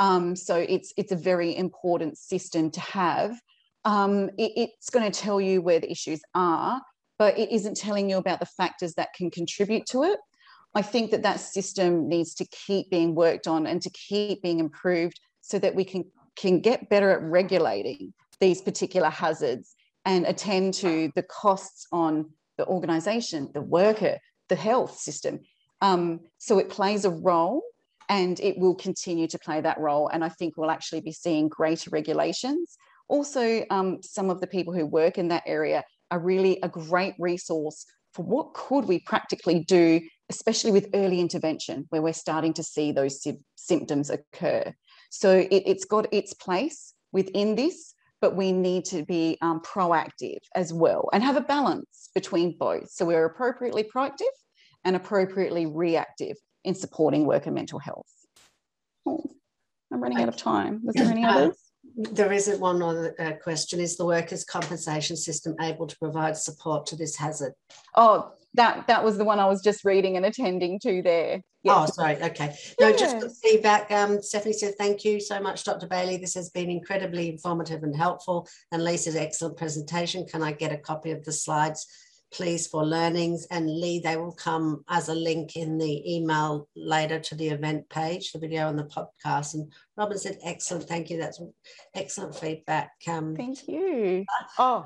Um, 0.00 0.34
so, 0.34 0.56
it's, 0.56 0.92
it's 0.96 1.12
a 1.12 1.16
very 1.16 1.56
important 1.56 2.18
system 2.18 2.70
to 2.72 2.80
have. 2.80 3.40
Um, 3.84 4.30
it, 4.36 4.52
it's 4.56 4.90
going 4.90 5.10
to 5.10 5.20
tell 5.20 5.40
you 5.40 5.62
where 5.62 5.78
the 5.78 5.90
issues 5.90 6.20
are, 6.34 6.82
but 7.18 7.38
it 7.38 7.50
isn't 7.52 7.76
telling 7.76 8.10
you 8.10 8.16
about 8.16 8.40
the 8.40 8.46
factors 8.46 8.94
that 8.94 9.14
can 9.14 9.30
contribute 9.30 9.86
to 9.86 10.02
it. 10.02 10.18
I 10.74 10.82
think 10.82 11.12
that 11.12 11.22
that 11.22 11.40
system 11.40 12.08
needs 12.08 12.34
to 12.34 12.46
keep 12.46 12.90
being 12.90 13.14
worked 13.14 13.46
on 13.46 13.66
and 13.66 13.80
to 13.82 13.90
keep 13.90 14.42
being 14.42 14.58
improved 14.58 15.20
so 15.48 15.58
that 15.58 15.74
we 15.74 15.84
can, 15.84 16.04
can 16.36 16.60
get 16.60 16.90
better 16.90 17.10
at 17.10 17.22
regulating 17.22 18.12
these 18.38 18.60
particular 18.60 19.08
hazards 19.08 19.74
and 20.04 20.26
attend 20.26 20.74
to 20.74 21.10
the 21.16 21.22
costs 21.22 21.86
on 21.90 22.30
the 22.58 22.66
organization, 22.66 23.50
the 23.54 23.62
worker, 23.62 24.18
the 24.48 24.56
health 24.56 24.98
system. 24.98 25.40
Um, 25.80 26.20
so 26.36 26.58
it 26.58 26.68
plays 26.68 27.04
a 27.04 27.10
role 27.10 27.62
and 28.10 28.38
it 28.40 28.58
will 28.58 28.74
continue 28.74 29.26
to 29.28 29.38
play 29.38 29.60
that 29.60 29.80
role. 29.80 30.08
And 30.08 30.22
I 30.22 30.28
think 30.28 30.56
we'll 30.56 30.70
actually 30.70 31.00
be 31.00 31.12
seeing 31.12 31.48
greater 31.48 31.90
regulations. 31.90 32.76
Also, 33.08 33.64
um, 33.70 33.98
some 34.02 34.28
of 34.28 34.40
the 34.40 34.46
people 34.46 34.74
who 34.74 34.84
work 34.84 35.16
in 35.16 35.28
that 35.28 35.44
area 35.46 35.82
are 36.10 36.18
really 36.18 36.58
a 36.62 36.68
great 36.68 37.14
resource 37.18 37.86
for 38.12 38.22
what 38.24 38.54
could 38.54 38.84
we 38.84 38.98
practically 39.00 39.64
do, 39.64 40.00
especially 40.28 40.72
with 40.72 40.88
early 40.94 41.20
intervention, 41.20 41.86
where 41.90 42.02
we're 42.02 42.12
starting 42.12 42.52
to 42.54 42.62
see 42.62 42.92
those 42.92 43.22
sy- 43.22 43.38
symptoms 43.56 44.10
occur. 44.10 44.74
So 45.10 45.38
it, 45.38 45.62
it's 45.66 45.84
got 45.84 46.12
its 46.12 46.34
place 46.34 46.94
within 47.12 47.54
this, 47.54 47.94
but 48.20 48.36
we 48.36 48.52
need 48.52 48.84
to 48.86 49.04
be 49.04 49.38
um, 49.40 49.60
proactive 49.60 50.38
as 50.54 50.72
well 50.72 51.08
and 51.12 51.22
have 51.22 51.36
a 51.36 51.40
balance 51.40 52.10
between 52.14 52.56
both. 52.58 52.90
So 52.90 53.04
we're 53.04 53.24
appropriately 53.24 53.84
proactive 53.84 54.34
and 54.84 54.96
appropriately 54.96 55.66
reactive 55.66 56.36
in 56.64 56.74
supporting 56.74 57.26
worker 57.26 57.50
mental 57.50 57.78
health. 57.78 58.08
Oh, 59.06 59.24
I'm 59.92 60.02
running 60.02 60.20
out 60.20 60.28
of 60.28 60.36
time. 60.36 60.80
Was 60.84 60.94
there 60.96 61.06
any 61.06 61.24
uh, 61.24 61.30
others? 61.30 61.56
There 61.96 62.32
isn't 62.32 62.60
one 62.60 62.82
other 62.82 63.14
uh, 63.18 63.32
question. 63.42 63.80
Is 63.80 63.96
the 63.96 64.04
workers' 64.04 64.44
compensation 64.44 65.16
system 65.16 65.54
able 65.60 65.86
to 65.86 65.98
provide 65.98 66.36
support 66.36 66.86
to 66.86 66.96
this 66.96 67.16
hazard? 67.16 67.54
Oh, 67.94 68.32
that 68.58 68.88
that 68.88 69.04
was 69.04 69.16
the 69.16 69.24
one 69.24 69.38
I 69.38 69.46
was 69.46 69.62
just 69.62 69.84
reading 69.84 70.16
and 70.16 70.26
attending 70.26 70.78
to 70.80 71.00
there. 71.02 71.42
Yes. 71.62 71.76
Oh, 71.76 71.86
sorry. 71.86 72.22
Okay. 72.22 72.54
No, 72.80 72.92
just 72.92 73.42
feedback. 73.42 73.90
Um, 73.90 74.22
Stephanie 74.22 74.52
said, 74.52 74.74
thank 74.76 75.04
you 75.04 75.20
so 75.20 75.40
much, 75.40 75.64
Dr. 75.64 75.86
Bailey. 75.86 76.16
This 76.16 76.34
has 76.34 76.50
been 76.50 76.70
incredibly 76.70 77.28
informative 77.28 77.82
and 77.82 77.96
helpful. 77.96 78.48
And 78.70 78.84
Lisa's 78.84 79.16
excellent 79.16 79.56
presentation. 79.56 80.26
Can 80.26 80.42
I 80.42 80.52
get 80.52 80.72
a 80.72 80.78
copy 80.78 81.10
of 81.10 81.24
the 81.24 81.32
slides, 81.32 81.86
please, 82.32 82.66
for 82.68 82.84
learnings? 82.84 83.46
And 83.50 83.68
Lee, 83.68 84.00
they 84.00 84.16
will 84.16 84.32
come 84.32 84.84
as 84.88 85.08
a 85.08 85.14
link 85.14 85.56
in 85.56 85.78
the 85.78 86.16
email 86.16 86.68
later 86.76 87.18
to 87.18 87.34
the 87.34 87.48
event 87.48 87.88
page, 87.88 88.32
the 88.32 88.38
video 88.38 88.68
and 88.68 88.78
the 88.78 88.84
podcast. 88.84 89.54
And 89.54 89.72
Robin 89.96 90.18
said, 90.18 90.38
excellent. 90.44 90.84
Thank 90.84 91.10
you. 91.10 91.18
That's 91.18 91.40
excellent 91.94 92.36
feedback. 92.36 92.92
Um, 93.08 93.34
thank 93.36 93.66
you. 93.66 94.24
Oh. 94.58 94.84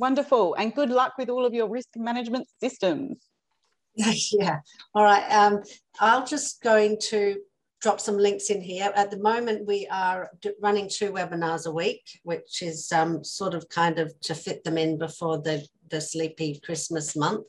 Wonderful. 0.00 0.54
And 0.54 0.74
good 0.74 0.88
luck 0.88 1.12
with 1.18 1.28
all 1.28 1.44
of 1.44 1.52
your 1.52 1.68
risk 1.68 1.90
management 1.94 2.48
systems. 2.58 3.18
yeah. 3.94 4.60
All 4.94 5.04
right. 5.04 5.30
Um, 5.30 5.60
I'll 6.00 6.24
just 6.24 6.62
going 6.62 6.96
to 7.10 7.36
drop 7.82 8.00
some 8.00 8.16
links 8.16 8.48
in 8.48 8.62
here. 8.62 8.90
At 8.96 9.10
the 9.10 9.18
moment, 9.18 9.66
we 9.66 9.86
are 9.88 10.30
running 10.62 10.88
two 10.88 11.12
webinars 11.12 11.66
a 11.66 11.70
week, 11.70 12.00
which 12.22 12.62
is 12.62 12.90
um, 12.92 13.22
sort 13.22 13.52
of 13.52 13.68
kind 13.68 13.98
of 13.98 14.18
to 14.20 14.34
fit 14.34 14.64
them 14.64 14.78
in 14.78 14.96
before 14.96 15.36
the, 15.36 15.66
the 15.90 16.00
sleepy 16.00 16.58
Christmas 16.64 17.14
month. 17.14 17.44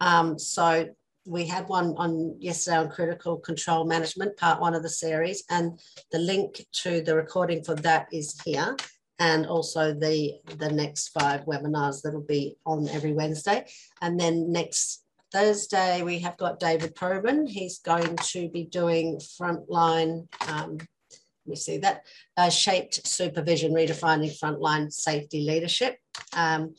Um, 0.00 0.40
so 0.40 0.88
we 1.24 1.46
had 1.46 1.68
one 1.68 1.94
on 1.98 2.34
yesterday 2.40 2.78
on 2.78 2.90
critical 2.90 3.36
control 3.36 3.84
management, 3.84 4.36
part 4.36 4.60
one 4.60 4.74
of 4.74 4.82
the 4.82 4.88
series, 4.88 5.44
and 5.50 5.78
the 6.10 6.18
link 6.18 6.66
to 6.82 7.00
the 7.00 7.14
recording 7.14 7.62
for 7.62 7.76
that 7.76 8.08
is 8.10 8.40
here 8.44 8.76
and 9.18 9.46
also 9.46 9.92
the, 9.92 10.34
the 10.58 10.70
next 10.70 11.08
five 11.08 11.42
webinars 11.44 12.02
that'll 12.02 12.20
be 12.20 12.56
on 12.66 12.88
every 12.88 13.12
Wednesday. 13.12 13.66
And 14.00 14.18
then 14.18 14.50
next 14.52 15.04
Thursday, 15.32 16.02
we 16.02 16.18
have 16.20 16.36
got 16.36 16.60
David 16.60 16.94
Probin. 16.94 17.46
He's 17.46 17.78
going 17.78 18.16
to 18.16 18.48
be 18.48 18.64
doing 18.64 19.18
frontline, 19.18 20.26
um, 20.48 20.76
let 20.76 21.46
me 21.46 21.56
see 21.56 21.78
that, 21.78 22.04
uh, 22.36 22.50
shaped 22.50 23.06
supervision, 23.06 23.72
redefining 23.72 24.38
frontline 24.38 24.92
safety 24.92 25.42
leadership. 25.42 25.96
Um, 26.36 26.74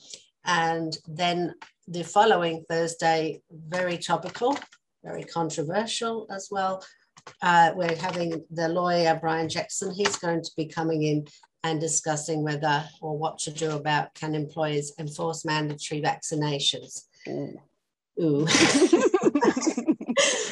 and 0.45 0.97
then 1.07 1.55
the 1.87 2.03
following 2.03 2.63
Thursday, 2.69 3.41
very 3.51 3.97
topical, 3.97 4.57
very 5.03 5.23
controversial 5.23 6.27
as 6.29 6.49
well. 6.51 6.83
Uh, 7.41 7.71
we're 7.75 7.95
having 7.95 8.43
the 8.51 8.67
lawyer 8.69 9.17
Brian 9.19 9.49
Jackson. 9.49 9.93
He's 9.93 10.17
going 10.17 10.43
to 10.43 10.51
be 10.55 10.65
coming 10.65 11.03
in 11.03 11.25
and 11.63 11.79
discussing 11.79 12.43
whether 12.43 12.83
or 13.01 13.17
what 13.17 13.39
to 13.39 13.51
do 13.51 13.71
about 13.71 14.13
can 14.13 14.35
employers 14.35 14.93
enforce 14.99 15.45
mandatory 15.45 16.01
vaccinations. 16.01 17.05
Ooh. 17.27 17.59
Ooh. 18.21 18.47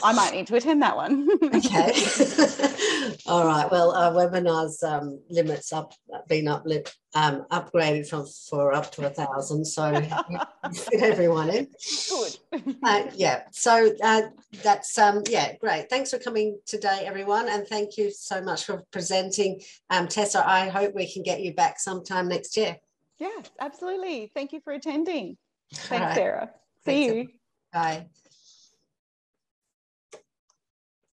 I 0.04 0.14
might 0.14 0.34
need 0.34 0.48
to 0.48 0.56
attend 0.56 0.82
that 0.82 0.96
one. 0.96 1.28
okay. 1.44 1.94
All 3.26 3.46
right. 3.46 3.70
Well, 3.72 3.92
our 3.92 4.12
webinars 4.12 4.84
um, 4.84 5.20
limits 5.30 5.72
up 5.74 5.94
been 6.28 6.48
up, 6.48 6.66
um, 7.14 7.46
upgraded 7.52 8.08
from 8.08 8.26
for 8.26 8.74
up 8.74 8.92
to 8.94 9.08
a 9.08 9.10
thousand, 9.10 9.66
so 9.66 9.94
fit 10.74 11.02
everyone 11.02 11.50
in. 11.50 11.68
Good. 12.10 12.38
Uh, 12.84 13.04
yeah. 13.16 13.44
So 13.52 13.92
uh, 14.04 14.22
that's 14.64 14.98
um, 14.98 15.24
yeah, 15.30 15.56
great. 15.58 15.90
Thanks 15.90 16.12
for 16.12 16.20
coming 16.20 16.60
today, 16.66 17.04
everyone, 17.06 17.50
and 17.50 17.68
thank 17.68 17.98
you 17.98 18.12
so 18.12 18.42
much 18.42 18.66
for 18.66 18.84
presenting, 18.92 19.62
um, 19.90 20.08
Tessa. 20.08 20.48
I 20.48 20.70
hope 20.70 20.94
we 20.96 21.12
can 21.12 21.24
get 21.24 21.42
you 21.42 21.54
back 21.54 21.80
sometime 21.80 22.28
next 22.28 22.58
year. 22.58 22.78
Yeah, 23.20 23.30
absolutely. 23.60 24.32
Thank 24.34 24.52
you 24.52 24.62
for 24.62 24.74
attending. 24.74 25.38
Thanks, 25.74 26.06
right. 26.06 26.16
Sarah. 26.16 26.50
See 26.86 27.08
Thanks, 27.08 27.14
you. 27.14 27.28
Bye. 27.72 28.08